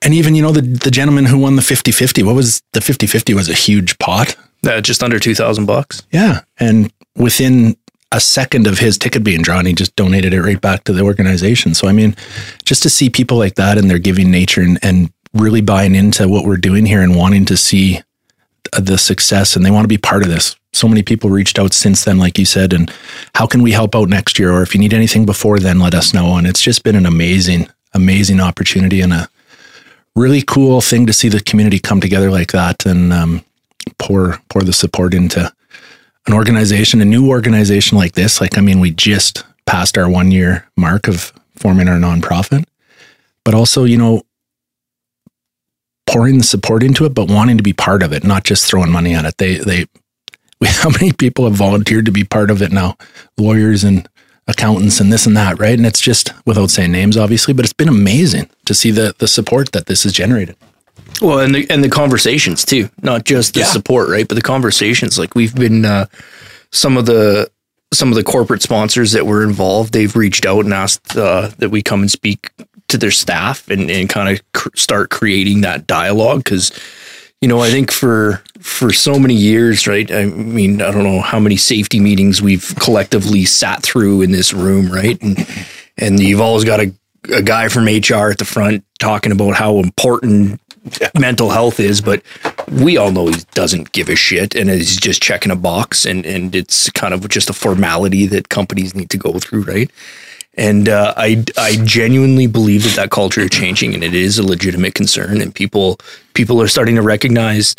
and 0.02 0.14
even, 0.14 0.34
you 0.34 0.42
know, 0.42 0.52
the 0.52 0.62
the 0.62 0.90
gentleman 0.90 1.26
who 1.26 1.38
won 1.38 1.54
the 1.54 1.62
50-50, 1.62 2.24
what 2.24 2.34
was 2.34 2.60
the 2.72 2.80
50-50 2.80 3.34
was 3.34 3.48
a 3.48 3.54
huge 3.54 3.98
pot. 3.98 4.36
Uh, 4.66 4.80
just 4.80 5.02
under 5.04 5.20
two 5.20 5.34
thousand 5.34 5.66
bucks. 5.66 6.02
Yeah. 6.10 6.40
And 6.58 6.92
within 7.14 7.76
a 8.12 8.20
second 8.20 8.66
of 8.66 8.78
his 8.78 8.98
ticket 8.98 9.24
being 9.24 9.42
drawn, 9.42 9.66
he 9.66 9.72
just 9.72 9.96
donated 9.96 10.32
it 10.32 10.42
right 10.42 10.60
back 10.60 10.84
to 10.84 10.92
the 10.92 11.02
organization. 11.02 11.74
So, 11.74 11.88
I 11.88 11.92
mean, 11.92 12.14
just 12.64 12.82
to 12.84 12.90
see 12.90 13.10
people 13.10 13.36
like 13.36 13.56
that 13.56 13.78
and 13.78 13.90
their 13.90 13.98
giving 13.98 14.30
nature 14.30 14.62
and, 14.62 14.78
and 14.82 15.12
really 15.34 15.60
buying 15.60 15.94
into 15.94 16.28
what 16.28 16.44
we're 16.44 16.56
doing 16.56 16.86
here 16.86 17.02
and 17.02 17.16
wanting 17.16 17.44
to 17.46 17.56
see 17.56 18.00
the 18.72 18.98
success 18.98 19.56
and 19.56 19.64
they 19.64 19.70
want 19.70 19.84
to 19.84 19.88
be 19.88 19.98
part 19.98 20.22
of 20.22 20.28
this. 20.28 20.56
So 20.72 20.88
many 20.88 21.02
people 21.02 21.30
reached 21.30 21.58
out 21.58 21.72
since 21.72 22.04
then, 22.04 22.18
like 22.18 22.38
you 22.38 22.44
said, 22.44 22.72
and 22.72 22.92
how 23.34 23.46
can 23.46 23.62
we 23.62 23.72
help 23.72 23.94
out 23.94 24.08
next 24.08 24.38
year? 24.38 24.52
Or 24.52 24.62
if 24.62 24.74
you 24.74 24.80
need 24.80 24.92
anything 24.94 25.24
before 25.24 25.58
then, 25.58 25.78
let 25.78 25.94
us 25.94 26.12
know. 26.12 26.36
And 26.36 26.46
it's 26.46 26.60
just 26.60 26.82
been 26.82 26.96
an 26.96 27.06
amazing, 27.06 27.68
amazing 27.94 28.40
opportunity 28.40 29.00
and 29.00 29.12
a 29.12 29.28
really 30.14 30.42
cool 30.42 30.80
thing 30.80 31.06
to 31.06 31.12
see 31.12 31.28
the 31.28 31.40
community 31.40 31.78
come 31.78 32.00
together 32.00 32.30
like 32.30 32.52
that 32.52 32.84
and 32.86 33.12
um, 33.12 33.44
pour 33.98 34.38
pour 34.48 34.62
the 34.62 34.72
support 34.72 35.14
into 35.14 35.52
an 36.26 36.34
organization, 36.34 37.00
a 37.00 37.04
new 37.04 37.28
organization 37.28 37.96
like 37.96 38.12
this, 38.12 38.40
like, 38.40 38.58
I 38.58 38.60
mean, 38.60 38.80
we 38.80 38.90
just 38.90 39.44
passed 39.66 39.96
our 39.96 40.08
one 40.08 40.30
year 40.30 40.66
mark 40.76 41.08
of 41.08 41.32
forming 41.56 41.88
our 41.88 41.98
nonprofit, 41.98 42.64
but 43.44 43.54
also, 43.54 43.84
you 43.84 43.96
know, 43.96 44.22
pouring 46.06 46.38
the 46.38 46.44
support 46.44 46.82
into 46.82 47.04
it, 47.04 47.14
but 47.14 47.30
wanting 47.30 47.56
to 47.56 47.62
be 47.62 47.72
part 47.72 48.02
of 48.02 48.12
it, 48.12 48.24
not 48.24 48.44
just 48.44 48.66
throwing 48.66 48.90
money 48.90 49.14
at 49.14 49.24
it. 49.24 49.38
They, 49.38 49.56
they, 49.56 49.86
we, 50.60 50.68
how 50.68 50.90
many 50.90 51.12
people 51.12 51.44
have 51.44 51.54
volunteered 51.54 52.06
to 52.06 52.12
be 52.12 52.24
part 52.24 52.50
of 52.50 52.62
it 52.62 52.72
now? 52.72 52.96
Lawyers 53.38 53.84
and 53.84 54.08
accountants 54.48 55.00
and 55.00 55.12
this 55.12 55.26
and 55.26 55.36
that, 55.36 55.58
right? 55.58 55.76
And 55.76 55.86
it's 55.86 56.00
just 56.00 56.32
without 56.46 56.70
saying 56.70 56.92
names, 56.92 57.16
obviously, 57.16 57.52
but 57.52 57.64
it's 57.64 57.72
been 57.72 57.88
amazing 57.88 58.48
to 58.64 58.74
see 58.74 58.90
the 58.90 59.14
the 59.18 59.28
support 59.28 59.72
that 59.72 59.86
this 59.86 60.04
has 60.04 60.12
generated. 60.12 60.56
Well, 61.20 61.38
and 61.40 61.54
the 61.54 61.66
and 61.70 61.82
the 61.82 61.88
conversations 61.88 62.64
too, 62.64 62.90
not 63.02 63.24
just 63.24 63.54
the 63.54 63.60
Yeah. 63.60 63.66
support, 63.66 64.08
right? 64.08 64.26
But 64.28 64.34
the 64.34 64.42
conversations. 64.42 65.18
Like 65.18 65.34
we've 65.34 65.54
been 65.54 65.84
uh, 65.84 66.06
some 66.72 66.96
of 66.96 67.06
the 67.06 67.50
some 67.94 68.08
of 68.10 68.16
the 68.16 68.24
corporate 68.24 68.62
sponsors 68.62 69.12
that 69.12 69.26
were 69.26 69.42
involved. 69.42 69.92
They've 69.92 70.14
reached 70.14 70.44
out 70.44 70.64
and 70.64 70.74
asked 70.74 71.16
uh, 71.16 71.50
that 71.58 71.70
we 71.70 71.82
come 71.82 72.00
and 72.02 72.10
speak 72.10 72.50
to 72.88 72.98
their 72.98 73.10
staff 73.10 73.68
and 73.70 73.90
and 73.90 74.08
kind 74.08 74.28
of 74.36 74.52
cr- 74.52 74.68
start 74.74 75.10
creating 75.10 75.62
that 75.62 75.86
dialogue 75.86 76.44
because 76.44 76.70
you 77.40 77.48
know 77.48 77.60
I 77.60 77.70
think 77.70 77.90
for 77.90 78.42
for 78.60 78.92
so 78.92 79.18
many 79.18 79.34
years, 79.34 79.86
right? 79.86 80.10
I 80.10 80.26
mean, 80.26 80.82
I 80.82 80.90
don't 80.90 81.04
know 81.04 81.20
how 81.20 81.38
many 81.40 81.56
safety 81.56 82.00
meetings 82.00 82.42
we've 82.42 82.74
collectively 82.80 83.44
sat 83.44 83.82
through 83.82 84.22
in 84.22 84.32
this 84.32 84.52
room, 84.52 84.90
right? 84.92 85.20
And 85.22 85.46
and 85.96 86.20
you've 86.20 86.40
always 86.42 86.64
got 86.64 86.80
a 86.80 86.92
a 87.32 87.42
guy 87.42 87.68
from 87.68 87.86
HR 87.86 88.30
at 88.30 88.38
the 88.38 88.44
front 88.44 88.84
talking 89.00 89.32
about 89.32 89.54
how 89.54 89.78
important 89.78 90.60
mental 91.18 91.50
health 91.50 91.80
is, 91.80 92.00
but 92.00 92.22
we 92.70 92.96
all 92.96 93.12
know 93.12 93.28
he 93.28 93.40
doesn't 93.54 93.92
give 93.92 94.08
a 94.08 94.16
shit 94.16 94.54
and 94.54 94.70
he's 94.70 94.96
just 94.96 95.22
checking 95.22 95.52
a 95.52 95.56
box 95.56 96.04
and, 96.04 96.24
and 96.26 96.54
it's 96.54 96.90
kind 96.90 97.14
of 97.14 97.28
just 97.28 97.50
a 97.50 97.52
formality 97.52 98.26
that 98.26 98.48
companies 98.48 98.94
need 98.94 99.10
to 99.10 99.18
go 99.18 99.38
through, 99.38 99.62
right? 99.62 99.90
And 100.54 100.88
uh, 100.88 101.12
I, 101.16 101.44
I 101.58 101.76
genuinely 101.84 102.46
believe 102.46 102.82
that 102.84 102.96
that 102.96 103.10
culture 103.10 103.42
is 103.42 103.50
changing 103.50 103.94
and 103.94 104.02
it 104.02 104.14
is 104.14 104.38
a 104.38 104.46
legitimate 104.46 104.94
concern 104.94 105.42
and 105.42 105.54
people 105.54 105.98
people 106.32 106.62
are 106.62 106.68
starting 106.68 106.96
to 106.96 107.02
recognize 107.02 107.74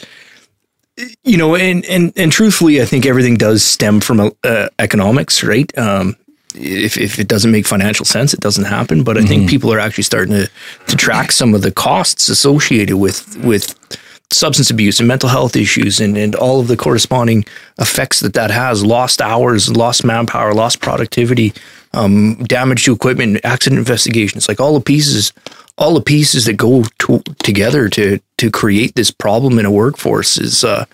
you 1.23 1.37
know 1.37 1.55
and 1.55 1.85
and 1.85 2.13
and 2.15 2.31
truthfully 2.31 2.81
I 2.81 2.85
think 2.85 3.05
everything 3.05 3.35
does 3.35 3.63
stem 3.63 3.99
from 3.99 4.31
uh, 4.43 4.69
economics, 4.79 5.43
right? 5.43 5.75
Um, 5.77 6.15
if, 6.57 6.97
if 6.97 7.19
it 7.19 7.27
doesn't 7.27 7.51
make 7.51 7.67
financial 7.67 8.05
sense, 8.05 8.33
it 8.33 8.39
doesn't 8.39 8.65
happen. 8.65 9.03
But 9.03 9.17
I 9.17 9.23
think 9.23 9.49
people 9.49 9.71
are 9.73 9.79
actually 9.79 10.03
starting 10.03 10.33
to, 10.33 10.49
to 10.87 10.95
track 10.95 11.31
some 11.31 11.53
of 11.53 11.61
the 11.61 11.71
costs 11.71 12.29
associated 12.29 12.97
with 12.97 13.37
with 13.43 13.75
substance 14.29 14.69
abuse 14.69 14.99
and 14.99 15.07
mental 15.07 15.29
health 15.29 15.55
issues 15.55 16.01
and, 16.01 16.17
and 16.17 16.35
all 16.35 16.59
of 16.59 16.67
the 16.67 16.75
corresponding 16.75 17.45
effects 17.79 18.19
that 18.19 18.33
that 18.33 18.51
has. 18.51 18.83
Lost 18.83 19.21
hours 19.21 19.69
lost 19.69 20.03
manpower 20.03 20.53
lost 20.53 20.81
productivity 20.81 21.53
um, 21.93 22.35
damage 22.43 22.83
to 22.85 22.93
equipment 22.93 23.39
accident 23.43 23.79
investigations. 23.79 24.47
Like 24.47 24.59
all 24.59 24.73
the 24.73 24.81
pieces 24.81 25.33
all 25.77 25.93
the 25.93 26.01
pieces 26.01 26.45
that 26.45 26.53
go 26.53 26.83
to, 26.99 27.19
together 27.43 27.87
to 27.89 28.19
to 28.37 28.51
create 28.51 28.95
this 28.95 29.11
problem 29.11 29.59
in 29.59 29.65
a 29.65 29.71
workforce 29.71 30.37
is 30.37 30.63
uh, 30.63 30.85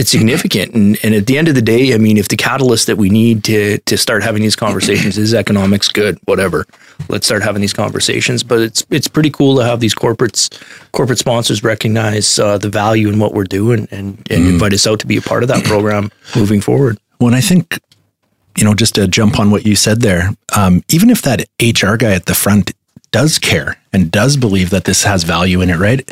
it's 0.00 0.10
significant. 0.10 0.74
And, 0.74 0.98
and 1.02 1.14
at 1.14 1.26
the 1.26 1.36
end 1.36 1.46
of 1.48 1.54
the 1.54 1.60
day, 1.60 1.92
I 1.92 1.98
mean, 1.98 2.16
if 2.16 2.28
the 2.28 2.36
catalyst 2.36 2.86
that 2.86 2.96
we 2.96 3.10
need 3.10 3.44
to 3.44 3.76
to 3.76 3.98
start 3.98 4.22
having 4.22 4.40
these 4.40 4.56
conversations 4.56 5.18
is 5.18 5.34
economics, 5.34 5.88
good, 5.88 6.18
whatever. 6.24 6.66
Let's 7.10 7.26
start 7.26 7.42
having 7.42 7.60
these 7.60 7.74
conversations. 7.74 8.42
But 8.42 8.60
it's 8.60 8.86
it's 8.88 9.08
pretty 9.08 9.28
cool 9.28 9.58
to 9.58 9.64
have 9.64 9.80
these 9.80 9.94
corporates, 9.94 10.48
corporate 10.92 11.18
sponsors 11.18 11.62
recognize 11.62 12.38
uh, 12.38 12.56
the 12.56 12.70
value 12.70 13.10
in 13.10 13.18
what 13.18 13.34
we're 13.34 13.44
doing 13.44 13.88
and, 13.90 14.26
and 14.30 14.48
invite 14.48 14.72
us 14.72 14.86
out 14.86 15.00
to 15.00 15.06
be 15.06 15.18
a 15.18 15.22
part 15.22 15.42
of 15.42 15.50
that 15.50 15.64
program 15.64 16.10
moving 16.34 16.62
forward. 16.62 16.98
When 17.18 17.34
I 17.34 17.42
think, 17.42 17.78
you 18.56 18.64
know, 18.64 18.72
just 18.72 18.94
to 18.94 19.06
jump 19.06 19.38
on 19.38 19.50
what 19.50 19.66
you 19.66 19.76
said 19.76 20.00
there, 20.00 20.30
um, 20.56 20.82
even 20.88 21.10
if 21.10 21.20
that 21.22 21.46
HR 21.60 21.96
guy 21.96 22.14
at 22.14 22.24
the 22.24 22.34
front 22.34 22.72
does 23.10 23.38
care 23.38 23.76
and 23.92 24.10
does 24.10 24.38
believe 24.38 24.70
that 24.70 24.86
this 24.86 25.02
has 25.04 25.24
value 25.24 25.60
in 25.60 25.68
it, 25.68 25.76
right? 25.76 26.10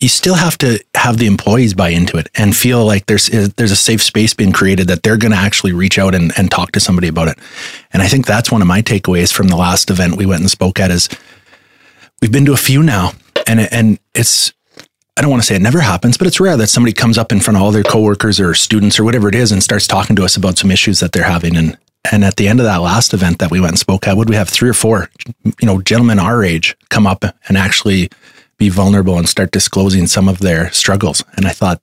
You 0.00 0.08
still 0.08 0.34
have 0.34 0.56
to 0.58 0.82
have 0.94 1.18
the 1.18 1.26
employees 1.26 1.74
buy 1.74 1.90
into 1.90 2.16
it 2.16 2.28
and 2.34 2.56
feel 2.56 2.84
like 2.86 3.06
there's 3.06 3.28
eh, 3.28 3.48
there's 3.56 3.70
a 3.70 3.76
safe 3.76 4.02
space 4.02 4.32
being 4.32 4.52
created 4.52 4.88
that 4.88 5.02
they're 5.02 5.18
going 5.18 5.32
to 5.32 5.38
actually 5.38 5.72
reach 5.72 5.98
out 5.98 6.14
and, 6.14 6.32
and 6.38 6.50
talk 6.50 6.72
to 6.72 6.80
somebody 6.80 7.08
about 7.08 7.28
it. 7.28 7.38
And 7.92 8.02
I 8.02 8.08
think 8.08 8.26
that's 8.26 8.50
one 8.50 8.62
of 8.62 8.68
my 8.68 8.80
takeaways 8.80 9.32
from 9.32 9.48
the 9.48 9.56
last 9.56 9.90
event 9.90 10.16
we 10.16 10.26
went 10.26 10.40
and 10.40 10.50
spoke 10.50 10.80
at 10.80 10.90
is 10.90 11.08
we've 12.22 12.32
been 12.32 12.46
to 12.46 12.52
a 12.52 12.56
few 12.56 12.82
now, 12.82 13.12
and 13.46 13.60
and 13.60 13.98
it's 14.14 14.52
I 15.16 15.22
don't 15.22 15.30
want 15.30 15.42
to 15.42 15.46
say 15.46 15.54
it 15.54 15.62
never 15.62 15.80
happens, 15.80 16.16
but 16.16 16.26
it's 16.26 16.40
rare 16.40 16.56
that 16.56 16.68
somebody 16.68 16.94
comes 16.94 17.18
up 17.18 17.30
in 17.30 17.40
front 17.40 17.58
of 17.58 17.62
all 17.62 17.72
their 17.72 17.82
coworkers 17.82 18.40
or 18.40 18.54
students 18.54 18.98
or 18.98 19.04
whatever 19.04 19.28
it 19.28 19.34
is 19.34 19.52
and 19.52 19.62
starts 19.62 19.86
talking 19.86 20.16
to 20.16 20.24
us 20.24 20.34
about 20.34 20.56
some 20.56 20.70
issues 20.70 21.00
that 21.00 21.12
they're 21.12 21.24
having. 21.24 21.56
And 21.56 21.76
and 22.10 22.24
at 22.24 22.36
the 22.36 22.48
end 22.48 22.60
of 22.60 22.64
that 22.64 22.80
last 22.80 23.12
event 23.12 23.38
that 23.40 23.50
we 23.50 23.60
went 23.60 23.72
and 23.72 23.78
spoke 23.78 24.08
at, 24.08 24.16
would 24.16 24.30
we 24.30 24.36
have 24.36 24.48
three 24.48 24.70
or 24.70 24.74
four, 24.74 25.10
you 25.44 25.66
know, 25.66 25.82
gentlemen 25.82 26.18
our 26.18 26.42
age 26.42 26.74
come 26.88 27.06
up 27.06 27.22
and 27.48 27.58
actually 27.58 28.08
be 28.60 28.68
vulnerable 28.68 29.18
and 29.18 29.28
start 29.28 29.50
disclosing 29.50 30.06
some 30.06 30.28
of 30.28 30.38
their 30.38 30.70
struggles? 30.70 31.24
And 31.36 31.46
I 31.46 31.50
thought, 31.50 31.80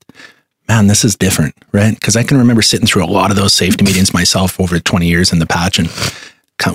man, 0.69 0.87
this 0.87 1.03
is 1.03 1.17
different, 1.17 1.55
right? 1.73 1.93
Because 1.93 2.15
I 2.15 2.23
can 2.23 2.37
remember 2.37 2.61
sitting 2.61 2.87
through 2.87 3.03
a 3.03 3.07
lot 3.11 3.31
of 3.31 3.35
those 3.35 3.53
safety 3.53 3.83
meetings 3.83 4.13
myself 4.13 4.59
over 4.59 4.79
20 4.79 5.05
years 5.05 5.33
in 5.33 5.39
the 5.39 5.45
patch 5.45 5.79
and 5.79 5.89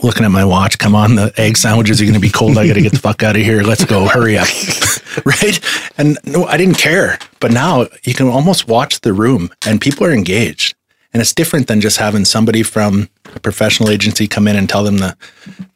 looking 0.02 0.24
at 0.24 0.30
my 0.30 0.44
watch. 0.44 0.78
Come 0.78 0.94
on, 0.94 1.14
the 1.14 1.32
egg 1.36 1.56
sandwiches 1.56 2.00
are 2.00 2.04
going 2.04 2.14
to 2.14 2.20
be 2.20 2.30
cold. 2.30 2.58
I 2.58 2.66
got 2.66 2.74
to 2.74 2.82
get 2.82 2.92
the 2.92 2.98
fuck 2.98 3.22
out 3.22 3.36
of 3.36 3.42
here. 3.42 3.62
Let's 3.62 3.84
go. 3.84 4.06
Hurry 4.06 4.36
up. 4.36 4.48
right. 5.24 5.60
And 5.96 6.18
no, 6.24 6.44
I 6.44 6.56
didn't 6.56 6.78
care. 6.78 7.18
But 7.40 7.52
now 7.52 7.86
you 8.04 8.12
can 8.12 8.28
almost 8.28 8.68
watch 8.68 9.00
the 9.00 9.12
room 9.12 9.50
and 9.66 9.80
people 9.80 10.06
are 10.06 10.12
engaged. 10.12 10.74
And 11.12 11.20
it's 11.20 11.34
different 11.34 11.66
than 11.66 11.80
just 11.80 11.98
having 11.98 12.24
somebody 12.24 12.62
from 12.62 13.08
a 13.34 13.40
professional 13.40 13.90
agency 13.90 14.26
come 14.26 14.48
in 14.48 14.56
and 14.56 14.68
tell 14.68 14.82
them 14.82 14.98
the 14.98 15.16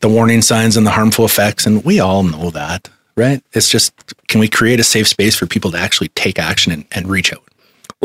the 0.00 0.08
warning 0.08 0.42
signs 0.42 0.76
and 0.76 0.86
the 0.86 0.90
harmful 0.90 1.24
effects, 1.24 1.66
and 1.66 1.84
we 1.84 2.00
all 2.00 2.22
know 2.22 2.50
that, 2.50 2.88
right? 3.16 3.42
It's 3.52 3.68
just 3.68 3.92
can 4.28 4.40
we 4.40 4.48
create 4.48 4.80
a 4.80 4.84
safe 4.84 5.08
space 5.08 5.34
for 5.34 5.46
people 5.46 5.70
to 5.72 5.78
actually 5.78 6.08
take 6.08 6.38
action 6.38 6.72
and, 6.72 6.84
and 6.92 7.08
reach 7.08 7.32
out? 7.32 7.42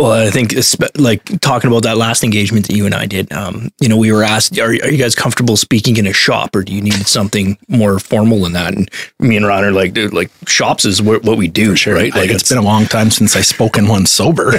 Well, 0.02 0.14
I 0.14 0.32
think 0.32 0.56
like 0.98 1.24
talking 1.42 1.70
about 1.70 1.84
that 1.84 1.96
last 1.96 2.24
engagement 2.24 2.68
that 2.68 2.76
you 2.76 2.88
and 2.88 2.96
I 2.96 3.06
did, 3.06 3.32
um, 3.32 3.72
you 3.80 3.88
know, 3.88 3.98
we 3.98 4.12
were 4.12 4.24
asked, 4.24 4.58
are, 4.58 4.70
are 4.70 4.90
you 4.90 4.98
guys 4.98 5.14
comfortable 5.14 5.56
speaking 5.56 5.98
in 5.98 6.08
a 6.08 6.14
shop 6.14 6.56
or 6.56 6.64
do 6.64 6.74
you 6.74 6.82
need 6.82 7.06
something 7.06 7.56
more 7.68 8.00
formal 8.00 8.42
than 8.42 8.54
that? 8.54 8.74
And 8.74 8.90
me 9.20 9.38
and 9.38 9.46
Ron 9.46 9.64
are 9.64 9.72
like, 9.72 9.94
dude, 9.94 10.12
like 10.12 10.32
shops 10.48 10.86
is 10.86 11.04
what, 11.04 11.24
what 11.24 11.38
we 11.38 11.48
do, 11.48 11.76
right? 11.86 12.12
Like 12.12 12.16
Like 12.16 12.30
it's 12.32 12.50
been 12.50 12.58
a 12.58 12.64
long 12.64 12.86
time 12.86 13.12
since 13.12 13.36
I 13.36 13.42
spoke 13.42 13.78
in 13.78 13.88
one 13.88 14.08
sober. 14.08 14.52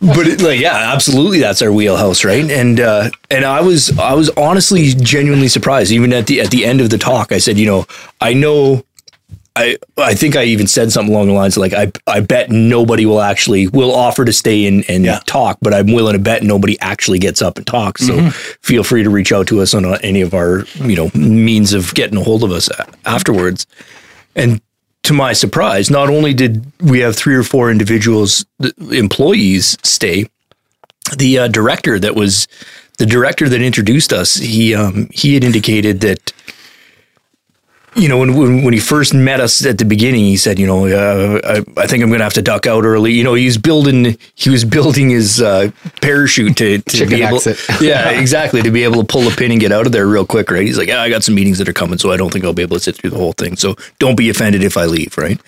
but 0.00 0.26
it, 0.26 0.40
like 0.40 0.60
yeah 0.60 0.92
absolutely 0.92 1.38
that's 1.40 1.62
our 1.62 1.72
wheelhouse 1.72 2.24
right 2.24 2.50
and 2.50 2.80
uh 2.80 3.10
and 3.30 3.44
i 3.44 3.60
was 3.60 3.96
i 3.98 4.12
was 4.12 4.30
honestly 4.30 4.92
genuinely 4.94 5.48
surprised 5.48 5.92
even 5.92 6.12
at 6.12 6.26
the 6.26 6.40
at 6.40 6.50
the 6.50 6.64
end 6.64 6.80
of 6.80 6.90
the 6.90 6.98
talk 6.98 7.30
i 7.32 7.38
said 7.38 7.58
you 7.58 7.66
know 7.66 7.86
i 8.20 8.32
know 8.32 8.82
I, 9.58 9.76
I 9.96 10.14
think 10.14 10.36
I 10.36 10.44
even 10.44 10.66
said 10.68 10.92
something 10.92 11.12
along 11.12 11.26
the 11.26 11.32
lines 11.34 11.56
of 11.56 11.62
like 11.62 11.72
I 11.72 11.90
I 12.06 12.20
bet 12.20 12.48
nobody 12.50 13.06
will 13.06 13.20
actually 13.20 13.66
will 13.68 13.92
offer 13.94 14.24
to 14.24 14.32
stay 14.32 14.66
and, 14.66 14.84
and 14.88 15.04
Yeah. 15.04 15.20
talk, 15.26 15.58
but 15.60 15.74
I'm 15.74 15.92
willing 15.92 16.12
to 16.12 16.18
bet 16.20 16.42
nobody 16.44 16.78
actually 16.80 17.18
gets 17.18 17.42
up 17.42 17.56
and 17.58 17.66
talks. 17.66 18.06
So 18.06 18.30
feel 18.62 18.84
free 18.84 19.02
to 19.02 19.10
reach 19.10 19.32
out 19.32 19.46
to 19.48 19.60
us 19.60 19.74
on 19.74 19.84
uh, 19.84 19.98
any 20.02 20.20
of 20.20 20.32
our 20.32 20.64
you 20.76 20.94
know 20.96 21.10
means 21.14 21.72
of 21.72 21.92
getting 21.94 22.16
a 22.18 22.22
hold 22.22 22.44
of 22.44 22.52
us 22.52 22.68
afterwards. 23.04 23.66
And 24.36 24.60
to 25.02 25.12
my 25.12 25.32
surprise, 25.32 25.90
not 25.90 26.08
only 26.08 26.34
did 26.34 26.64
we 26.80 27.00
have 27.00 27.16
three 27.16 27.34
or 27.34 27.42
four 27.42 27.70
individuals, 27.70 28.44
employees 28.92 29.76
stay, 29.82 30.28
the 31.16 31.38
uh, 31.38 31.48
director 31.48 31.98
that 31.98 32.14
was 32.14 32.46
the 32.98 33.06
director 33.06 33.48
that 33.48 33.62
introduced 33.62 34.12
us, 34.12 34.34
he 34.36 34.74
um, 34.74 35.08
he 35.12 35.34
had 35.34 35.44
indicated 35.44 36.00
that 36.00 36.32
you 37.98 38.08
know 38.08 38.18
when, 38.18 38.34
when 38.34 38.62
when 38.62 38.72
he 38.72 38.80
first 38.80 39.12
met 39.12 39.40
us 39.40 39.64
at 39.66 39.78
the 39.78 39.84
beginning, 39.84 40.24
he 40.24 40.36
said, 40.36 40.58
you 40.58 40.66
know, 40.66 40.86
uh, 40.86 41.40
I, 41.44 41.82
I 41.82 41.86
think 41.86 42.02
I'm 42.02 42.08
going 42.08 42.20
to 42.20 42.24
have 42.24 42.34
to 42.34 42.42
duck 42.42 42.66
out 42.66 42.84
early. 42.84 43.12
You 43.12 43.24
know, 43.24 43.34
he 43.34 43.44
was 43.46 43.58
building 43.58 44.16
he 44.34 44.50
was 44.50 44.64
building 44.64 45.10
his 45.10 45.40
uh, 45.40 45.70
parachute 46.00 46.56
to, 46.58 46.78
to 46.78 47.06
be 47.06 47.22
able, 47.22 47.40
yeah, 47.80 48.10
exactly, 48.20 48.62
to 48.62 48.70
be 48.70 48.84
able 48.84 49.02
to 49.02 49.06
pull 49.06 49.26
a 49.26 49.30
pin 49.30 49.50
and 49.50 49.60
get 49.60 49.72
out 49.72 49.86
of 49.86 49.92
there 49.92 50.06
real 50.06 50.24
quick, 50.24 50.50
right? 50.50 50.64
He's 50.64 50.78
like, 50.78 50.88
yeah, 50.88 51.02
I 51.02 51.10
got 51.10 51.24
some 51.24 51.34
meetings 51.34 51.58
that 51.58 51.68
are 51.68 51.74
coming, 51.74 51.98
so 51.98 52.12
I 52.12 52.16
don't 52.16 52.32
think 52.32 52.44
I'll 52.44 52.52
be 52.52 52.62
able 52.62 52.76
to 52.76 52.82
sit 52.82 52.96
through 52.96 53.10
the 53.10 53.18
whole 53.18 53.32
thing. 53.32 53.56
So 53.56 53.74
don't 53.98 54.16
be 54.16 54.30
offended 54.30 54.62
if 54.62 54.76
I 54.76 54.84
leave, 54.84 55.18
right? 55.18 55.40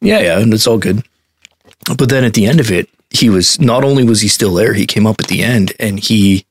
Yeah, 0.00 0.20
yeah, 0.20 0.38
and 0.38 0.54
it's 0.54 0.66
all 0.66 0.78
good. 0.78 1.04
But 1.96 2.08
then 2.08 2.24
at 2.24 2.34
the 2.34 2.46
end 2.46 2.60
of 2.60 2.70
it, 2.70 2.88
he 3.10 3.28
was 3.28 3.60
not 3.60 3.84
only 3.84 4.04
was 4.04 4.20
he 4.20 4.28
still 4.28 4.54
there, 4.54 4.72
he 4.72 4.86
came 4.86 5.06
up 5.06 5.20
at 5.20 5.26
the 5.26 5.42
end 5.42 5.72
and 5.78 5.98
he 5.98 6.46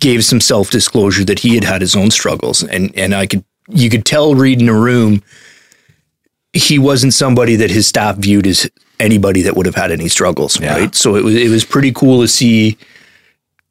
gave 0.00 0.24
some 0.24 0.40
self 0.40 0.70
disclosure 0.70 1.24
that 1.24 1.40
he 1.40 1.54
had 1.54 1.64
had 1.64 1.80
his 1.80 1.94
own 1.94 2.10
struggles, 2.10 2.62
and 2.62 2.96
and 2.96 3.14
I 3.14 3.26
could 3.26 3.44
you 3.68 3.88
could 3.90 4.04
tell 4.04 4.34
reading 4.34 4.68
a 4.68 4.74
room 4.74 5.22
he 6.52 6.78
wasn't 6.78 7.14
somebody 7.14 7.56
that 7.56 7.70
his 7.70 7.86
staff 7.86 8.16
viewed 8.16 8.46
as 8.46 8.70
anybody 9.00 9.42
that 9.42 9.56
would 9.56 9.66
have 9.66 9.74
had 9.74 9.90
any 9.90 10.08
struggles, 10.08 10.60
right? 10.60 10.94
So 10.94 11.16
it 11.16 11.24
was 11.24 11.34
it 11.34 11.48
was 11.50 11.64
pretty 11.64 11.92
cool 11.92 12.20
to 12.20 12.28
see 12.28 12.76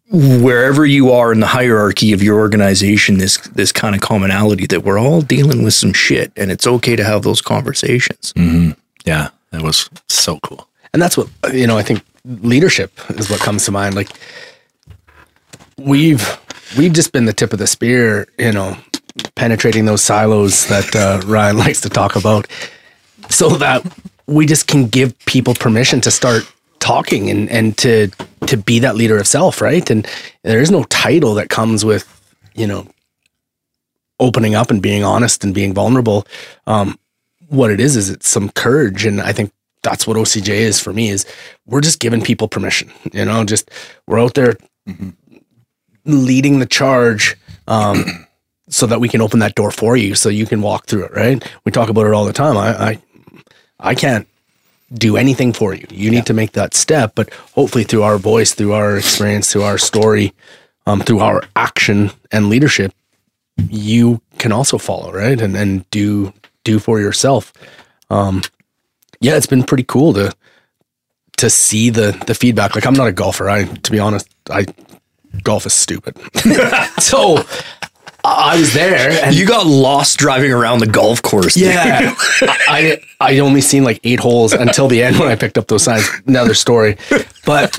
wherever 0.10 0.86
you 0.86 1.12
are 1.12 1.32
in 1.32 1.40
the 1.40 1.48
hierarchy 1.48 2.12
of 2.12 2.22
your 2.22 2.38
organization 2.40 3.18
this 3.18 3.38
this 3.56 3.72
kind 3.72 3.96
of 3.96 4.02
commonality 4.02 4.66
that 4.68 4.84
we're 4.84 5.00
all 5.00 5.22
dealing 5.22 5.64
with 5.64 5.74
some 5.74 5.94
shit 5.94 6.32
and 6.36 6.52
it's 6.52 6.68
okay 6.68 6.96
to 6.96 7.04
have 7.04 7.22
those 7.22 7.42
conversations. 7.42 8.34
Mm-hmm. 8.34 8.72
yeah, 9.06 9.30
that 9.52 9.62
was 9.62 9.90
so 10.10 10.40
cool. 10.40 10.68
and 10.94 11.02
that's 11.02 11.16
what 11.18 11.30
you 11.54 11.68
know 11.68 11.78
i 11.78 11.84
think 11.84 12.04
leadership 12.26 12.92
is 13.12 13.30
what 13.30 13.40
comes 13.40 13.64
to 13.66 13.72
mind 13.72 13.96
like 13.96 14.10
we've 15.78 16.38
we've 16.78 16.94
just 16.94 17.12
been 17.12 17.26
the 17.26 17.34
tip 17.34 17.54
of 17.54 17.60
the 17.60 17.68
spear 17.68 18.28
you 18.38 18.52
know 18.52 18.78
penetrating 19.36 19.86
those 19.86 20.02
silos 20.02 20.68
that 20.68 20.96
uh, 20.96 21.22
ryan 21.26 21.58
likes 21.66 21.82
to 21.82 21.90
talk 21.90 22.16
about 22.16 22.48
so 23.30 23.50
that 23.50 23.86
we 24.28 24.46
just 24.46 24.68
can 24.68 24.88
give 24.88 25.18
people 25.26 25.54
permission 25.54 26.02
to 26.02 26.12
start 26.12 26.52
talking 26.80 27.30
and 27.30 27.50
and 27.50 27.78
to 27.78 28.08
to 28.48 28.58
be 28.58 28.80
that 28.80 28.96
leader 28.96 29.18
of 29.18 29.28
self 29.28 29.62
right? 29.62 29.90
And 29.90 30.08
there 30.44 30.62
is 30.62 30.72
no 30.72 30.84
title 30.86 31.36
that 31.36 31.50
comes 31.50 31.86
with 31.86 32.06
you 32.56 32.68
know 32.68 32.88
opening 34.20 34.56
up 34.56 34.70
and 34.70 34.82
being 34.82 35.04
honest 35.04 35.44
and 35.44 35.54
being 35.54 35.74
vulnerable. 35.74 36.26
Um 36.68 36.98
what 37.48 37.72
it 37.72 37.80
is 37.80 37.96
is 37.96 38.10
it's 38.10 38.28
some 38.28 38.50
courage. 38.50 39.06
And 39.06 39.22
i 39.22 39.32
think 39.32 39.52
that's 39.84 40.06
what 40.06 40.16
ocj 40.16 40.48
is 40.48 40.80
for 40.80 40.94
me 40.94 41.10
is 41.10 41.26
we're 41.66 41.82
just 41.82 42.00
giving 42.00 42.22
people 42.22 42.48
permission 42.48 42.92
you 43.14 43.26
know 43.26 43.44
just 43.44 43.72
we're 44.06 44.22
out 44.22 44.36
there 44.36 44.56
leading 46.06 46.60
the 46.60 46.68
charge 46.68 47.36
um 47.68 48.06
so 48.72 48.88
that 48.88 49.00
we 49.00 49.10
can 49.10 49.22
open 49.22 49.40
that 49.40 49.54
door 49.56 49.70
for 49.70 49.96
you 49.98 50.16
so 50.16 50.30
you 50.30 50.46
can 50.46 50.62
walk 50.62 50.86
through 50.88 51.04
it 51.04 51.12
right? 51.14 51.44
We 51.66 51.72
talk 51.72 51.90
about 51.90 52.08
it 52.08 52.14
all 52.14 52.26
the 52.26 52.34
time. 52.34 52.58
I 52.58 52.70
i, 52.90 53.00
I 53.92 53.96
can't 53.96 54.28
do 54.94 55.16
anything 55.18 55.54
for 55.54 55.74
you. 55.74 55.86
You 55.90 56.10
need 56.12 56.26
to 56.26 56.34
make 56.34 56.54
that 56.54 56.74
step 56.74 57.14
but 57.16 57.32
hopefully 57.54 57.84
through 57.84 58.04
our 58.04 58.18
voice 58.18 58.54
through 58.54 58.74
our 58.74 58.98
experience 58.98 59.52
through 59.52 59.64
our 59.64 59.78
story 59.78 60.34
um, 60.88 61.02
through 61.02 61.20
our 61.20 61.44
action 61.56 62.12
and 62.32 62.50
leadership 62.50 62.94
you 63.70 64.22
can 64.40 64.52
also 64.52 64.78
follow 64.78 65.12
right? 65.12 65.40
And 65.40 65.56
and 65.56 65.90
do 65.92 66.34
do 66.64 66.80
for 66.80 67.00
yourself. 67.00 67.54
Um 68.10 68.42
yeah 69.20 69.36
it's 69.38 69.48
been 69.48 69.64
pretty 69.64 69.84
cool 69.84 70.14
to 70.14 70.34
to 71.38 71.50
see 71.50 71.90
the 71.90 72.12
the 72.28 72.36
feedback. 72.36 72.76
Like 72.76 72.86
i'm 72.86 72.94
not 72.96 73.08
a 73.08 73.12
golfer. 73.12 73.50
I 73.50 73.66
to 73.66 73.92
be 73.92 74.00
honest 74.00 74.28
i 74.50 74.66
golf 75.44 75.66
is 75.66 75.74
stupid. 75.74 76.18
So 77.00 77.44
i 78.24 78.58
was 78.60 78.74
there 78.74 79.12
and 79.24 79.36
You 79.36 79.46
got 79.46 79.66
lost 79.66 80.18
driving 80.20 80.52
around 80.52 80.80
the 80.80 80.88
golf 80.88 81.22
course. 81.22 81.56
yeah, 81.58 82.14
I 82.68 83.00
I 83.20 83.40
only 83.40 83.62
seen 83.62 83.84
like 83.84 84.00
eight 84.04 84.20
holes 84.20 84.54
until 84.54 84.88
the 84.88 85.02
end 85.04 85.18
when 85.20 85.28
I 85.30 85.36
picked 85.36 85.58
up 85.58 85.68
those 85.68 85.84
signs. 85.84 86.08
Another 86.28 86.54
story, 86.54 86.98
but 87.46 87.78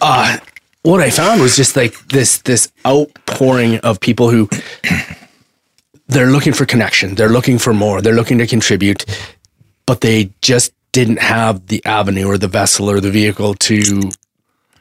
uh, 0.00 0.36
what 0.82 1.00
I 1.00 1.10
found 1.10 1.40
was 1.40 1.56
just 1.56 1.76
like 1.76 1.94
this 2.08 2.38
this 2.42 2.72
outpouring 2.86 3.78
of 3.78 4.00
people 4.00 4.30
who 4.30 4.48
they're 6.08 6.30
looking 6.30 6.52
for 6.52 6.64
connection, 6.66 7.14
they're 7.14 7.28
looking 7.28 7.58
for 7.58 7.74
more, 7.74 8.00
they're 8.00 8.14
looking 8.14 8.38
to 8.38 8.46
contribute, 8.46 9.04
but 9.86 10.00
they 10.00 10.30
just 10.42 10.72
didn't 10.92 11.18
have 11.20 11.66
the 11.66 11.84
avenue 11.84 12.26
or 12.26 12.38
the 12.38 12.48
vessel 12.48 12.88
or 12.90 13.00
the 13.00 13.10
vehicle 13.10 13.54
to 13.54 14.10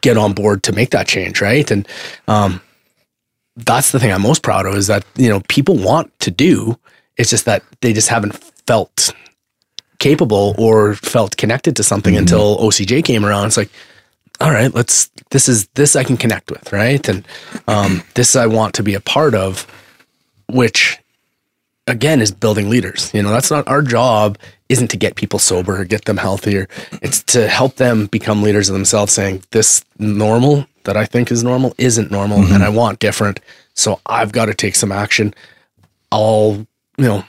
get 0.01 0.17
on 0.17 0.33
board 0.33 0.63
to 0.63 0.71
make 0.71 0.91
that 0.91 1.07
change, 1.07 1.41
right? 1.41 1.69
And 1.69 1.87
um, 2.27 2.61
that's 3.57 3.91
the 3.91 3.99
thing 3.99 4.11
I'm 4.11 4.21
most 4.21 4.43
proud 4.43 4.65
of 4.65 4.75
is 4.75 4.87
that 4.87 5.03
you 5.15 5.29
know 5.29 5.41
people 5.47 5.75
want 5.75 6.17
to 6.19 6.31
do. 6.31 6.77
It's 7.17 7.29
just 7.29 7.45
that 7.45 7.63
they 7.81 7.93
just 7.93 8.09
haven't 8.09 8.35
felt 8.67 9.13
capable 9.99 10.53
or 10.57 10.93
felt 10.93 11.37
connected 11.37 11.75
to 11.75 11.83
something 11.83 12.15
until 12.15 12.57
OCJ 12.59 13.03
came 13.03 13.25
around. 13.25 13.47
It's 13.47 13.57
like, 13.57 13.71
all 14.39 14.51
right, 14.51 14.73
let's. 14.73 15.09
This 15.31 15.49
is 15.49 15.67
this 15.69 15.95
I 15.95 16.03
can 16.03 16.17
connect 16.17 16.51
with, 16.51 16.71
right? 16.71 17.07
And 17.09 17.27
um, 17.67 18.03
this 18.13 18.35
I 18.35 18.45
want 18.45 18.75
to 18.75 18.83
be 18.83 18.93
a 18.93 19.01
part 19.01 19.33
of, 19.33 19.65
which 20.47 20.99
again 21.87 22.21
is 22.21 22.31
building 22.31 22.69
leaders. 22.69 23.11
You 23.13 23.23
know, 23.23 23.29
that's 23.29 23.49
not 23.49 23.67
our 23.67 23.81
job. 23.81 24.37
Isn't 24.69 24.89
to 24.89 24.97
get 24.97 25.15
people 25.15 25.39
sober 25.39 25.81
or 25.81 25.85
get 25.85 26.05
them 26.05 26.17
healthier. 26.17 26.67
It's 27.01 27.23
to 27.23 27.47
help 27.47 27.77
them 27.77 28.07
become 28.07 28.43
leaders 28.43 28.69
of 28.69 28.73
themselves, 28.73 29.13
saying 29.13 29.43
this 29.51 29.83
normal 29.97 30.67
that 30.87 30.97
I 30.97 31.05
think 31.05 31.31
is 31.31 31.43
normal 31.43 31.75
isn't 31.77 32.09
normal, 32.09 32.39
and 32.39 32.63
I 32.63 32.69
want 32.69 32.99
different. 32.99 33.39
So 33.75 33.99
I've 34.07 34.31
got 34.31 34.45
to 34.45 34.55
take 34.55 34.75
some 34.75 34.91
action. 34.91 35.35
I'll, 36.11 36.65
you 36.97 37.05
know, 37.05 37.23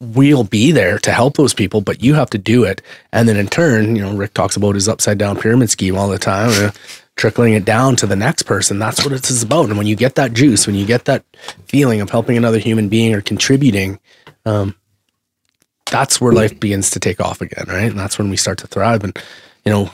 we'll 0.00 0.44
be 0.44 0.70
there 0.70 0.98
to 1.00 1.10
help 1.10 1.36
those 1.36 1.54
people, 1.54 1.80
but 1.80 2.02
you 2.02 2.14
have 2.14 2.30
to 2.30 2.38
do 2.38 2.62
it. 2.62 2.80
And 3.12 3.28
then 3.28 3.36
in 3.36 3.48
turn, 3.48 3.96
you 3.96 4.02
know, 4.02 4.14
Rick 4.14 4.34
talks 4.34 4.56
about 4.56 4.76
his 4.76 4.88
upside 4.88 5.18
down 5.18 5.40
pyramid 5.40 5.70
scheme 5.70 5.96
all 5.96 6.08
the 6.08 6.18
time, 6.18 6.50
uh, 6.50 6.70
trickling 7.16 7.54
it 7.54 7.64
down 7.64 7.96
to 7.96 8.06
the 8.06 8.14
next 8.14 8.44
person. 8.44 8.78
That's 8.78 9.04
what 9.04 9.12
it's 9.12 9.42
about. 9.42 9.68
And 9.68 9.76
when 9.76 9.88
you 9.88 9.96
get 9.96 10.14
that 10.14 10.34
juice, 10.34 10.66
when 10.66 10.76
you 10.76 10.86
get 10.86 11.06
that 11.06 11.24
feeling 11.66 12.00
of 12.00 12.10
helping 12.10 12.36
another 12.36 12.58
human 12.58 12.88
being 12.88 13.12
or 13.12 13.20
contributing, 13.20 13.98
um, 14.46 14.76
that's 15.90 16.20
where 16.20 16.32
life 16.32 16.60
begins 16.60 16.90
to 16.90 17.00
take 17.00 17.20
off 17.20 17.40
again, 17.40 17.64
right? 17.66 17.90
And 17.90 17.98
that's 17.98 18.18
when 18.18 18.30
we 18.30 18.36
start 18.36 18.58
to 18.58 18.68
thrive. 18.68 19.02
And, 19.02 19.18
you 19.64 19.72
know, 19.72 19.90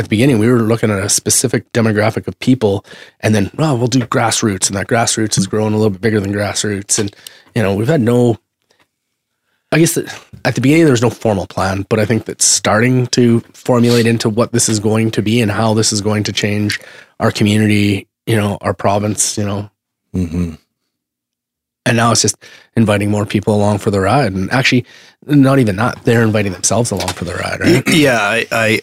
at 0.00 0.06
the 0.06 0.08
beginning, 0.08 0.38
we 0.38 0.48
were 0.48 0.60
looking 0.60 0.90
at 0.90 0.98
a 0.98 1.10
specific 1.10 1.70
demographic 1.72 2.26
of 2.26 2.38
people, 2.38 2.84
and 3.20 3.34
then, 3.34 3.50
well, 3.56 3.76
we'll 3.76 3.86
do 3.86 4.00
grassroots, 4.00 4.68
and 4.68 4.76
that 4.76 4.86
grassroots 4.86 5.36
is 5.36 5.46
growing 5.46 5.74
a 5.74 5.76
little 5.76 5.90
bit 5.90 6.00
bigger 6.00 6.20
than 6.20 6.32
grassroots. 6.32 6.98
And, 6.98 7.14
you 7.54 7.62
know, 7.62 7.74
we've 7.74 7.86
had 7.86 8.00
no, 8.00 8.38
I 9.72 9.78
guess 9.78 9.94
that 9.94 10.06
at 10.46 10.54
the 10.54 10.62
beginning, 10.62 10.84
there 10.84 10.92
was 10.92 11.02
no 11.02 11.10
formal 11.10 11.46
plan, 11.46 11.84
but 11.90 12.00
I 12.00 12.06
think 12.06 12.24
that's 12.24 12.46
starting 12.46 13.08
to 13.08 13.40
formulate 13.52 14.06
into 14.06 14.30
what 14.30 14.52
this 14.52 14.70
is 14.70 14.80
going 14.80 15.10
to 15.12 15.22
be 15.22 15.42
and 15.42 15.50
how 15.50 15.74
this 15.74 15.92
is 15.92 16.00
going 16.00 16.24
to 16.24 16.32
change 16.32 16.80
our 17.20 17.30
community, 17.30 18.08
you 18.24 18.36
know, 18.36 18.56
our 18.62 18.72
province, 18.72 19.36
you 19.36 19.44
know. 19.44 19.70
Mm-hmm. 20.14 20.54
And 21.84 21.96
now 21.96 22.12
it's 22.12 22.22
just 22.22 22.36
inviting 22.74 23.10
more 23.10 23.26
people 23.26 23.54
along 23.54 23.78
for 23.78 23.90
the 23.90 24.00
ride. 24.00 24.32
And 24.32 24.50
actually, 24.50 24.86
not 25.26 25.58
even 25.58 25.76
that, 25.76 26.02
they're 26.04 26.22
inviting 26.22 26.52
themselves 26.52 26.90
along 26.90 27.08
for 27.08 27.24
the 27.26 27.34
ride, 27.34 27.60
right? 27.60 27.82
yeah, 27.94 28.18
I, 28.18 28.46
I 28.50 28.80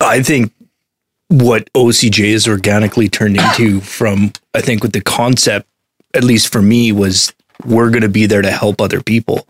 I 0.00 0.22
think 0.22 0.52
what 1.28 1.72
OCJ 1.74 2.32
has 2.32 2.48
organically 2.48 3.08
turned 3.08 3.36
into 3.36 3.80
from 3.98 4.32
I 4.54 4.60
think 4.60 4.82
with 4.82 4.92
the 4.92 5.00
concept, 5.00 5.68
at 6.14 6.24
least 6.24 6.52
for 6.52 6.62
me, 6.62 6.92
was 6.92 7.32
we're 7.64 7.90
going 7.90 8.02
to 8.02 8.08
be 8.08 8.26
there 8.26 8.42
to 8.42 8.50
help 8.50 8.80
other 8.80 9.02
people. 9.02 9.46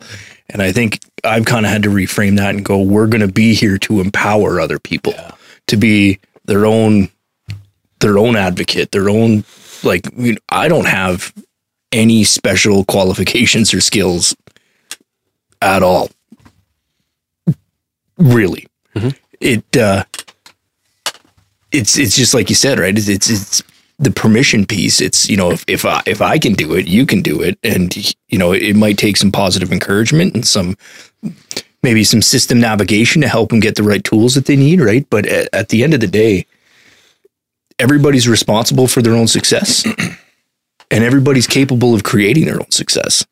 And 0.48 0.62
I 0.62 0.72
think 0.72 1.01
I've 1.24 1.44
kind 1.44 1.64
of 1.64 1.72
had 1.72 1.84
to 1.84 1.88
reframe 1.88 2.36
that 2.36 2.55
and 2.55 2.64
go, 2.64 2.82
we're 2.82 3.07
going 3.07 3.20
to 3.20 3.32
be 3.32 3.55
here 3.55 3.78
to 3.78 4.01
empower 4.01 4.61
other 4.61 4.78
people 4.78 5.14
to 5.68 5.76
be 5.76 6.18
their 6.44 6.66
own, 6.66 7.09
their 8.01 8.18
own 8.18 8.34
advocate, 8.34 8.90
their 8.90 9.09
own, 9.09 9.44
like, 9.84 10.09
you 10.16 10.32
know, 10.32 10.40
I 10.48 10.66
don't 10.66 10.88
have 10.88 11.32
any 11.92 12.24
special 12.24 12.84
qualifications 12.84 13.72
or 13.72 13.80
skills 13.80 14.34
at 15.62 15.82
all. 15.82 16.11
Really. 18.18 18.66
It, 19.40 19.76
uh, 19.76 20.05
it's 21.72 21.98
it's 21.98 22.16
just 22.16 22.34
like 22.34 22.48
you 22.48 22.54
said, 22.54 22.78
right? 22.78 22.96
It's 22.96 23.08
it's, 23.08 23.30
it's 23.30 23.62
the 23.98 24.10
permission 24.10 24.66
piece. 24.66 25.00
It's 25.00 25.28
you 25.28 25.36
know 25.36 25.50
if 25.50 25.64
if 25.68 25.84
I 25.84 26.02
if 26.06 26.20
I 26.20 26.38
can 26.38 26.54
do 26.54 26.74
it, 26.74 26.88
you 26.88 27.06
can 27.06 27.22
do 27.22 27.40
it, 27.40 27.58
and 27.62 27.94
you 28.28 28.38
know 28.38 28.52
it 28.52 28.76
might 28.76 28.98
take 28.98 29.16
some 29.16 29.30
positive 29.30 29.72
encouragement 29.72 30.34
and 30.34 30.46
some 30.46 30.76
maybe 31.82 32.04
some 32.04 32.22
system 32.22 32.60
navigation 32.60 33.22
to 33.22 33.28
help 33.28 33.50
them 33.50 33.60
get 33.60 33.76
the 33.76 33.82
right 33.82 34.02
tools 34.04 34.34
that 34.34 34.46
they 34.46 34.56
need, 34.56 34.80
right? 34.80 35.06
But 35.10 35.26
at, 35.26 35.48
at 35.52 35.68
the 35.68 35.82
end 35.82 35.94
of 35.94 36.00
the 36.00 36.06
day, 36.06 36.46
everybody's 37.78 38.28
responsible 38.28 38.86
for 38.86 39.02
their 39.02 39.14
own 39.14 39.28
success, 39.28 39.84
and 40.90 41.04
everybody's 41.04 41.46
capable 41.46 41.94
of 41.94 42.02
creating 42.02 42.46
their 42.46 42.60
own 42.60 42.70
success. 42.70 43.24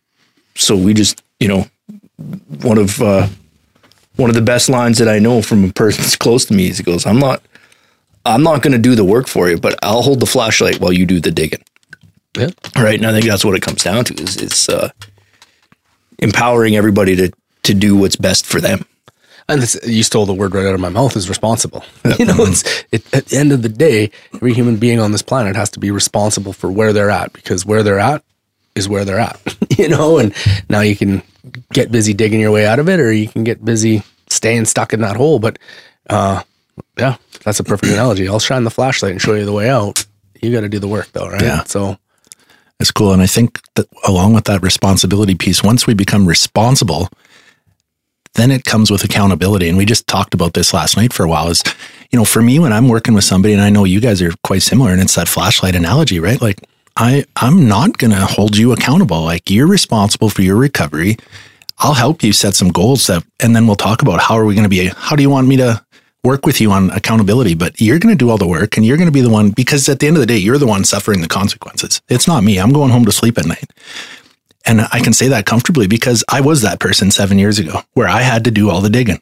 So 0.54 0.76
we 0.76 0.94
just 0.94 1.22
you 1.40 1.48
know 1.48 1.66
one 2.62 2.78
of 2.78 3.00
uh, 3.00 3.26
one 4.16 4.28
of 4.28 4.36
the 4.36 4.42
best 4.42 4.68
lines 4.68 4.98
that 4.98 5.08
I 5.08 5.18
know 5.18 5.40
from 5.40 5.64
a 5.64 5.72
person 5.72 6.02
that's 6.02 6.16
close 6.16 6.44
to 6.46 6.54
me 6.54 6.68
is 6.68 6.78
he 6.78 6.84
goes, 6.84 7.06
"I'm 7.06 7.18
not." 7.18 7.42
I'm 8.28 8.42
not 8.42 8.62
going 8.62 8.72
to 8.72 8.78
do 8.78 8.94
the 8.94 9.04
work 9.04 9.26
for 9.26 9.48
you, 9.48 9.58
but 9.58 9.78
I'll 9.82 10.02
hold 10.02 10.20
the 10.20 10.26
flashlight 10.26 10.80
while 10.80 10.92
you 10.92 11.06
do 11.06 11.20
the 11.20 11.30
digging. 11.30 11.64
Yeah. 12.36 12.50
Right. 12.76 12.98
And 12.98 13.06
I 13.06 13.12
think 13.12 13.24
that's 13.24 13.44
what 13.44 13.54
it 13.54 13.62
comes 13.62 13.82
down 13.82 14.04
to 14.04 14.22
is, 14.22 14.36
is 14.36 14.68
uh, 14.68 14.90
empowering 16.18 16.76
everybody 16.76 17.16
to, 17.16 17.32
to 17.64 17.74
do 17.74 17.96
what's 17.96 18.16
best 18.16 18.46
for 18.46 18.60
them. 18.60 18.84
And 19.48 19.62
this, 19.62 19.80
you 19.86 20.02
stole 20.02 20.26
the 20.26 20.34
word 20.34 20.54
right 20.54 20.66
out 20.66 20.74
of 20.74 20.80
my 20.80 20.90
mouth. 20.90 21.16
Is 21.16 21.28
responsible. 21.28 21.84
You 22.18 22.26
know, 22.26 22.36
it's 22.38 22.84
it, 22.92 23.14
at 23.14 23.26
the 23.26 23.36
end 23.36 23.52
of 23.52 23.62
the 23.62 23.68
day, 23.68 24.10
every 24.34 24.52
human 24.52 24.76
being 24.76 25.00
on 25.00 25.12
this 25.12 25.22
planet 25.22 25.56
has 25.56 25.70
to 25.70 25.80
be 25.80 25.90
responsible 25.90 26.52
for 26.52 26.70
where 26.70 26.92
they're 26.92 27.10
at 27.10 27.32
because 27.32 27.64
where 27.64 27.82
they're 27.82 27.98
at 27.98 28.22
is 28.74 28.88
where 28.88 29.04
they're 29.04 29.18
at. 29.18 29.40
you 29.78 29.88
know, 29.88 30.18
and 30.18 30.34
now 30.68 30.80
you 30.80 30.96
can 30.96 31.22
get 31.72 31.90
busy 31.90 32.12
digging 32.12 32.40
your 32.40 32.50
way 32.50 32.66
out 32.66 32.78
of 32.78 32.88
it, 32.88 33.00
or 33.00 33.10
you 33.10 33.28
can 33.28 33.44
get 33.44 33.64
busy 33.64 34.02
staying 34.28 34.66
stuck 34.66 34.92
in 34.92 35.00
that 35.00 35.16
hole. 35.16 35.38
But 35.38 35.58
uh, 36.10 36.42
yeah, 36.98 37.16
that's 37.48 37.60
a 37.60 37.64
perfect 37.64 37.92
analogy. 37.92 38.28
I'll 38.28 38.38
shine 38.38 38.64
the 38.64 38.70
flashlight 38.70 39.12
and 39.12 39.20
show 39.20 39.34
you 39.34 39.44
the 39.46 39.52
way 39.52 39.70
out. 39.70 40.04
You 40.40 40.52
got 40.52 40.60
to 40.60 40.68
do 40.68 40.78
the 40.78 40.86
work, 40.88 41.08
though, 41.12 41.28
right? 41.28 41.42
Yeah. 41.42 41.64
So 41.64 41.98
It's 42.80 42.90
cool. 42.92 43.12
And 43.12 43.22
I 43.22 43.26
think 43.26 43.60
that 43.74 43.86
along 44.06 44.34
with 44.34 44.44
that 44.44 44.62
responsibility 44.62 45.34
piece, 45.34 45.62
once 45.64 45.86
we 45.86 45.94
become 45.94 46.26
responsible, 46.28 47.08
then 48.34 48.50
it 48.50 48.64
comes 48.64 48.90
with 48.90 49.02
accountability. 49.02 49.68
And 49.68 49.76
we 49.76 49.84
just 49.84 50.06
talked 50.06 50.34
about 50.34 50.52
this 50.52 50.72
last 50.72 50.96
night 50.96 51.12
for 51.12 51.24
a 51.24 51.28
while 51.28 51.48
is, 51.48 51.62
you 52.10 52.18
know, 52.18 52.24
for 52.24 52.40
me, 52.42 52.58
when 52.58 52.72
I'm 52.72 52.88
working 52.88 53.14
with 53.14 53.24
somebody 53.24 53.52
and 53.54 53.62
I 53.62 53.70
know 53.70 53.84
you 53.84 54.00
guys 54.00 54.22
are 54.22 54.32
quite 54.44 54.62
similar 54.62 54.92
and 54.92 55.00
it's 55.00 55.16
that 55.16 55.26
flashlight 55.26 55.74
analogy, 55.74 56.20
right? 56.20 56.40
Like 56.40 56.60
I, 56.96 57.24
I'm 57.36 57.66
not 57.66 57.98
going 57.98 58.12
to 58.12 58.26
hold 58.26 58.56
you 58.56 58.72
accountable. 58.72 59.22
Like 59.22 59.50
you're 59.50 59.66
responsible 59.66 60.30
for 60.30 60.42
your 60.42 60.56
recovery. 60.56 61.16
I'll 61.78 61.94
help 61.94 62.22
you 62.22 62.32
set 62.32 62.54
some 62.54 62.68
goals 62.70 63.06
that, 63.06 63.24
and 63.40 63.56
then 63.56 63.66
we'll 63.66 63.76
talk 63.76 64.02
about 64.02 64.20
how 64.20 64.36
are 64.36 64.44
we 64.44 64.54
going 64.54 64.64
to 64.64 64.68
be, 64.68 64.86
how 64.86 65.16
do 65.16 65.22
you 65.22 65.30
want 65.30 65.48
me 65.48 65.56
to 65.58 65.84
work 66.24 66.44
with 66.44 66.60
you 66.60 66.72
on 66.72 66.90
accountability, 66.90 67.54
but 67.54 67.80
you're 67.80 67.98
going 67.98 68.14
to 68.14 68.18
do 68.18 68.30
all 68.30 68.38
the 68.38 68.46
work 68.46 68.76
and 68.76 68.84
you're 68.84 68.96
going 68.96 69.08
to 69.08 69.12
be 69.12 69.20
the 69.20 69.30
one 69.30 69.50
because 69.50 69.88
at 69.88 70.00
the 70.00 70.06
end 70.06 70.16
of 70.16 70.20
the 70.20 70.26
day, 70.26 70.36
you're 70.36 70.58
the 70.58 70.66
one 70.66 70.84
suffering 70.84 71.20
the 71.20 71.28
consequences. 71.28 72.00
It's 72.08 72.26
not 72.26 72.42
me. 72.44 72.58
I'm 72.58 72.72
going 72.72 72.90
home 72.90 73.04
to 73.04 73.12
sleep 73.12 73.38
at 73.38 73.46
night. 73.46 73.70
And 74.66 74.82
I 74.92 75.00
can 75.00 75.12
say 75.12 75.28
that 75.28 75.46
comfortably 75.46 75.86
because 75.86 76.24
I 76.28 76.40
was 76.40 76.62
that 76.62 76.80
person 76.80 77.10
seven 77.10 77.38
years 77.38 77.58
ago 77.58 77.80
where 77.94 78.08
I 78.08 78.22
had 78.22 78.44
to 78.44 78.50
do 78.50 78.68
all 78.68 78.80
the 78.80 78.90
digging. 78.90 79.20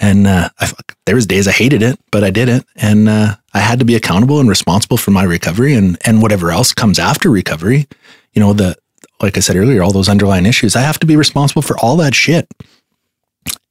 And 0.00 0.26
uh, 0.26 0.50
I, 0.58 0.70
there 1.06 1.14
was 1.14 1.26
days 1.26 1.46
I 1.46 1.52
hated 1.52 1.82
it, 1.82 1.98
but 2.10 2.24
I 2.24 2.30
did 2.30 2.48
it. 2.48 2.66
And 2.76 3.08
uh, 3.08 3.36
I 3.54 3.60
had 3.60 3.78
to 3.78 3.84
be 3.84 3.94
accountable 3.94 4.40
and 4.40 4.48
responsible 4.48 4.96
for 4.96 5.12
my 5.12 5.22
recovery 5.22 5.74
and, 5.74 5.96
and 6.04 6.20
whatever 6.20 6.50
else 6.50 6.74
comes 6.74 6.98
after 6.98 7.30
recovery. 7.30 7.86
You 8.32 8.40
know, 8.40 8.52
the, 8.52 8.76
like 9.22 9.36
I 9.36 9.40
said 9.40 9.56
earlier, 9.56 9.82
all 9.82 9.92
those 9.92 10.08
underlying 10.08 10.46
issues, 10.46 10.74
I 10.74 10.80
have 10.80 10.98
to 10.98 11.06
be 11.06 11.16
responsible 11.16 11.62
for 11.62 11.78
all 11.78 11.96
that 11.98 12.14
shit. 12.14 12.48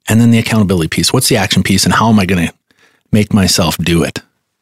And 0.09 0.19
then 0.19 0.31
the 0.31 0.39
accountability 0.39 0.89
piece. 0.89 1.13
What's 1.13 1.29
the 1.29 1.37
action 1.37 1.63
piece 1.63 1.85
and 1.85 1.93
how 1.93 2.09
am 2.09 2.19
I 2.19 2.25
going 2.25 2.47
to 2.47 2.53
make 3.11 3.33
myself 3.33 3.77
do 3.77 4.03
it? 4.03 4.19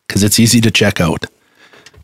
Because 0.07 0.23
it's 0.23 0.39
easy 0.39 0.61
to 0.61 0.71
check 0.71 1.01
out. 1.01 1.25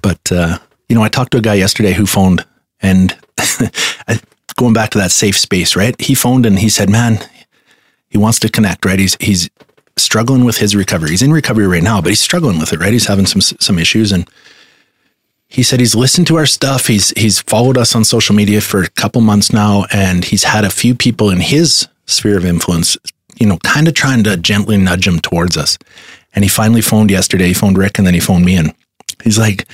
But, 0.02 0.32
uh, 0.32 0.58
you 0.90 0.96
know, 0.96 1.04
I 1.04 1.10
talked 1.10 1.32
to 1.32 1.38
a 1.38 1.42
guy 1.42 1.56
yesterday 1.56 1.94
who 1.94 2.06
phoned 2.06 2.46
and 2.82 3.16
going 4.56 4.74
back 4.74 4.90
to 4.92 4.98
that 4.98 5.12
safe 5.12 5.38
space, 5.38 5.76
right? 5.76 6.00
He 6.00 6.16
phoned 6.16 6.46
and 6.46 6.60
he 6.60 6.70
said, 6.70 6.90
man, 6.90 7.20
he 8.10 8.18
wants 8.18 8.40
to 8.40 8.50
connect, 8.50 8.86
right? 8.86 9.00
He's, 9.00 9.16
he's 9.20 9.50
struggling 9.98 10.46
with 10.46 10.58
his 10.58 10.76
recovery. 10.76 11.12
He's 11.12 11.22
in 11.22 11.32
recovery 11.32 11.68
right 11.68 11.84
now, 11.84 12.02
but 12.02 12.10
he's 12.10 12.20
struggling 12.20 12.60
with 12.60 12.74
it, 12.74 12.80
right? 12.80 12.94
He's 12.94 13.08
having 13.08 13.26
some, 13.26 13.42
some 13.42 13.78
issues 13.78 14.12
and 14.12 14.28
he 15.48 15.64
said 15.64 15.80
he's 15.80 15.96
listened 15.96 16.28
to 16.28 16.36
our 16.38 16.46
stuff. 16.46 16.88
He's 16.88 17.12
he's 17.12 17.40
followed 17.42 17.78
us 17.78 17.96
on 17.96 18.04
social 18.04 18.36
media 18.36 18.62
for 18.62 18.84
a 18.84 18.90
couple 18.90 19.22
months 19.22 19.54
now, 19.54 19.86
and 19.92 20.26
he's 20.26 20.44
had 20.44 20.66
a 20.66 20.70
few 20.70 20.94
people 20.94 21.30
in 21.30 21.40
his 21.40 21.88
sphere 22.06 22.38
of 22.38 22.46
influence, 22.46 22.98
you 23.40 23.48
know, 23.48 23.58
kind 23.60 23.88
of 23.88 23.94
trying 23.94 24.24
to 24.24 24.38
gently 24.38 24.78
nudge 24.78 25.08
him 25.08 25.20
towards 25.20 25.58
us. 25.58 25.78
And 26.34 26.44
he 26.44 26.50
finally 26.50 26.82
phoned 26.82 27.10
yesterday. 27.12 27.48
He 27.48 27.54
phoned 27.54 27.78
Rick, 27.78 27.98
and 27.98 28.06
then 28.06 28.14
he 28.14 28.20
phoned 28.20 28.46
me, 28.46 28.56
and 28.56 28.74
he's 29.24 29.40
like, 29.40 29.68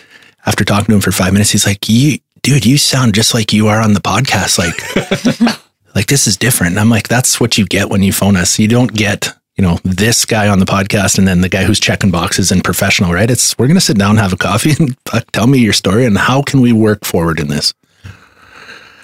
after 0.45 0.64
talking 0.64 0.88
to 0.88 0.95
him 0.95 1.01
for 1.01 1.11
five 1.11 1.34
minutes, 1.34 1.51
he's 1.51 1.66
like, 1.66 1.88
"You, 1.89 2.20
dude, 2.41 2.66
you 2.66 2.78
sound 2.78 3.16
just 3.16 3.34
like 3.34 3.53
you 3.53 3.68
are 3.68 3.82
on 3.82 3.93
the 3.93 4.01
podcast. 4.01 4.57
Like, 4.57 5.59
like 5.95 6.07
this 6.07 6.28
is 6.28 6.38
different." 6.38 6.74
And 6.74 6.80
I'm 6.80 6.89
like, 6.89 7.07
"That's 7.07 7.39
what 7.39 7.57
you 7.57 7.66
get 7.66 7.89
when 7.89 8.03
you 8.03 8.14
phone 8.14 8.36
us. 8.38 8.59
You 8.59 8.68
don't 8.68 8.93
get." 8.93 9.30
You 9.55 9.61
know, 9.64 9.78
this 9.84 10.26
guy 10.26 10.47
on 10.47 10.57
the 10.57 10.66
podcast 10.66 11.20
and 11.20 11.28
then 11.28 11.41
the 11.41 11.47
guy 11.49 11.64
who's 11.64 11.80
checking 11.80 12.09
boxes 12.09 12.51
and 12.51 12.64
professional, 12.64 13.14
right? 13.14 13.30
It's 13.30 13.55
we're 13.59 13.68
gonna 13.68 13.80
sit 13.82 13.99
down, 13.99 14.18
have 14.18 14.34
a 14.34 14.38
coffee, 14.38 14.74
and 14.80 14.97
tell 15.32 15.45
me 15.45 15.59
your 15.59 15.74
story 15.74 16.05
and 16.05 16.18
how 16.18 16.41
can 16.41 16.59
we 16.59 16.74
work 16.74 17.05
forward 17.05 17.39
in 17.39 17.49
this. 17.49 17.72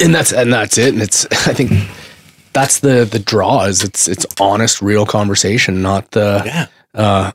and 0.01 0.15
that's 0.15 0.33
and 0.33 0.51
that's 0.51 0.77
it 0.79 0.93
and 0.93 1.03
it's 1.03 1.25
i 1.47 1.53
think 1.53 1.71
that's 2.53 2.79
the 2.79 3.05
the 3.05 3.19
draw 3.19 3.63
is 3.65 3.83
it's 3.83 4.07
it's 4.07 4.25
honest 4.39 4.81
real 4.81 5.05
conversation 5.05 5.81
not 5.81 6.11
the 6.11 6.41
Yeah. 6.45 6.65
uh 6.93 7.31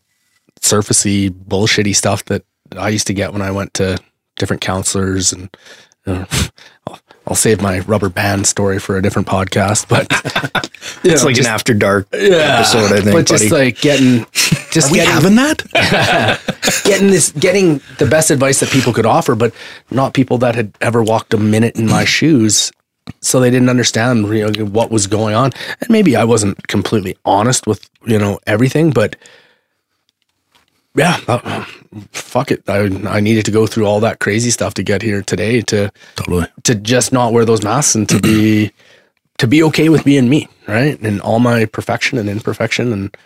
surfacey 0.60 1.30
bullshitty 1.30 1.94
stuff 1.94 2.24
that 2.26 2.44
i 2.76 2.88
used 2.88 3.06
to 3.06 3.14
get 3.14 3.32
when 3.32 3.42
i 3.42 3.50
went 3.50 3.74
to 3.74 3.98
different 4.36 4.62
counselors 4.62 5.32
and 5.32 5.54
uh, 6.06 6.24
I'll, 7.26 7.34
save 7.34 7.62
my 7.62 7.78
rubber 7.80 8.08
band 8.10 8.46
story 8.46 8.78
for 8.78 8.96
a 8.98 9.02
different 9.02 9.26
podcast 9.28 9.88
but 9.88 10.06
It's 11.02 11.24
like 11.24 11.38
an 11.38 11.46
after 11.46 11.72
dark 11.72 12.06
episode, 12.12 12.92
I 12.92 13.00
think. 13.00 13.12
but 13.16 13.26
just 13.26 13.48
buddy. 13.48 13.64
like 13.66 13.80
getting 13.80 14.26
just 14.70 14.88
Are 14.88 14.92
we 14.92 14.98
getting 14.98 15.12
having 15.14 15.34
that? 15.36 16.42
getting 16.84 17.08
this 17.08 17.30
getting 17.32 17.80
the 17.98 18.04
best 18.06 18.30
advice 18.30 18.60
that 18.60 18.68
people 18.70 18.92
could 18.92 19.06
offer 19.06 19.34
but 19.34 19.54
not 19.90 20.12
people 20.12 20.36
that 20.38 20.54
had 20.54 20.76
ever 20.82 21.02
walked 21.02 21.32
a 21.32 21.38
minute 21.38 21.76
in 21.76 21.86
my 21.86 22.04
shoes 22.04 22.70
so 23.20 23.40
they 23.40 23.50
didn't 23.50 23.68
understand 23.68 24.26
you 24.28 24.50
know, 24.50 24.64
what 24.64 24.90
was 24.90 25.06
going 25.06 25.34
on. 25.34 25.52
And 25.80 25.90
maybe 25.90 26.16
i 26.16 26.24
wasn't 26.24 26.66
completely 26.68 27.16
honest 27.24 27.66
with 27.66 27.88
you 28.06 28.18
know 28.18 28.38
everything 28.46 28.90
but 28.90 29.16
yeah 30.94 31.18
uh, 31.28 31.64
fuck 32.12 32.50
it. 32.50 32.62
I, 32.68 32.84
I 33.08 33.20
needed 33.20 33.44
to 33.46 33.50
go 33.50 33.66
through 33.66 33.86
all 33.86 34.00
that 34.00 34.20
crazy 34.20 34.50
stuff 34.50 34.74
to 34.74 34.82
get 34.82 35.02
here 35.02 35.22
today 35.22 35.60
to 35.62 35.90
totally. 36.16 36.46
to 36.64 36.74
just 36.74 37.12
not 37.12 37.32
wear 37.32 37.44
those 37.44 37.62
masks 37.62 37.94
and 37.94 38.08
to 38.08 38.20
be 38.20 38.72
to 39.38 39.46
be 39.46 39.62
okay 39.64 39.88
with 39.88 40.04
being 40.04 40.28
me 40.28 40.48
right? 40.66 40.98
And 41.00 41.20
all 41.20 41.40
my 41.40 41.66
perfection 41.66 42.18
and 42.18 42.28
imperfection 42.28 42.92
and 42.92 43.16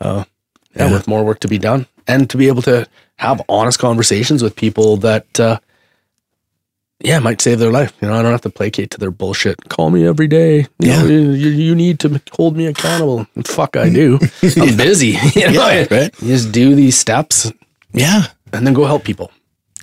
uh 0.00 0.24
yeah, 0.76 0.92
with 0.92 1.06
more 1.06 1.24
work 1.24 1.38
to 1.40 1.48
be 1.48 1.58
done 1.58 1.86
and 2.08 2.28
to 2.30 2.36
be 2.36 2.48
able 2.48 2.62
to 2.62 2.86
have 3.16 3.40
honest 3.48 3.78
conversations 3.78 4.42
with 4.42 4.56
people 4.56 4.96
that 4.98 5.40
uh 5.40 5.58
yeah 7.00 7.16
it 7.16 7.22
might 7.22 7.40
save 7.40 7.58
their 7.58 7.70
life 7.72 7.92
you 8.00 8.08
know 8.08 8.14
i 8.14 8.22
don't 8.22 8.30
have 8.32 8.40
to 8.40 8.50
placate 8.50 8.90
to 8.90 8.98
their 8.98 9.10
bullshit 9.10 9.56
call 9.68 9.90
me 9.90 10.06
every 10.06 10.26
day 10.26 10.66
you 10.78 10.88
know, 10.88 11.04
Yeah. 11.04 11.32
you, 11.32 11.48
you 11.50 11.74
need 11.74 11.98
to 12.00 12.20
hold 12.32 12.56
me 12.56 12.66
accountable 12.66 13.26
fuck 13.44 13.76
i 13.76 13.88
do 13.88 14.18
i'm 14.60 14.76
busy 14.76 15.16
you 15.34 15.46
know 15.50 15.68
Yeah, 15.68 15.86
right. 15.90 16.22
you 16.22 16.28
just 16.28 16.52
do 16.52 16.74
these 16.74 16.96
steps 16.96 17.50
Yeah. 17.92 18.26
and 18.52 18.66
then 18.66 18.74
go 18.74 18.84
help 18.84 19.04
people 19.04 19.30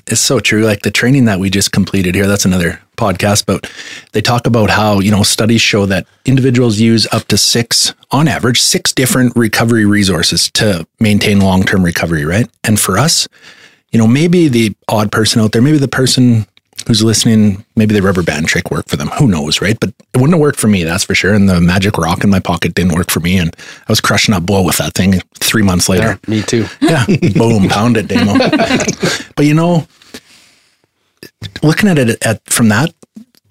It's 0.08 0.20
so 0.22 0.40
true. 0.40 0.64
Like 0.66 0.82
the 0.82 0.92
training 0.92 1.26
that 1.26 1.40
we 1.40 1.50
just 1.50 1.72
completed 1.72 2.16
here, 2.16 2.28
that's 2.28 2.44
another 2.46 2.80
podcast, 2.98 3.46
but 3.46 3.70
they 4.14 4.22
talk 4.22 4.48
about 4.48 4.70
how, 4.70 5.00
you 5.00 5.12
know, 5.12 5.24
studies 5.24 5.62
show 5.62 5.86
that 5.88 6.06
individuals 6.26 6.80
use 6.82 7.08
up 7.14 7.24
to 7.28 7.38
six, 7.38 7.94
on 8.10 8.28
average, 8.28 8.60
six 8.60 8.92
different 8.94 9.32
recovery 9.36 9.86
resources 9.86 10.50
to 10.60 10.86
maintain 11.00 11.40
long 11.40 11.64
term 11.64 11.86
recovery, 11.86 12.26
right? 12.26 12.50
And 12.64 12.80
for 12.80 12.98
us, 12.98 13.28
you 13.94 14.00
know, 14.00 14.08
maybe 14.08 14.50
the 14.50 14.76
odd 14.90 15.12
person 15.12 15.40
out 15.42 15.52
there, 15.54 15.62
maybe 15.62 15.78
the 15.78 15.88
person 16.02 16.46
who's 16.88 17.04
listening, 17.04 17.66
maybe 17.76 17.94
the 17.94 18.02
rubber 18.02 18.24
band 18.24 18.48
trick 18.48 18.72
worked 18.72 18.90
for 18.90 18.96
them. 18.96 19.08
Who 19.10 19.28
knows, 19.28 19.62
right? 19.62 19.80
But 19.80 19.90
it 19.90 20.18
wouldn't 20.18 20.34
have 20.34 20.40
worked 20.42 20.60
for 20.60 20.68
me, 20.68 20.84
that's 20.84 21.04
for 21.04 21.16
sure. 21.16 21.34
And 21.34 21.48
the 21.50 21.60
magic 21.62 21.98
rock 21.98 22.24
in 22.24 22.30
my 22.30 22.40
pocket 22.40 22.74
didn't 22.74 22.94
work 22.94 23.10
for 23.12 23.20
me. 23.20 23.38
And 23.38 23.56
I 23.60 23.92
was 23.92 24.02
crushing 24.02 24.34
up 24.34 24.46
blow 24.46 24.64
with 24.64 24.78
that 24.78 24.94
thing 24.94 25.22
three 25.40 25.64
months 25.64 25.90
later. 25.90 26.20
Yeah, 26.28 26.30
me 26.30 26.42
too. 26.42 26.66
Yeah. 26.82 27.06
Boom, 27.36 27.70
pound 27.70 27.96
it, 27.98 28.08
Damo. 28.08 28.38
but 29.36 29.46
you 29.46 29.54
know, 29.54 29.88
looking 31.64 31.90
at 31.90 31.98
it 31.98 32.26
at 32.26 32.44
from 32.50 32.70
that 32.70 32.94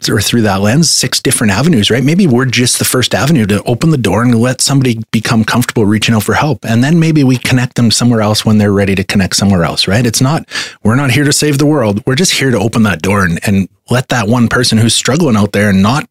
or 0.09 0.21
through 0.21 0.43
that 0.43 0.61
lens, 0.61 0.91
six 0.91 1.21
different 1.21 1.53
avenues, 1.53 1.91
right? 1.91 2.03
Maybe 2.03 2.27
we're 2.27 2.47
just 2.47 2.79
the 2.79 2.85
first 2.85 3.15
avenue 3.15 3.47
to 3.47 3.63
open 3.65 3.91
the 3.91 3.99
door 3.99 4.23
and 4.23 4.35
let 4.35 4.61
somebody 4.61 5.01
become 5.11 5.45
comfortable 5.45 5.85
reaching 5.85 6.15
out 6.15 6.23
for 6.23 6.35
help. 6.35 6.65
And 6.65 6.83
then 6.83 6.99
maybe 6.99 7.25
we 7.25 7.37
connect 7.37 7.75
them 7.75 7.91
somewhere 7.91 8.23
else 8.23 8.45
when 8.45 8.59
they're 8.59 8.73
ready 8.73 8.95
to 8.95 9.05
connect 9.05 9.37
somewhere 9.37 9.65
else, 9.65 9.87
right? 9.87 10.07
It's 10.07 10.21
not, 10.21 10.49
we're 10.83 10.97
not 10.97 11.11
here 11.11 11.25
to 11.25 11.33
save 11.33 11.59
the 11.59 11.67
world. 11.67 12.03
We're 12.07 12.15
just 12.15 12.33
here 12.33 12.51
to 12.51 12.59
open 12.59 12.85
that 12.85 13.03
door 13.03 13.25
and, 13.25 13.41
and 13.47 13.69
let 13.91 14.09
that 14.09 14.29
one 14.29 14.49
person 14.49 14.79
who's 14.79 14.95
struggling 14.95 15.37
out 15.37 15.53
there 15.53 15.69
and 15.69 15.83
not 15.83 16.09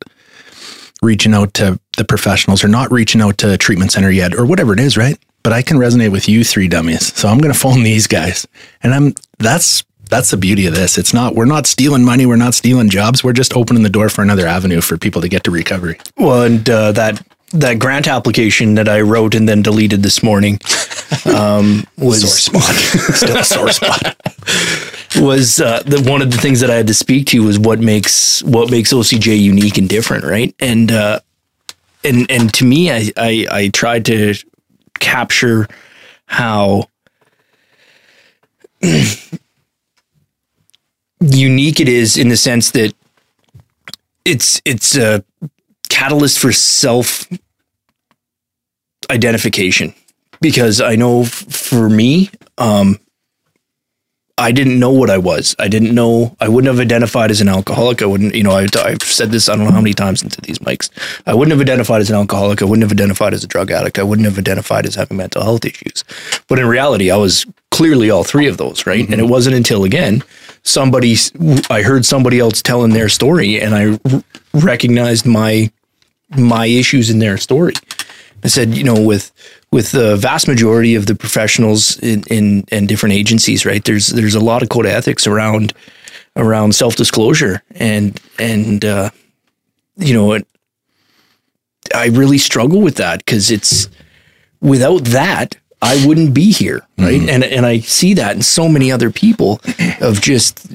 reaching 1.02 1.34
out 1.34 1.54
to 1.56 1.80
the 1.98 2.04
professionals 2.04 2.64
or 2.64 2.68
not 2.68 2.92
reaching 2.92 3.22
out 3.22 3.38
to 3.40 3.54
a 3.54 3.58
treatment 3.58 3.92
center 3.92 4.12
yet 4.12 4.36
or 4.36 4.46
whatever 4.46 4.74
it 4.74 4.80
is, 4.80 4.98
right? 4.98 5.18
But 5.44 5.54
I 5.54 5.62
can 5.62 5.78
resonate 5.78 6.12
with 6.12 6.28
you 6.28 6.44
three 6.44 6.68
dummies. 6.68 7.14
So 7.16 7.30
I'm 7.30 7.40
going 7.40 7.54
to 7.54 7.60
phone 7.60 7.84
these 7.84 8.08
guys. 8.08 8.46
And 8.84 8.94
I'm 8.94 9.14
that's 9.40 9.84
that's 10.10 10.32
the 10.32 10.38
beauty 10.38 10.66
of 10.66 10.76
this. 10.76 10.98
It's 10.98 11.14
not 11.14 11.36
we're 11.36 11.46
not 11.46 11.68
stealing 11.68 12.04
money, 12.04 12.26
we're 12.26 12.36
not 12.36 12.54
stealing 12.54 12.90
jobs. 12.90 13.24
We're 13.24 13.34
just 13.34 13.56
opening 13.56 13.84
the 13.84 13.90
door 13.90 14.10
for 14.10 14.22
another 14.22 14.48
avenue 14.48 14.82
for 14.82 14.98
people 14.98 15.22
to 15.22 15.30
get 15.30 15.44
to 15.46 15.52
recovery. 15.52 16.00
Well, 16.18 16.44
and 16.44 16.70
uh, 16.70 16.92
that 16.94 17.26
that 17.52 17.80
grant 17.80 18.08
application 18.08 18.76
that 18.76 18.88
I 18.88 19.02
wrote 19.02 19.34
and 19.34 19.48
then 19.48 19.62
deleted 19.62 20.04
this 20.04 20.22
morning 20.22 20.60
um, 21.36 21.86
was 21.98 22.44
Sore 22.44 22.62
spot. 22.62 22.76
Still 23.16 23.38
a 23.38 23.44
sore 23.44 23.72
spot. 23.72 24.16
was 25.16 25.60
uh, 25.60 25.82
the 25.84 26.02
one 26.10 26.22
of 26.22 26.32
the 26.32 26.38
things 26.38 26.60
that 26.60 26.70
I 26.70 26.76
had 26.76 26.88
to 26.88 26.94
speak 26.94 27.28
to 27.28 27.44
was 27.44 27.58
what 27.58 27.80
makes 27.80 28.44
what 28.44 28.70
makes 28.70 28.94
OCJ 28.94 29.40
unique 29.40 29.78
and 29.78 29.88
different, 29.88 30.26
right? 30.26 30.54
And 30.60 30.92
uh, 30.92 31.20
and 32.04 32.30
and 32.30 32.54
to 32.56 32.66
me, 32.66 32.92
I, 32.92 33.12
I 33.16 33.48
I 33.52 33.68
tried 33.70 34.06
to 34.06 34.36
capture 35.00 35.68
how 36.26 36.90
unique 41.20 41.80
it 41.80 41.90
is 41.90 42.18
in 42.18 42.30
the 42.30 42.38
sense 42.38 42.72
that 42.72 42.94
it's 44.26 44.62
it's 44.66 44.96
a 44.98 45.24
catalyst 45.90 46.40
for 46.40 46.52
self 46.52 47.28
identification 49.10 49.94
because 50.42 50.82
I 50.82 50.96
know 50.96 51.22
f- 51.24 51.30
for 51.32 51.90
me, 51.90 52.30
um, 52.58 53.00
I 54.38 54.54
didn't 54.54 54.80
know 54.80 54.92
what 54.92 55.10
I 55.10 55.18
was. 55.18 55.56
I 55.60 55.68
didn't 55.68 55.94
know. 55.94 56.36
I 56.40 56.48
wouldn't 56.48 56.74
have 56.74 56.80
identified 56.80 57.30
as 57.30 57.42
an 57.42 57.50
alcoholic. 57.50 58.02
I 58.02 58.06
wouldn't, 58.06 58.36
you 58.36 58.44
know, 58.44 58.52
I, 58.52 58.68
I've 58.78 59.04
said 59.04 59.32
this 59.32 59.50
I 59.50 59.56
don't 59.56 59.66
know 59.66 59.72
how 59.72 59.82
many 59.82 59.94
times 59.94 60.24
into 60.24 60.40
these 60.42 60.60
mics. 60.60 60.90
I 61.28 61.34
wouldn't 61.34 61.52
have 61.52 61.62
identified 61.62 62.02
as 62.02 62.10
an 62.10 62.16
alcoholic. 62.16 62.62
I 62.62 62.66
wouldn't 62.66 62.84
have 62.84 62.92
identified 62.98 63.34
as 63.34 63.44
a 63.44 63.48
drug 63.48 63.70
addict. 63.72 64.00
I 64.00 64.04
wouldn't 64.04 64.28
have 64.28 64.38
identified 64.38 64.86
as 64.86 64.96
having 64.96 65.18
mental 65.18 65.44
health 65.44 65.66
issues. 65.66 66.06
But 66.48 66.60
in 66.60 66.68
reality, 66.68 67.12
I 67.12 67.18
was 67.18 67.46
clearly 67.72 68.10
all 68.10 68.24
three 68.24 68.48
of 68.48 68.58
those, 68.58 68.86
right? 68.86 69.08
And 69.10 69.20
it 69.20 69.28
wasn't 69.28 69.56
until 69.58 69.84
again 69.84 70.24
somebody 70.70 71.16
I 71.70 71.82
heard 71.82 72.06
somebody 72.06 72.40
else 72.40 72.62
telling 72.62 72.92
their 72.92 73.10
story, 73.10 73.62
and 73.62 73.76
I 73.76 74.00
r- 74.14 74.24
recognized 74.54 75.26
my 75.26 75.72
my 76.38 76.66
issues 76.68 77.10
in 77.10 77.20
their 77.20 77.38
story. 77.38 77.74
I 78.44 78.48
said, 78.48 78.76
you 78.76 78.84
know, 78.84 79.00
with 79.02 79.32
with 79.72 79.92
the 79.92 80.16
vast 80.16 80.48
majority 80.48 80.96
of 80.96 81.06
the 81.06 81.16
professionals 81.16 82.00
in, 82.00 82.24
in 82.30 82.64
in 82.72 82.88
different 82.88 83.14
agencies, 83.14 83.66
right? 83.66 83.84
There's 83.84 84.08
there's 84.08 84.36
a 84.36 84.40
lot 84.40 84.64
of 84.64 84.70
code 84.70 84.86
of 84.86 84.92
ethics 84.92 85.28
around 85.28 85.74
around 86.36 86.76
self 86.76 86.96
disclosure, 86.96 87.62
and 87.76 88.20
and 88.38 88.86
uh, 88.86 89.10
you 89.98 90.14
know, 90.14 90.34
it, 90.34 90.48
I 91.94 92.08
really 92.08 92.38
struggle 92.38 92.82
with 92.82 92.96
that 92.96 93.20
because 93.20 93.52
it's 93.52 93.90
without 94.62 95.04
that 95.06 95.58
I 95.82 96.06
wouldn't 96.06 96.34
be 96.34 96.52
here, 96.52 96.82
right? 96.98 97.20
Mm-hmm. 97.20 97.30
And 97.30 97.44
and 97.44 97.66
I 97.66 97.80
see 97.80 98.14
that 98.16 98.36
in 98.36 98.42
so 98.42 98.68
many 98.68 98.92
other 98.92 99.10
people 99.10 99.62
of 100.02 100.22
just 100.22 100.68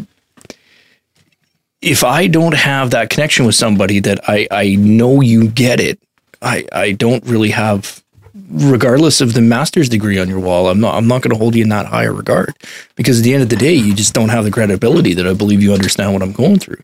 if 1.83 2.03
I 2.03 2.27
don't 2.27 2.55
have 2.55 2.91
that 2.91 3.11
connection 3.11 3.45
with 3.45 3.55
somebody 3.55 4.01
that 4.01 4.21
I 4.29 4.49
I 4.51 4.77
know 4.77 5.21
you 5.21 5.49
get 5.49 5.81
it, 5.81 5.99
I 6.41 6.67
I 6.73 6.93
don't 6.93 7.25
really 7.27 7.51
have 7.51 8.03
regardless 8.51 9.21
of 9.21 9.35
the 9.35 9.41
master's 9.41 9.89
degree 9.89 10.19
on 10.19 10.29
your 10.29 10.41
wall, 10.41 10.69
I'm 10.69 10.81
not 10.81 10.95
I'm 10.95 11.07
not 11.07 11.23
going 11.23 11.33
to 11.33 11.39
hold 11.39 11.55
you 11.55 11.63
in 11.63 11.69
that 11.69 11.87
higher 11.87 12.13
regard 12.13 12.55
because 12.97 13.21
at 13.21 13.25
the 13.25 13.35
end 13.35 13.43
of 13.43 13.49
the 13.49 13.57
day, 13.57 13.75
you 13.75 13.95
just 13.95 14.15
don't 14.15 14.31
have 14.31 14.45
the 14.45 14.51
credibility 14.51 15.15
that 15.15 15.27
I 15.27 15.35
believe 15.35 15.63
you 15.63 15.73
understand 15.73 16.13
what 16.13 16.23
I'm 16.23 16.33
going 16.33 16.59
through. 16.59 16.83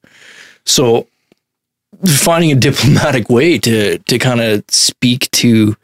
So 0.65 1.07
finding 2.07 2.53
a 2.53 2.55
diplomatic 2.55 3.31
way 3.31 3.59
to 3.59 3.99
to 3.99 4.19
kind 4.19 4.41
of 4.41 4.65
speak 4.69 5.31
to 5.33 5.77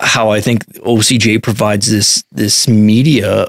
how 0.00 0.30
I 0.30 0.40
think 0.40 0.64
OCJ 0.76 1.42
provides 1.42 1.90
this 1.90 2.24
this 2.32 2.68
media 2.68 3.46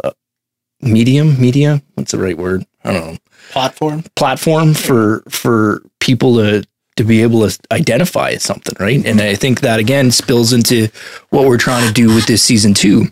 medium 0.81 1.39
media? 1.39 1.81
What's 1.95 2.11
the 2.11 2.19
right 2.19 2.37
word? 2.37 2.65
I 2.83 2.93
don't 2.93 3.13
know. 3.13 3.17
Platform. 3.51 4.03
platform 4.15 4.73
for 4.73 5.23
for 5.29 5.81
people 5.99 6.35
to 6.35 6.63
to 6.97 7.03
be 7.03 7.23
able 7.23 7.47
to 7.49 7.57
identify 7.71 8.35
something 8.35 8.75
right? 8.79 9.03
And 9.05 9.21
I 9.21 9.35
think 9.35 9.61
that 9.61 9.79
again 9.79 10.11
spills 10.11 10.53
into 10.53 10.89
what 11.29 11.47
we're 11.47 11.57
trying 11.57 11.87
to 11.87 11.93
do 11.93 12.13
with 12.13 12.25
this 12.27 12.43
season 12.43 12.73
two 12.73 13.07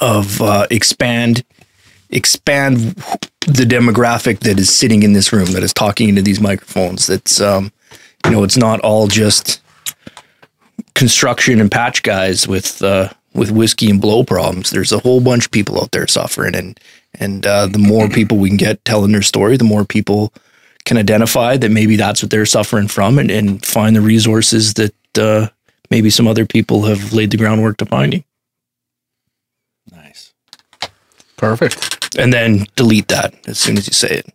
of 0.00 0.40
uh, 0.40 0.66
expand 0.70 1.44
expand 2.10 2.76
the 3.46 3.64
demographic 3.64 4.40
that 4.40 4.58
is 4.58 4.72
sitting 4.74 5.02
in 5.02 5.12
this 5.12 5.32
room 5.32 5.46
that 5.52 5.62
is 5.62 5.72
talking 5.72 6.08
into 6.08 6.22
these 6.22 6.40
microphones. 6.40 7.06
That's 7.06 7.40
um 7.40 7.72
you 8.24 8.30
know 8.30 8.44
it's 8.44 8.56
not 8.56 8.80
all 8.80 9.06
just 9.06 9.59
construction 11.00 11.60
and 11.60 11.70
patch 11.72 12.02
guys 12.04 12.46
with 12.46 12.82
uh, 12.82 13.08
with 13.34 13.50
whiskey 13.50 13.88
and 13.90 14.00
blow 14.00 14.22
problems. 14.22 14.70
There's 14.70 14.92
a 14.92 14.98
whole 14.98 15.20
bunch 15.20 15.46
of 15.46 15.50
people 15.50 15.80
out 15.80 15.90
there 15.92 16.06
suffering, 16.06 16.54
and 16.54 16.78
and 17.18 17.46
uh, 17.46 17.66
the 17.66 17.78
more 17.78 18.08
people 18.08 18.36
we 18.38 18.50
can 18.50 18.58
get 18.58 18.84
telling 18.84 19.10
their 19.10 19.22
story, 19.22 19.56
the 19.56 19.64
more 19.64 19.84
people 19.84 20.32
can 20.84 20.98
identify 20.98 21.56
that 21.56 21.70
maybe 21.70 21.96
that's 21.96 22.22
what 22.22 22.30
they're 22.30 22.46
suffering 22.46 22.86
from, 22.86 23.18
and, 23.18 23.30
and 23.30 23.64
find 23.64 23.96
the 23.96 24.00
resources 24.02 24.74
that 24.74 24.94
uh, 25.18 25.48
maybe 25.90 26.10
some 26.10 26.28
other 26.28 26.44
people 26.46 26.82
have 26.84 27.12
laid 27.14 27.30
the 27.30 27.36
groundwork 27.38 27.78
to 27.78 27.86
finding, 27.86 28.22
Nice. 29.90 30.32
Perfect. 31.38 32.14
and 32.18 32.32
then 32.32 32.66
delete 32.76 33.08
that 33.08 33.34
as 33.48 33.58
soon 33.58 33.78
as 33.78 33.86
you 33.86 33.92
say 33.94 34.18
it. 34.18 34.26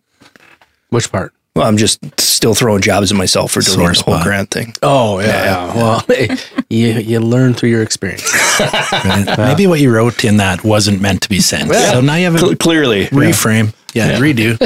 Which 0.90 1.10
part? 1.12 1.32
Well, 1.56 1.66
I'm 1.66 1.78
just 1.78 2.20
still 2.20 2.54
throwing 2.54 2.82
jabs 2.82 3.10
at 3.10 3.16
myself 3.16 3.50
for 3.52 3.62
doing 3.62 3.78
Sore 3.78 3.92
the 3.94 4.02
whole 4.02 4.22
grant 4.22 4.50
thing. 4.50 4.74
Oh 4.82 5.20
yeah. 5.20 5.26
yeah. 5.26 5.74
Well, 5.74 6.04
hey, 6.06 6.36
you 6.68 6.88
you 6.88 7.18
learn 7.18 7.54
through 7.54 7.70
your 7.70 7.82
experience. 7.82 8.30
Right? 8.58 9.26
Maybe 9.38 9.66
what 9.66 9.80
you 9.80 9.94
wrote 9.94 10.24
in 10.24 10.38
that 10.38 10.64
wasn't 10.64 11.02
meant 11.02 11.20
to 11.22 11.28
be 11.28 11.40
sent. 11.40 11.70
So 11.70 12.00
now 12.00 12.14
you 12.14 12.24
have 12.30 12.42
a 12.42 12.56
clearly, 12.56 13.06
reframe. 13.06 13.74
Yeah, 13.94 14.18
redo. 14.18 14.56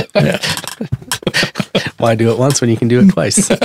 Why 1.99 2.15
do 2.15 2.31
it 2.31 2.39
once 2.39 2.61
when 2.61 2.71
you 2.71 2.77
can 2.77 2.87
do 2.87 3.01
it 3.01 3.09
twice? 3.11 3.51
I 3.51 3.57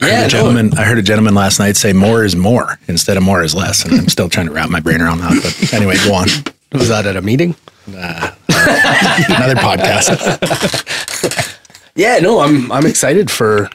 heard 0.00 0.26
a 0.26 0.28
gentleman. 0.28 0.76
I 0.76 0.82
heard 0.84 0.98
a 0.98 1.02
gentleman 1.02 1.34
last 1.34 1.60
night 1.60 1.76
say 1.76 1.92
more 1.92 2.24
is 2.24 2.34
more 2.34 2.78
instead 2.88 3.16
of 3.16 3.22
more 3.22 3.42
is 3.42 3.54
less, 3.54 3.84
and 3.84 3.94
I'm 3.94 4.08
still 4.08 4.28
trying 4.28 4.46
to 4.46 4.52
wrap 4.52 4.70
my 4.70 4.80
brain 4.80 5.00
around 5.00 5.18
that. 5.18 5.40
But 5.42 5.74
anyway, 5.74 5.96
go 6.04 6.14
on. 6.14 6.28
Was 6.72 6.88
that 6.88 7.06
at 7.06 7.16
a 7.16 7.22
meeting? 7.22 7.54
Nah. 7.86 8.32
Another 8.48 9.54
podcast. 9.56 11.54
Yeah, 11.98 12.20
no, 12.20 12.38
I'm 12.38 12.70
I'm 12.70 12.86
excited 12.86 13.28
for 13.28 13.68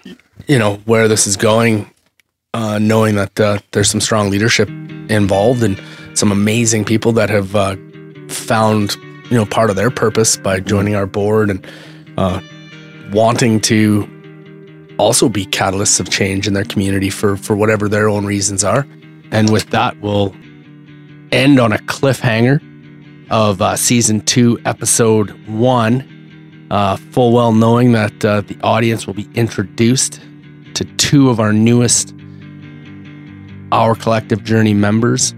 you 0.48 0.58
know 0.58 0.78
where 0.86 1.10
this 1.10 1.28
is 1.28 1.36
going, 1.36 1.92
uh, 2.54 2.80
knowing 2.80 3.16
that 3.16 3.38
uh, 3.38 3.60
there's 3.74 3.92
some 3.92 4.00
strong 4.00 4.30
leadership 4.30 4.70
involved 5.10 5.62
and 5.62 5.78
some 6.14 6.32
amazing 6.32 6.86
people 6.86 7.12
that 7.12 7.30
have 7.30 7.54
uh, 7.54 7.76
found 8.30 8.96
you 9.30 9.36
know 9.36 9.46
part 9.46 9.70
of 9.70 9.76
their 9.76 9.92
purpose 9.92 10.38
by 10.38 10.62
joining 10.62 10.96
our 10.96 11.06
board 11.06 11.50
and 11.50 11.68
uh, 12.18 12.40
wanting 13.12 13.60
to 13.60 14.08
also 14.98 15.28
be 15.28 15.46
catalysts 15.46 16.00
of 16.00 16.10
change 16.10 16.48
in 16.48 16.54
their 16.54 16.64
community 16.64 17.10
for 17.10 17.36
for 17.36 17.58
whatever 17.58 17.90
their 17.90 18.08
own 18.08 18.26
reasons 18.26 18.64
are. 18.64 18.88
And 19.32 19.52
with 19.52 19.70
that, 19.72 20.00
we'll 20.00 20.34
end 21.34 21.60
on 21.60 21.74
a 21.74 21.78
cliffhanger 21.78 22.62
of 23.30 23.62
uh, 23.62 23.76
season 23.76 24.22
two, 24.22 24.62
episode 24.64 25.32
one 25.46 26.08
uh, 26.74 26.96
full 26.96 27.32
well 27.32 27.54
knowing 27.54 27.92
that 27.92 28.26
uh, 28.26 28.42
the 28.42 28.58
audience 28.64 29.06
will 29.06 29.14
be 29.14 29.30
introduced 29.36 30.20
to 30.74 30.84
two 30.98 31.30
of 31.30 31.40
our 31.40 31.54
newest 31.54 32.16
Our 33.72 33.94
Collective 33.94 34.44
Journey 34.44 34.74
members, 34.74 35.36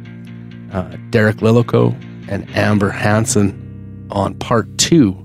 uh, 0.72 0.96
Derek 1.10 1.42
Lillico 1.42 1.94
and 2.30 2.50
Amber 2.56 2.90
Hansen, 2.90 4.08
on 4.12 4.36
part 4.36 4.78
two 4.78 5.22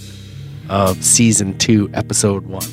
of 0.68 1.02
season 1.04 1.56
two, 1.58 1.88
episode 1.94 2.44
one. 2.44 2.66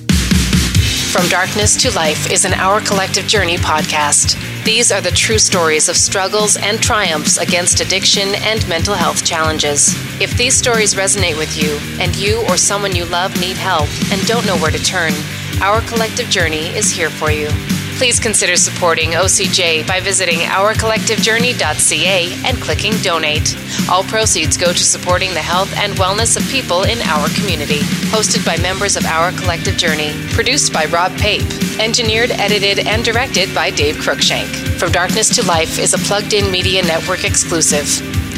From 1.11 1.27
Darkness 1.29 1.79
to 1.83 1.95
Life 1.95 2.31
is 2.31 2.43
an 2.43 2.55
Our 2.55 2.81
Collective 2.81 3.27
Journey 3.27 3.57
podcast. 3.57 4.35
These 4.67 4.91
are 4.91 4.99
the 4.99 5.11
true 5.11 5.39
stories 5.39 5.87
of 5.87 5.95
struggles 5.95 6.57
and 6.57 6.83
triumphs 6.83 7.37
against 7.37 7.79
addiction 7.79 8.35
and 8.35 8.67
mental 8.67 8.95
health 8.95 9.23
challenges. 9.23 9.95
If 10.19 10.35
these 10.35 10.57
stories 10.57 10.93
resonate 10.93 11.37
with 11.37 11.55
you, 11.55 11.79
and 12.03 12.13
you 12.17 12.41
or 12.49 12.57
someone 12.57 12.93
you 12.93 13.05
love 13.05 13.39
need 13.39 13.55
help 13.55 13.87
and 14.11 14.21
don't 14.27 14.45
know 14.45 14.57
where 14.57 14.69
to 14.69 14.83
turn, 14.83 15.13
Our 15.61 15.79
Collective 15.83 16.27
Journey 16.29 16.67
is 16.75 16.91
here 16.91 17.09
for 17.09 17.31
you. 17.31 17.47
Please 17.97 18.19
consider 18.19 18.55
supporting 18.55 19.13
OCJ 19.13 19.87
by 19.87 19.99
visiting 19.99 20.41
ourcollectivejourney.ca 20.41 22.31
and 22.45 22.61
clicking 22.61 22.93
donate. 23.01 23.57
All 23.89 24.03
proceeds 24.03 24.55
go 24.55 24.71
to 24.71 24.77
supporting 24.77 25.33
the 25.33 25.41
health 25.41 25.75
and 25.75 25.93
wellness 25.93 26.37
of 26.37 26.47
people 26.51 26.83
in 26.83 27.01
our 27.01 27.27
community. 27.29 27.79
Hosted 28.13 28.45
by 28.45 28.55
members 28.57 28.97
of 28.97 29.05
Our 29.05 29.31
Collective 29.31 29.77
Journey. 29.77 30.13
Produced 30.29 30.71
by 30.71 30.85
Rob 30.85 31.17
Pape. 31.17 31.49
Engineered, 31.79 32.29
edited, 32.29 32.85
and 32.85 33.03
directed 33.03 33.51
by 33.55 33.71
Dave 33.71 33.95
Cruikshank. 33.95 34.45
From 34.77 34.91
Darkness 34.91 35.35
to 35.35 35.43
Life 35.47 35.79
is 35.79 35.95
a 35.95 35.97
plugged 35.97 36.33
in 36.33 36.51
media 36.51 36.83
network 36.83 37.23
exclusive. 37.23 37.87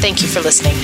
Thank 0.00 0.22
you 0.22 0.28
for 0.28 0.40
listening. 0.40 0.76